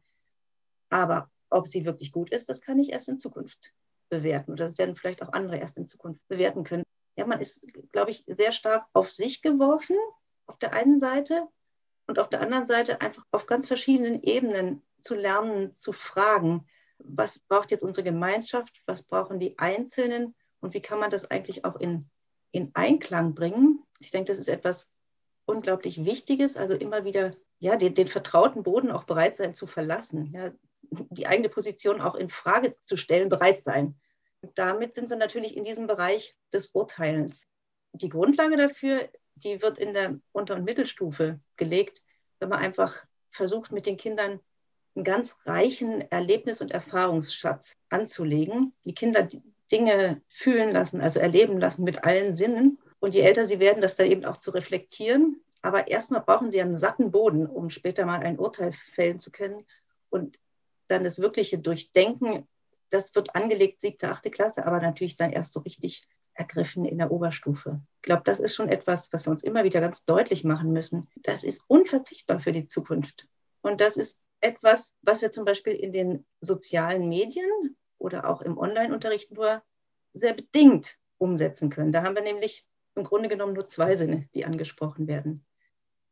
Aber 0.91 1.31
ob 1.51 1.69
sie 1.69 1.85
wirklich 1.85 2.13
gut 2.13 2.31
ist, 2.31 2.49
das 2.49 2.61
kann 2.61 2.79
ich 2.79 2.93
erst 2.93 3.09
in 3.09 3.19
Zukunft 3.19 3.73
bewerten. 4.09 4.53
Oder 4.53 4.65
das 4.67 4.79
werden 4.79 4.97
vielleicht 4.97 5.23
auch 5.23 5.33
andere 5.33 5.59
erst 5.59 5.77
in 5.77 5.89
Zukunft 5.89 6.27
bewerten 6.29 6.65
können. 6.65 6.85
Ja, 7.17 7.27
man 7.27 7.41
ist, 7.41 7.67
glaube 7.93 8.13
ich, 8.13 8.25
sehr 8.27 8.53
stark 8.53 8.87
auf 8.93 9.11
sich 9.11 9.43
geworfen 9.43 9.97
auf 10.47 10.59
der 10.59 10.73
einen 10.73 10.99
Seite 10.99 11.47
und 12.11 12.19
auf 12.19 12.29
der 12.29 12.41
anderen 12.41 12.67
Seite 12.67 13.01
einfach 13.01 13.25
auf 13.31 13.47
ganz 13.47 13.69
verschiedenen 13.69 14.23
Ebenen 14.23 14.83
zu 15.01 15.15
lernen, 15.15 15.75
zu 15.77 15.93
fragen, 15.93 16.67
was 16.99 17.39
braucht 17.39 17.71
jetzt 17.71 17.85
unsere 17.85 18.05
Gemeinschaft, 18.05 18.83
was 18.85 19.03
brauchen 19.03 19.39
die 19.39 19.59
Einzelnen 19.59 20.35
und 20.61 20.75
wie 20.75 20.83
kann 20.83 20.99
man 20.99 21.11
das 21.11 21.31
eigentlich 21.31 21.65
auch 21.65 21.77
in, 21.77 22.11
in 22.51 22.73
Einklang 22.75 23.35
bringen. 23.35 23.83
Ich 24.01 24.11
denke, 24.11 24.27
das 24.27 24.39
ist 24.39 24.49
etwas 24.49 24.91
unglaublich 25.47 26.05
Wichtiges, 26.05 26.57
also 26.57 26.75
immer 26.75 27.05
wieder 27.05 27.31
ja, 27.61 27.77
den, 27.77 27.95
den 27.95 28.09
vertrauten 28.09 28.65
Boden 28.65 28.91
auch 28.91 29.05
bereit 29.05 29.37
sein 29.37 29.55
zu 29.55 29.67
verlassen, 29.67 30.33
ja, 30.33 30.51
die 30.91 31.29
eigene 31.29 31.49
Position 31.49 32.01
auch 32.01 32.17
in 32.17 32.29
Frage 32.29 32.75
zu 32.85 32.97
stellen, 32.97 33.29
bereit 33.29 33.63
sein. 33.63 33.95
Und 34.43 34.59
damit 34.59 34.97
sind 34.97 35.11
wir 35.11 35.17
natürlich 35.17 35.57
in 35.57 35.65
diesem 35.65 35.87
Bereich 35.87 36.37
des 36.53 36.69
Urteilens. 36.69 37.49
Die 37.93 38.09
Grundlage 38.09 38.57
dafür 38.57 39.09
die 39.45 39.63
wird 39.63 39.79
in 39.79 39.95
der 39.95 40.19
Unter- 40.33 40.57
und 40.57 40.65
Mittelstufe 40.65 41.41
gelegt, 41.57 42.03
wenn 42.39 42.49
man 42.49 42.61
einfach 42.61 43.05
versucht, 43.31 43.73
mit 43.73 43.87
den 43.87 43.97
Kindern 43.97 44.41
einen 44.95 45.05
ganz 45.05 45.37
reichen 45.47 46.01
Erlebnis- 46.11 46.61
und 46.61 46.73
Erfahrungsschatz 46.73 47.73
anzulegen. 47.91 48.73
Die 48.85 48.95
Kinder 48.95 49.29
Dinge 49.71 50.21
fühlen 50.29 50.73
lassen, 50.73 51.01
also 51.01 51.21
erleben 51.21 51.59
lassen 51.61 51.85
mit 51.85 52.05
allen 52.05 52.35
Sinnen. 52.35 52.79
Und 52.99 53.15
je 53.15 53.21
älter 53.21 53.47
sie 53.47 53.61
werden, 53.61 53.81
das 53.81 53.97
dann 53.97 54.11
eben 54.11 54.25
auch 54.25 54.37
zu 54.37 54.51
reflektieren. 54.51 55.41
Aber 55.63 55.89
erstmal 55.89 56.23
brauchen 56.23 56.51
sie 56.51 56.61
einen 56.61 56.77
satten 56.77 57.11
Boden, 57.11 57.47
um 57.47 57.71
später 57.71 58.05
mal 58.05 58.21
ein 58.21 58.39
Urteil 58.39 58.73
fällen 58.95 59.21
zu 59.21 59.31
können. 59.31 59.67
Und 60.09 60.39
dann 60.89 61.05
das 61.05 61.19
wirkliche 61.19 61.59
Durchdenken, 61.59 62.49
das 62.89 63.15
wird 63.15 63.37
angelegt, 63.37 63.81
siebte, 63.81 64.11
achte 64.11 64.31
Klasse, 64.31 64.67
aber 64.67 64.81
natürlich 64.81 65.15
dann 65.17 65.33
erst 65.33 65.53
so 65.53 65.61
richtig 65.61 66.09
ergriffen 66.41 66.85
in 66.87 66.99
der 66.99 67.13
Oberstufe. 67.13 67.81
Ich 67.97 68.03
glaube, 68.03 68.23
das 68.25 68.41
ist 68.41 68.55
schon 68.55 68.69
etwas, 68.69 69.13
was 69.13 69.27
wir 69.27 69.31
uns 69.31 69.45
immer 69.45 69.63
wieder 69.63 69.81
ganz 69.81 70.05
deutlich 70.07 70.43
machen 70.43 70.73
müssen. 70.73 71.07
Das 71.17 71.45
ist 71.45 71.63
unverzichtbar 71.69 72.41
für 72.41 72.51
die 72.51 72.65
Zukunft. 72.65 73.29
Und 73.61 73.81
das 73.81 73.97
ist 73.97 74.27
etwas, 74.41 74.97
was 75.03 75.21
wir 75.21 75.31
zum 75.31 75.45
Beispiel 75.45 75.75
in 75.75 75.93
den 75.93 76.27
sozialen 76.41 77.09
Medien 77.09 77.77
oder 77.99 78.29
auch 78.29 78.41
im 78.41 78.57
Online-Unterricht 78.57 79.33
nur 79.33 79.63
sehr 80.15 80.33
bedingt 80.33 80.97
umsetzen 81.19 81.69
können. 81.69 81.93
Da 81.93 82.03
haben 82.03 82.15
wir 82.15 82.23
nämlich 82.23 82.67
im 82.95 83.05
Grunde 83.05 83.29
genommen 83.29 83.53
nur 83.53 83.69
zwei 83.69 83.95
Sinne, 83.95 84.29
die 84.35 84.47
angesprochen 84.47 85.07
werden. 85.07 85.45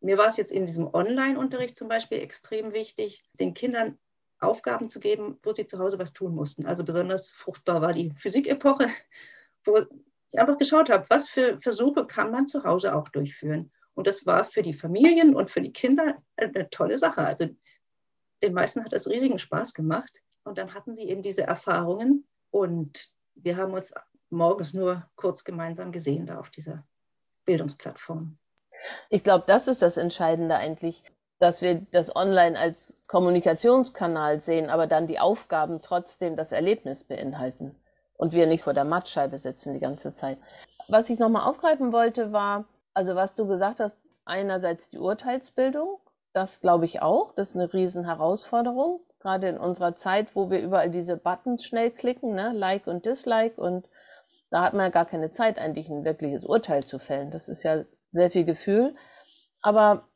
Mir 0.01 0.18
war 0.18 0.29
es 0.29 0.37
jetzt 0.37 0.53
in 0.53 0.66
diesem 0.66 0.93
Online-Unterricht 0.93 1.76
zum 1.76 1.89
Beispiel 1.89 2.18
extrem 2.18 2.72
wichtig, 2.72 3.24
den 3.33 3.55
Kindern 3.55 3.99
Aufgaben 4.41 4.89
zu 4.89 5.01
geben, 5.01 5.39
wo 5.43 5.53
sie 5.53 5.66
zu 5.66 5.79
Hause 5.79 5.99
was 5.99 6.12
tun 6.12 6.35
mussten. 6.35 6.66
Also 6.66 6.85
besonders 6.85 7.33
fruchtbar 7.33 7.81
war 7.81 7.93
die 7.93 8.12
Physikepoche, 8.14 8.87
wo 9.64 9.79
ich 10.31 10.39
einfach 10.39 10.59
geschaut 10.59 10.91
habe, 10.91 11.07
was 11.09 11.29
für 11.29 11.61
Versuche 11.61 12.07
kann 12.07 12.31
man 12.31 12.47
zu 12.47 12.64
Hause 12.64 12.95
auch 12.95 13.09
durchführen. 13.09 13.72
Und 13.95 14.07
das 14.07 14.26
war 14.26 14.45
für 14.45 14.62
die 14.62 14.74
Familien 14.74 15.35
und 15.35 15.51
für 15.51 15.61
die 15.61 15.72
Kinder 15.72 16.16
eine 16.37 16.70
tolle 16.70 16.99
Sache. 16.99 17.22
Also 17.22 17.49
den 18.43 18.53
meisten 18.53 18.85
hat 18.85 18.93
das 18.93 19.09
riesigen 19.09 19.39
Spaß 19.39 19.74
gemacht. 19.74 20.22
Und 20.45 20.59
dann 20.59 20.74
hatten 20.74 20.95
sie 20.95 21.09
eben 21.09 21.22
diese 21.22 21.43
Erfahrungen. 21.43 22.26
Und 22.51 23.09
wir 23.35 23.57
haben 23.57 23.72
uns 23.72 23.93
morgens 24.31 24.74
nur 24.74 25.09
kurz 25.16 25.45
gemeinsam 25.45 25.91
gesehen 25.91 26.26
da 26.26 26.39
auf 26.39 26.51
dieser 26.51 26.85
Bildungsplattform. 27.45 28.39
Ich 29.09 29.24
glaube, 29.24 29.45
das 29.47 29.66
ist 29.66 29.83
das 29.83 29.97
Entscheidende 29.97 30.55
eigentlich, 30.55 31.03
dass 31.39 31.62
wir 31.62 31.87
das 31.91 32.14
Online 32.14 32.59
als 32.59 33.01
Kommunikationskanal 33.07 34.41
sehen, 34.41 34.68
aber 34.68 34.87
dann 34.87 35.07
die 35.07 35.18
Aufgaben 35.18 35.81
trotzdem 35.81 36.37
das 36.37 36.53
Erlebnis 36.53 37.05
beinhalten 37.05 37.74
und 38.19 38.35
wir 38.35 38.47
nicht 38.47 38.64
vor 38.64 38.75
der 38.75 38.85
Mattscheibe 38.85 39.39
sitzen 39.39 39.73
die 39.73 39.81
ganze 39.81 40.12
Zeit. 40.12 40.37
Was 40.89 41.09
ich 41.09 41.19
nochmal 41.19 41.49
aufgreifen 41.49 41.93
wollte, 41.93 42.33
war, 42.33 42.66
also 42.93 43.14
was 43.14 43.35
du 43.35 43.47
gesagt 43.47 43.81
hast, 43.81 43.99
einerseits 44.27 44.91
die 44.91 44.99
Urteilsbildung, 44.99 45.99
das 46.35 46.61
glaube 46.61 46.85
ich 46.85 47.01
auch, 47.01 47.33
das 47.35 47.51
ist 47.51 47.57
eine 47.57 47.73
riesen 47.73 48.05
Herausforderung, 48.05 49.01
gerade 49.21 49.49
in 49.49 49.59
unserer 49.59 49.97
Zeit, 49.97 50.37
wo 50.37 50.51
wir 50.51 50.61
überall 50.61 50.91
diese 50.91 51.16
Buttons 51.16 51.64
schnell 51.64 51.91
klicken, 51.91 52.35
ne? 52.35 52.53
Like 52.53 52.87
und 52.87 53.07
Dislike 53.07 53.61
und 53.61 53.87
Da 54.51 54.62
hat 54.62 54.73
man 54.73 54.85
ja 54.85 54.91
gar 54.91 55.07
keine 55.07 55.31
Zeit, 55.31 55.59
eigentlich 55.59 55.89
ein 55.89 56.05
wirkliches 56.05 56.45
Urteil 56.45 56.83
zu 56.83 56.99
fällen. 56.99 57.31
Das 57.31 57.49
ist 57.49 57.62
ja 57.64 57.85
sehr 58.11 58.31
viel 58.31 58.45
Gefühl. 58.45 58.95
Aber 59.62 60.09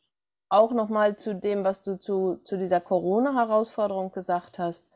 auch 0.49 0.73
nochmal 0.73 1.17
zu 1.17 1.35
dem, 1.35 1.65
was 1.65 1.83
du 1.83 1.99
zu, 1.99 2.37
zu 2.45 2.57
dieser 2.57 2.81
Corona-Herausforderung 2.81 4.13
gesagt 4.13 4.59
hast. 4.59 4.91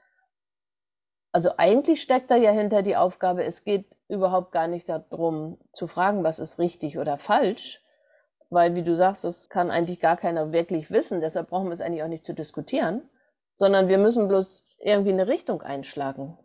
Also 1.37 1.51
eigentlich 1.59 2.01
steckt 2.01 2.31
da 2.31 2.37
ja 2.37 2.51
hinter 2.51 2.81
die 2.81 2.97
Aufgabe, 2.97 3.45
es 3.45 3.63
geht 3.63 3.85
überhaupt 4.09 4.53
gar 4.53 4.69
nicht 4.69 4.89
darum 4.89 5.59
zu 5.71 5.87
fragen, 5.87 6.25
was 6.25 6.39
ist 6.39 6.59
richtig 6.59 6.97
oder 6.97 7.19
falsch, 7.19 7.85
weil 8.49 8.75
wie 8.75 8.83
du 8.83 8.97
sagst, 8.97 9.25
das 9.25 9.51
kann 9.51 9.71
eigentlich 9.71 10.01
gar 10.01 10.17
keiner 10.17 10.53
wirklich 10.53 10.91
wissen, 10.91 11.21
deshalb 11.21 11.51
brauchen 11.51 11.67
wir 11.67 11.75
es 11.75 11.83
eigentlich 11.83 12.03
auch 12.03 12.09
nicht 12.09 12.25
zu 12.25 12.33
diskutieren, 12.33 13.03
sondern 13.55 13.89
wir 13.89 13.99
müssen 13.99 14.29
bloß 14.29 14.65
irgendwie 14.79 15.13
eine 15.13 15.29
Richtung 15.29 15.61
einschlagen. 15.61 16.39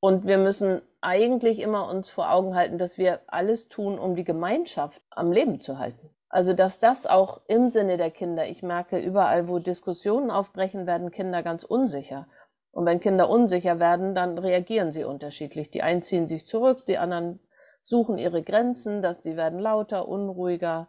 Und 0.00 0.26
wir 0.26 0.38
müssen 0.38 0.80
eigentlich 1.02 1.58
immer 1.58 1.86
uns 1.86 2.08
vor 2.08 2.32
Augen 2.32 2.54
halten, 2.54 2.78
dass 2.78 2.96
wir 2.96 3.20
alles 3.26 3.68
tun, 3.68 3.98
um 3.98 4.16
die 4.16 4.24
Gemeinschaft 4.24 5.02
am 5.10 5.30
Leben 5.30 5.60
zu 5.60 5.78
halten. 5.78 6.08
Also, 6.30 6.54
dass 6.54 6.80
das 6.80 7.06
auch 7.06 7.42
im 7.48 7.68
Sinne 7.68 7.98
der 7.98 8.10
Kinder, 8.10 8.46
ich 8.46 8.62
merke, 8.62 8.98
überall, 8.98 9.46
wo 9.46 9.58
Diskussionen 9.58 10.30
aufbrechen, 10.30 10.86
werden 10.86 11.10
Kinder 11.10 11.42
ganz 11.42 11.64
unsicher. 11.64 12.28
Und 12.70 12.86
wenn 12.86 13.00
Kinder 13.00 13.28
unsicher 13.28 13.78
werden, 13.78 14.14
dann 14.14 14.38
reagieren 14.38 14.92
sie 14.92 15.04
unterschiedlich. 15.04 15.70
Die 15.70 15.82
einen 15.82 16.02
ziehen 16.02 16.26
sich 16.26 16.46
zurück, 16.46 16.86
die 16.86 16.98
anderen 16.98 17.40
suchen 17.80 18.18
ihre 18.18 18.42
Grenzen, 18.42 19.02
dass 19.02 19.20
die 19.20 19.36
werden 19.36 19.58
lauter, 19.58 20.08
unruhiger, 20.08 20.88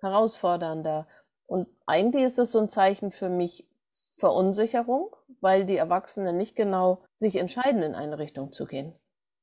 herausfordernder. 0.00 1.06
Und 1.46 1.68
eigentlich 1.86 2.24
ist 2.24 2.38
es 2.38 2.52
so 2.52 2.58
ein 2.58 2.68
Zeichen 2.68 3.10
für 3.10 3.28
mich 3.28 3.66
Verunsicherung, 4.16 5.14
weil 5.40 5.64
die 5.64 5.76
Erwachsenen 5.76 6.36
nicht 6.36 6.56
genau 6.56 7.02
sich 7.16 7.36
entscheiden, 7.36 7.82
in 7.82 7.94
eine 7.94 8.18
Richtung 8.18 8.52
zu 8.52 8.66
gehen. 8.66 8.94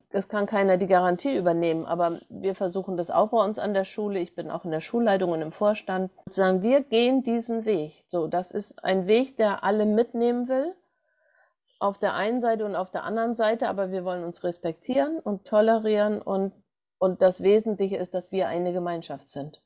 Es 0.10 0.30
kann 0.30 0.46
keiner 0.46 0.78
die 0.78 0.88
Garantie 0.88 1.36
übernehmen, 1.36 1.86
aber 1.86 2.20
wir 2.30 2.56
versuchen 2.56 2.96
das 2.96 3.12
auch 3.12 3.30
bei 3.30 3.44
uns 3.44 3.60
an 3.60 3.74
der 3.74 3.84
Schule. 3.84 4.20
Ich 4.20 4.36
bin 4.36 4.50
auch 4.50 4.64
in 4.64 4.72
der 4.72 4.80
Schulleitung 4.80 5.32
und 5.32 5.42
im 5.42 5.52
Vorstand. 5.52 6.12
Sagen, 6.30 6.62
wir 6.62 6.82
gehen 6.82 7.24
diesen 7.24 7.66
Weg. 7.66 8.06
So, 8.08 8.28
das 8.28 8.52
ist 8.52 8.84
ein 8.86 9.08
Weg, 9.08 9.36
der 9.36 9.66
alle 9.66 9.86
mitnehmen 9.86 10.48
will. 10.48 10.76
Auf 11.80 11.98
der 11.98 12.16
einen 12.16 12.42
Seite 12.42 12.66
und 12.66 12.76
auf 12.76 12.90
der 12.90 13.04
anderen 13.04 13.36
Seite, 13.36 13.70
aber 13.70 13.92
wir 13.92 14.04
wollen 14.04 14.24
uns 14.24 14.44
respektieren 14.44 15.20
und 15.20 15.46
tolerieren 15.46 16.22
und, 16.22 16.54
und 16.98 17.22
das 17.22 17.42
Wesentliche 17.42 17.98
ist, 17.98 18.14
dass 18.14 18.32
wir 18.32 18.48
eine 18.48 18.74
Gemeinschaft 18.74 19.30
sind. 19.30 19.62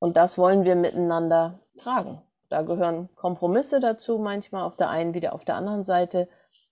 Und 0.00 0.16
das 0.16 0.38
wollen 0.38 0.64
wir 0.64 0.74
miteinander 0.74 1.60
tragen. 1.78 2.22
Da 2.48 2.62
gehören 2.62 3.14
Kompromisse 3.14 3.78
dazu, 3.78 4.18
manchmal 4.18 4.64
auf 4.64 4.76
der 4.76 4.90
einen, 4.90 5.14
wieder 5.14 5.34
auf 5.34 5.44
der 5.44 5.54
anderen 5.54 5.84
Seite. 5.84 6.28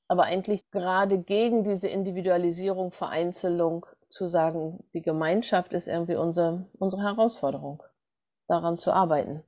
Aber 0.09 0.25
eigentlich 0.25 0.69
gerade 0.71 1.19
gegen 1.19 1.63
diese 1.63 1.89
Individualisierung, 1.89 2.91
Vereinzelung 2.91 3.87
zu 4.09 4.27
sagen, 4.27 4.83
die 4.95 5.03
Gemeinschaft 5.03 5.73
ist 5.75 5.87
irgendwie 5.87 6.17
unsere, 6.17 6.67
unsere 6.79 7.03
Herausforderung, 7.03 7.83
daran 8.49 8.79
zu 8.79 8.93
arbeiten. 8.93 9.45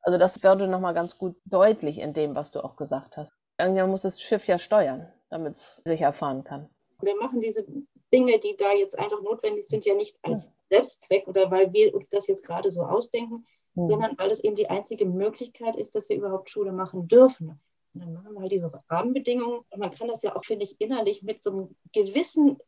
Also 0.00 0.18
das 0.18 0.42
würde 0.42 0.68
nochmal 0.68 0.94
ganz 0.94 1.18
gut 1.18 1.36
deutlich 1.44 1.98
in 1.98 2.14
dem, 2.14 2.36
was 2.36 2.52
du 2.52 2.64
auch 2.64 2.76
gesagt 2.76 3.16
hast. 3.16 3.34
Irgendjemand 3.58 3.92
muss 3.92 4.02
das 4.02 4.20
Schiff 4.20 4.46
ja 4.46 4.58
steuern, 4.58 5.12
damit 5.30 5.54
es 5.54 5.82
sicher 5.84 6.12
fahren 6.12 6.44
kann. 6.44 6.68
Wir 7.00 7.16
machen 7.16 7.40
diese 7.40 7.64
Dinge, 8.12 8.38
die 8.38 8.56
da 8.56 8.72
jetzt 8.72 8.98
einfach 8.98 9.22
notwendig 9.22 9.66
sind, 9.66 9.84
ja 9.84 9.94
nicht 9.94 10.16
als 10.22 10.52
Selbstzweck 10.70 11.26
oder 11.26 11.50
weil 11.50 11.72
wir 11.72 11.94
uns 11.94 12.10
das 12.10 12.26
jetzt 12.26 12.46
gerade 12.46 12.70
so 12.70 12.82
ausdenken, 12.82 13.44
mhm. 13.74 13.86
sondern 13.86 14.18
weil 14.18 14.30
es 14.30 14.40
eben 14.40 14.56
die 14.56 14.70
einzige 14.70 15.06
Möglichkeit 15.06 15.76
ist, 15.76 15.94
dass 15.94 16.08
wir 16.08 16.16
überhaupt 16.16 16.50
Schule 16.50 16.72
machen 16.72 17.08
dürfen. 17.08 17.60
Und 17.94 18.00
dann 18.00 18.12
machen 18.12 18.34
wir 18.34 18.40
halt 18.42 18.52
diese 18.52 18.70
Rahmenbedingungen. 18.90 19.60
Und 19.70 19.78
man 19.78 19.90
kann 19.90 20.08
das 20.08 20.22
ja 20.22 20.36
auch, 20.36 20.44
finde 20.44 20.64
ich, 20.64 20.80
innerlich 20.80 21.22
mit 21.22 21.40
so 21.40 21.50
einem 21.50 21.76
gewissen, 21.92 22.58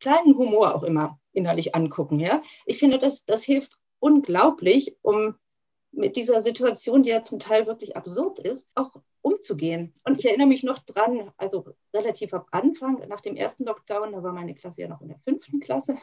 kleinen 0.00 0.36
Humor 0.36 0.74
auch 0.74 0.82
immer 0.82 1.18
innerlich 1.32 1.74
angucken. 1.74 2.18
Ja? 2.18 2.42
Ich 2.66 2.78
finde, 2.78 2.98
das, 2.98 3.24
das 3.24 3.44
hilft 3.44 3.78
unglaublich, 4.00 4.98
um 5.02 5.36
mit 5.92 6.16
dieser 6.16 6.42
Situation, 6.42 7.02
die 7.02 7.10
ja 7.10 7.22
zum 7.22 7.38
Teil 7.38 7.66
wirklich 7.66 7.96
absurd 7.96 8.38
ist, 8.38 8.68
auch 8.74 8.90
umzugehen. 9.20 9.92
Und 10.04 10.18
ich 10.18 10.26
erinnere 10.26 10.48
mich 10.48 10.64
noch 10.64 10.78
dran, 10.80 11.30
also 11.36 11.64
relativ 11.94 12.32
am 12.34 12.44
Anfang, 12.50 13.06
nach 13.08 13.20
dem 13.20 13.36
ersten 13.36 13.64
Lockdown, 13.64 14.12
da 14.12 14.22
war 14.22 14.32
meine 14.32 14.54
Klasse 14.54 14.82
ja 14.82 14.88
noch 14.88 15.02
in 15.02 15.08
der 15.08 15.20
fünften 15.20 15.60
Klasse. 15.60 15.96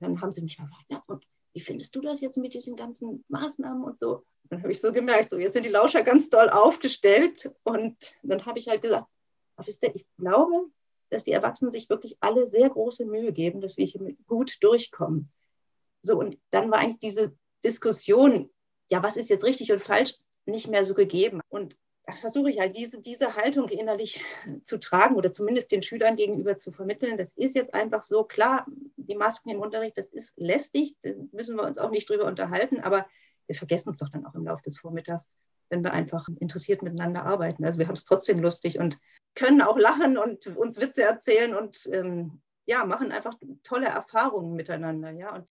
Dann 0.00 0.20
haben 0.20 0.32
sie 0.32 0.42
mich 0.42 0.58
mal 0.58 0.66
gefragt, 0.66 0.86
ja, 0.90 1.02
und 1.06 1.26
wie 1.52 1.60
findest 1.60 1.94
du 1.94 2.00
das 2.00 2.20
jetzt 2.20 2.38
mit 2.38 2.54
diesen 2.54 2.76
ganzen 2.76 3.24
Maßnahmen 3.28 3.84
und 3.84 3.98
so? 3.98 4.24
Dann 4.44 4.62
habe 4.62 4.72
ich 4.72 4.80
so 4.80 4.92
gemerkt, 4.92 5.30
so 5.30 5.38
jetzt 5.38 5.52
sind 5.52 5.66
die 5.66 5.70
Lauscher 5.70 6.02
ganz 6.02 6.30
doll 6.30 6.48
aufgestellt. 6.48 7.52
Und 7.64 8.16
dann 8.22 8.46
habe 8.46 8.58
ich 8.58 8.68
halt 8.68 8.82
gesagt, 8.82 9.06
wisst 9.56 9.82
ihr, 9.82 9.94
ich 9.94 10.06
glaube, 10.16 10.70
dass 11.10 11.24
die 11.24 11.32
Erwachsenen 11.32 11.70
sich 11.70 11.88
wirklich 11.88 12.16
alle 12.20 12.46
sehr 12.46 12.70
große 12.70 13.06
Mühe 13.06 13.32
geben, 13.32 13.60
dass 13.60 13.76
wir 13.76 13.86
hier 13.86 14.14
gut 14.26 14.56
durchkommen. 14.60 15.30
So, 16.02 16.18
und 16.18 16.38
dann 16.50 16.70
war 16.70 16.78
eigentlich 16.78 16.98
diese 16.98 17.34
Diskussion, 17.64 18.50
ja, 18.90 19.02
was 19.02 19.16
ist 19.16 19.30
jetzt 19.30 19.44
richtig 19.44 19.72
und 19.72 19.82
falsch, 19.82 20.14
nicht 20.46 20.68
mehr 20.68 20.84
so 20.84 20.94
gegeben. 20.94 21.40
Und 21.48 21.76
versuche 22.16 22.50
ich 22.50 22.58
halt 22.58 22.76
diese, 22.76 23.00
diese 23.00 23.36
Haltung 23.36 23.68
innerlich 23.68 24.24
zu 24.64 24.78
tragen 24.78 25.16
oder 25.16 25.32
zumindest 25.32 25.72
den 25.72 25.82
Schülern 25.82 26.16
gegenüber 26.16 26.56
zu 26.56 26.72
vermitteln. 26.72 27.18
Das 27.18 27.34
ist 27.34 27.54
jetzt 27.54 27.74
einfach 27.74 28.02
so 28.02 28.24
klar, 28.24 28.66
die 28.96 29.16
Masken 29.16 29.50
im 29.50 29.60
Unterricht, 29.60 29.98
das 29.98 30.08
ist 30.08 30.38
lästig, 30.38 30.94
da 31.02 31.10
müssen 31.32 31.56
wir 31.56 31.64
uns 31.64 31.78
auch 31.78 31.90
nicht 31.90 32.08
drüber 32.08 32.24
unterhalten, 32.24 32.80
aber 32.80 33.06
wir 33.46 33.56
vergessen 33.56 33.90
es 33.90 33.98
doch 33.98 34.10
dann 34.10 34.26
auch 34.26 34.34
im 34.34 34.44
Laufe 34.44 34.62
des 34.62 34.78
Vormittags, 34.78 35.32
wenn 35.70 35.82
wir 35.82 35.92
einfach 35.92 36.28
interessiert 36.38 36.82
miteinander 36.82 37.24
arbeiten. 37.24 37.64
Also 37.64 37.78
wir 37.78 37.88
haben 37.88 37.94
es 37.94 38.04
trotzdem 38.04 38.40
lustig 38.40 38.78
und 38.78 38.98
können 39.34 39.62
auch 39.62 39.78
lachen 39.78 40.18
und 40.18 40.46
uns 40.46 40.80
Witze 40.80 41.02
erzählen 41.02 41.54
und 41.54 41.88
ähm, 41.92 42.40
ja, 42.66 42.84
machen 42.84 43.12
einfach 43.12 43.34
tolle 43.62 43.86
Erfahrungen 43.86 44.54
miteinander. 44.54 45.10
Ja, 45.10 45.34
und 45.34 45.48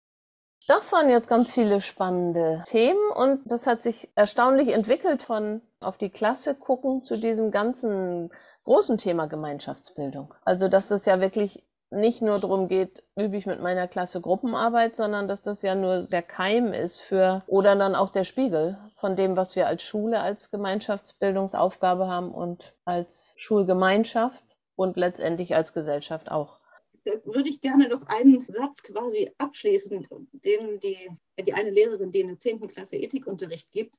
das 0.68 0.91
waren 0.91 1.09
jetzt 1.09 1.28
ganz 1.28 1.53
viele 1.53 1.82
spannende 1.82 2.63
Themen 2.66 3.11
und 3.16 3.41
das 3.45 3.68
hat 3.68 3.82
sich 3.82 4.09
erstaunlich 4.16 4.70
entwickelt 4.70 5.24
von 5.24 5.61
auf 5.80 5.97
die 5.97 6.09
Klasse 6.09 6.55
gucken 6.55 7.03
zu 7.03 7.18
diesem 7.18 7.51
ganzen 7.51 8.32
großen 8.63 8.97
Thema 8.97 9.28
Gemeinschaftsbildung. 9.28 10.34
Also, 10.43 10.68
dass 10.68 10.91
es 10.91 11.05
ja 11.05 11.20
wirklich 11.20 11.63
nicht 11.91 12.22
nur 12.22 12.39
darum 12.39 12.68
geht, 12.68 13.03
übe 13.16 13.38
ich 13.38 13.45
mit 13.45 13.61
meiner 13.61 13.88
Klasse 13.88 14.20
Gruppenarbeit, 14.20 14.95
sondern 14.95 15.28
dass 15.28 15.41
das 15.41 15.61
ja 15.61 15.76
nur 15.76 16.03
der 16.03 16.24
Keim 16.24 16.74
ist 16.74 16.99
für 16.99 17.43
oder 17.47 17.76
dann 17.76 17.95
auch 17.95 18.11
der 18.11 18.24
Spiegel 18.24 18.78
von 18.95 19.16
dem, 19.16 19.38
was 19.38 19.55
wir 19.55 19.68
als 19.68 19.84
Schule 19.84 20.20
als 20.20 20.51
Gemeinschaftsbildungsaufgabe 20.51 22.07
haben 22.07 22.32
und 22.32 22.76
als 22.86 23.36
Schulgemeinschaft 23.38 24.43
und 24.76 24.97
letztendlich 24.97 25.55
als 25.55 25.74
Gesellschaft 25.74 26.32
auch 26.32 26.57
würde 27.06 27.49
ich 27.49 27.62
gerne 27.62 27.88
noch 27.88 28.03
einen 28.08 28.41
Satz 28.47 28.84
quasi 28.84 29.32
abschließen, 29.38 30.08
den 30.32 30.80
die, 30.80 31.10
die 31.39 31.53
eine 31.53 31.70
Lehrerin, 31.70 32.12
die 32.12 32.22
in 32.22 32.28
der 32.28 32.39
10. 32.39 32.68
Klasse 32.68 32.97
Ethikunterricht 32.97 33.72
gibt, 33.72 33.95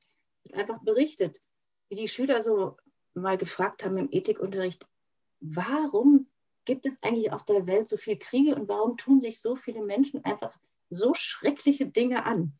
einfach 0.53 0.81
berichtet, 0.83 1.39
wie 1.89 1.95
die 1.95 2.07
Schüler 2.07 2.41
so 2.41 2.77
mal 3.13 3.37
gefragt 3.37 3.83
haben 3.83 3.97
im 3.97 4.09
Ethikunterricht, 4.11 4.85
warum 5.39 6.27
gibt 6.65 6.85
es 6.85 7.01
eigentlich 7.01 7.31
auf 7.31 7.45
der 7.45 7.65
Welt 7.65 7.87
so 7.87 7.97
viele 7.97 8.17
Kriege 8.17 8.55
und 8.55 8.67
warum 8.67 8.97
tun 8.97 9.21
sich 9.21 9.39
so 9.39 9.55
viele 9.55 9.83
Menschen 9.83 10.23
einfach 10.25 10.57
so 10.89 11.13
schreckliche 11.13 11.87
Dinge 11.87 12.25
an? 12.25 12.53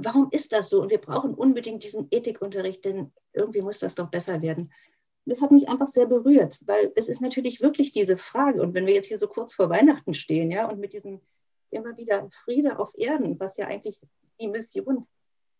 Warum 0.00 0.28
ist 0.30 0.52
das 0.52 0.68
so? 0.68 0.80
Und 0.82 0.90
wir 0.90 0.98
brauchen 0.98 1.34
unbedingt 1.34 1.82
diesen 1.82 2.08
Ethikunterricht, 2.10 2.84
denn 2.84 3.12
irgendwie 3.32 3.62
muss 3.62 3.80
das 3.80 3.94
doch 3.94 4.10
besser 4.10 4.42
werden 4.42 4.72
das 5.28 5.42
hat 5.42 5.50
mich 5.50 5.68
einfach 5.68 5.88
sehr 5.88 6.06
berührt, 6.06 6.60
weil 6.66 6.92
es 6.96 7.08
ist 7.08 7.20
natürlich 7.20 7.60
wirklich 7.60 7.92
diese 7.92 8.16
Frage. 8.16 8.62
Und 8.62 8.74
wenn 8.74 8.86
wir 8.86 8.94
jetzt 8.94 9.08
hier 9.08 9.18
so 9.18 9.28
kurz 9.28 9.52
vor 9.52 9.70
Weihnachten 9.70 10.14
stehen, 10.14 10.50
ja, 10.50 10.68
und 10.68 10.80
mit 10.80 10.92
diesem 10.92 11.20
immer 11.70 11.96
wieder 11.96 12.28
Friede 12.30 12.78
auf 12.78 12.92
Erden, 12.96 13.38
was 13.38 13.56
ja 13.56 13.66
eigentlich 13.66 14.00
die 14.40 14.48
Mission 14.48 15.06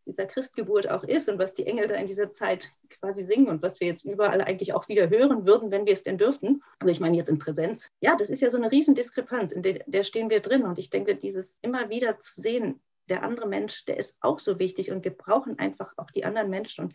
dieser 0.07 0.25
Christgeburt 0.25 0.89
auch 0.89 1.05
ist 1.05 1.29
und 1.29 1.39
was 1.39 1.53
die 1.53 1.67
Engel 1.67 1.87
da 1.87 1.95
in 1.95 2.07
dieser 2.07 2.33
Zeit 2.33 2.73
quasi 2.89 3.23
singen 3.23 3.49
und 3.49 3.63
was 3.63 3.79
wir 3.79 3.89
jetzt 3.89 4.05
überall 4.07 4.41
eigentlich 4.41 4.73
auch 4.73 4.89
wieder 4.89 5.11
hören 5.11 5.47
würden, 5.47 5.71
wenn 5.71 5.85
wir 5.85 5.93
es 5.93 6.03
denn 6.03 6.17
dürften. 6.17 6.63
Also 6.79 6.91
ich 6.91 7.01
meine 7.01 7.17
jetzt 7.17 7.29
in 7.29 7.39
Präsenz. 7.39 7.89
Ja, 8.01 8.17
das 8.17 8.31
ist 8.31 8.41
ja 8.41 8.51
so 8.51 8.57
eine 8.57 8.73
Riesendiskrepanz, 8.73 9.53
in 9.53 9.63
der, 9.63 9.85
der 9.87 10.05
stehen 10.05 10.31
wir 10.31 10.41
drin. 10.41 10.63
Und 10.63 10.79
ich 10.79 10.89
denke, 10.89 11.15
dieses 11.15 11.59
immer 11.61 11.91
wieder 11.91 12.21
zu 12.21 12.41
sehen, 12.41 12.81
der 13.11 13.23
andere 13.23 13.47
Mensch, 13.47 13.85
der 13.85 13.99
ist 13.99 14.17
auch 14.21 14.39
so 14.39 14.59
wichtig 14.59 14.91
und 14.91 15.05
wir 15.05 15.17
brauchen 15.17 15.59
einfach 15.59 15.93
auch 15.97 16.11
die 16.11 16.25
anderen 16.25 16.51
Menschen 16.51 16.85
und 16.85 16.95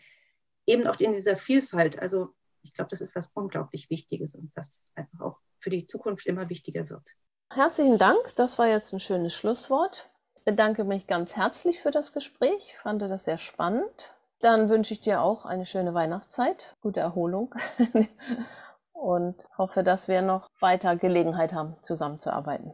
eben 0.66 0.86
auch 0.86 0.98
in 0.98 1.12
dieser 1.12 1.36
Vielfalt. 1.36 1.98
Also 2.00 2.34
ich 2.64 2.72
glaube, 2.72 2.90
das 2.90 3.00
ist 3.00 3.14
was 3.14 3.28
unglaublich 3.34 3.90
Wichtiges 3.90 4.34
und 4.34 4.50
was 4.56 4.88
einfach 4.94 5.20
auch 5.20 5.38
für 5.60 5.70
die 5.70 5.86
Zukunft 5.86 6.26
immer 6.26 6.48
wichtiger 6.48 6.88
wird. 6.88 7.10
Herzlichen 7.50 7.98
Dank. 7.98 8.34
Das 8.36 8.58
war 8.58 8.66
jetzt 8.66 8.92
ein 8.92 9.00
schönes 9.00 9.34
Schlusswort. 9.34 10.10
Ich 10.36 10.44
bedanke 10.44 10.84
mich 10.84 11.06
ganz 11.06 11.36
herzlich 11.36 11.80
für 11.80 11.90
das 11.90 12.12
Gespräch. 12.12 12.58
Ich 12.66 12.78
fand 12.78 13.00
das 13.02 13.24
sehr 13.24 13.38
spannend. 13.38 14.14
Dann 14.40 14.68
wünsche 14.68 14.92
ich 14.92 15.00
dir 15.00 15.22
auch 15.22 15.46
eine 15.46 15.64
schöne 15.64 15.94
Weihnachtszeit, 15.94 16.76
gute 16.80 17.00
Erholung 17.00 17.54
und 18.92 19.46
hoffe, 19.56 19.82
dass 19.82 20.08
wir 20.08 20.20
noch 20.20 20.50
weiter 20.60 20.96
Gelegenheit 20.96 21.52
haben, 21.52 21.76
zusammenzuarbeiten. 21.82 22.72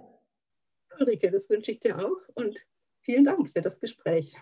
Ulrike, 0.98 1.30
das 1.30 1.48
wünsche 1.48 1.70
ich 1.70 1.80
dir 1.80 1.98
auch 1.98 2.34
und 2.34 2.58
vielen 3.02 3.24
Dank 3.24 3.50
für 3.50 3.60
das 3.60 3.78
Gespräch. 3.78 4.34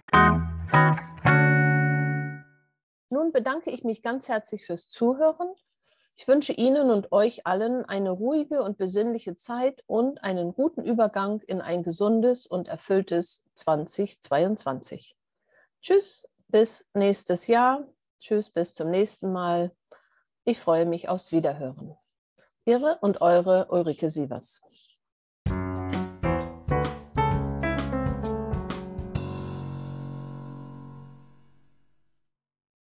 Nun 3.11 3.33
bedanke 3.33 3.71
ich 3.71 3.85
mich 3.85 4.03
ganz 4.03 4.29
herzlich 4.29 4.67
fürs 4.67 4.89
Zuhören. 4.89 5.49
Ich 6.15 6.29
wünsche 6.29 6.53
Ihnen 6.53 6.91
und 6.91 7.13
euch 7.13 7.47
allen 7.47 7.85
eine 7.85 8.11
ruhige 8.11 8.63
und 8.63 8.77
besinnliche 8.77 9.37
Zeit 9.37 9.83
und 9.87 10.23
einen 10.25 10.53
guten 10.53 10.83
Übergang 10.83 11.41
in 11.43 11.61
ein 11.61 11.83
gesundes 11.83 12.47
und 12.47 12.69
erfülltes 12.69 13.47
2022. 13.55 15.17
Tschüss, 15.81 16.29
bis 16.49 16.89
nächstes 16.93 17.47
Jahr. 17.47 17.87
Tschüss, 18.21 18.51
bis 18.51 18.75
zum 18.75 18.91
nächsten 18.91 19.33
Mal. 19.33 19.71
Ich 20.45 20.59
freue 20.59 20.87
mich 20.87 21.09
aufs 21.09 21.31
Wiederhören. 21.31 21.97
Ihre 22.65 22.99
und 23.01 23.21
eure 23.23 23.69
Ulrike 23.71 24.11
Sievers. 24.11 24.61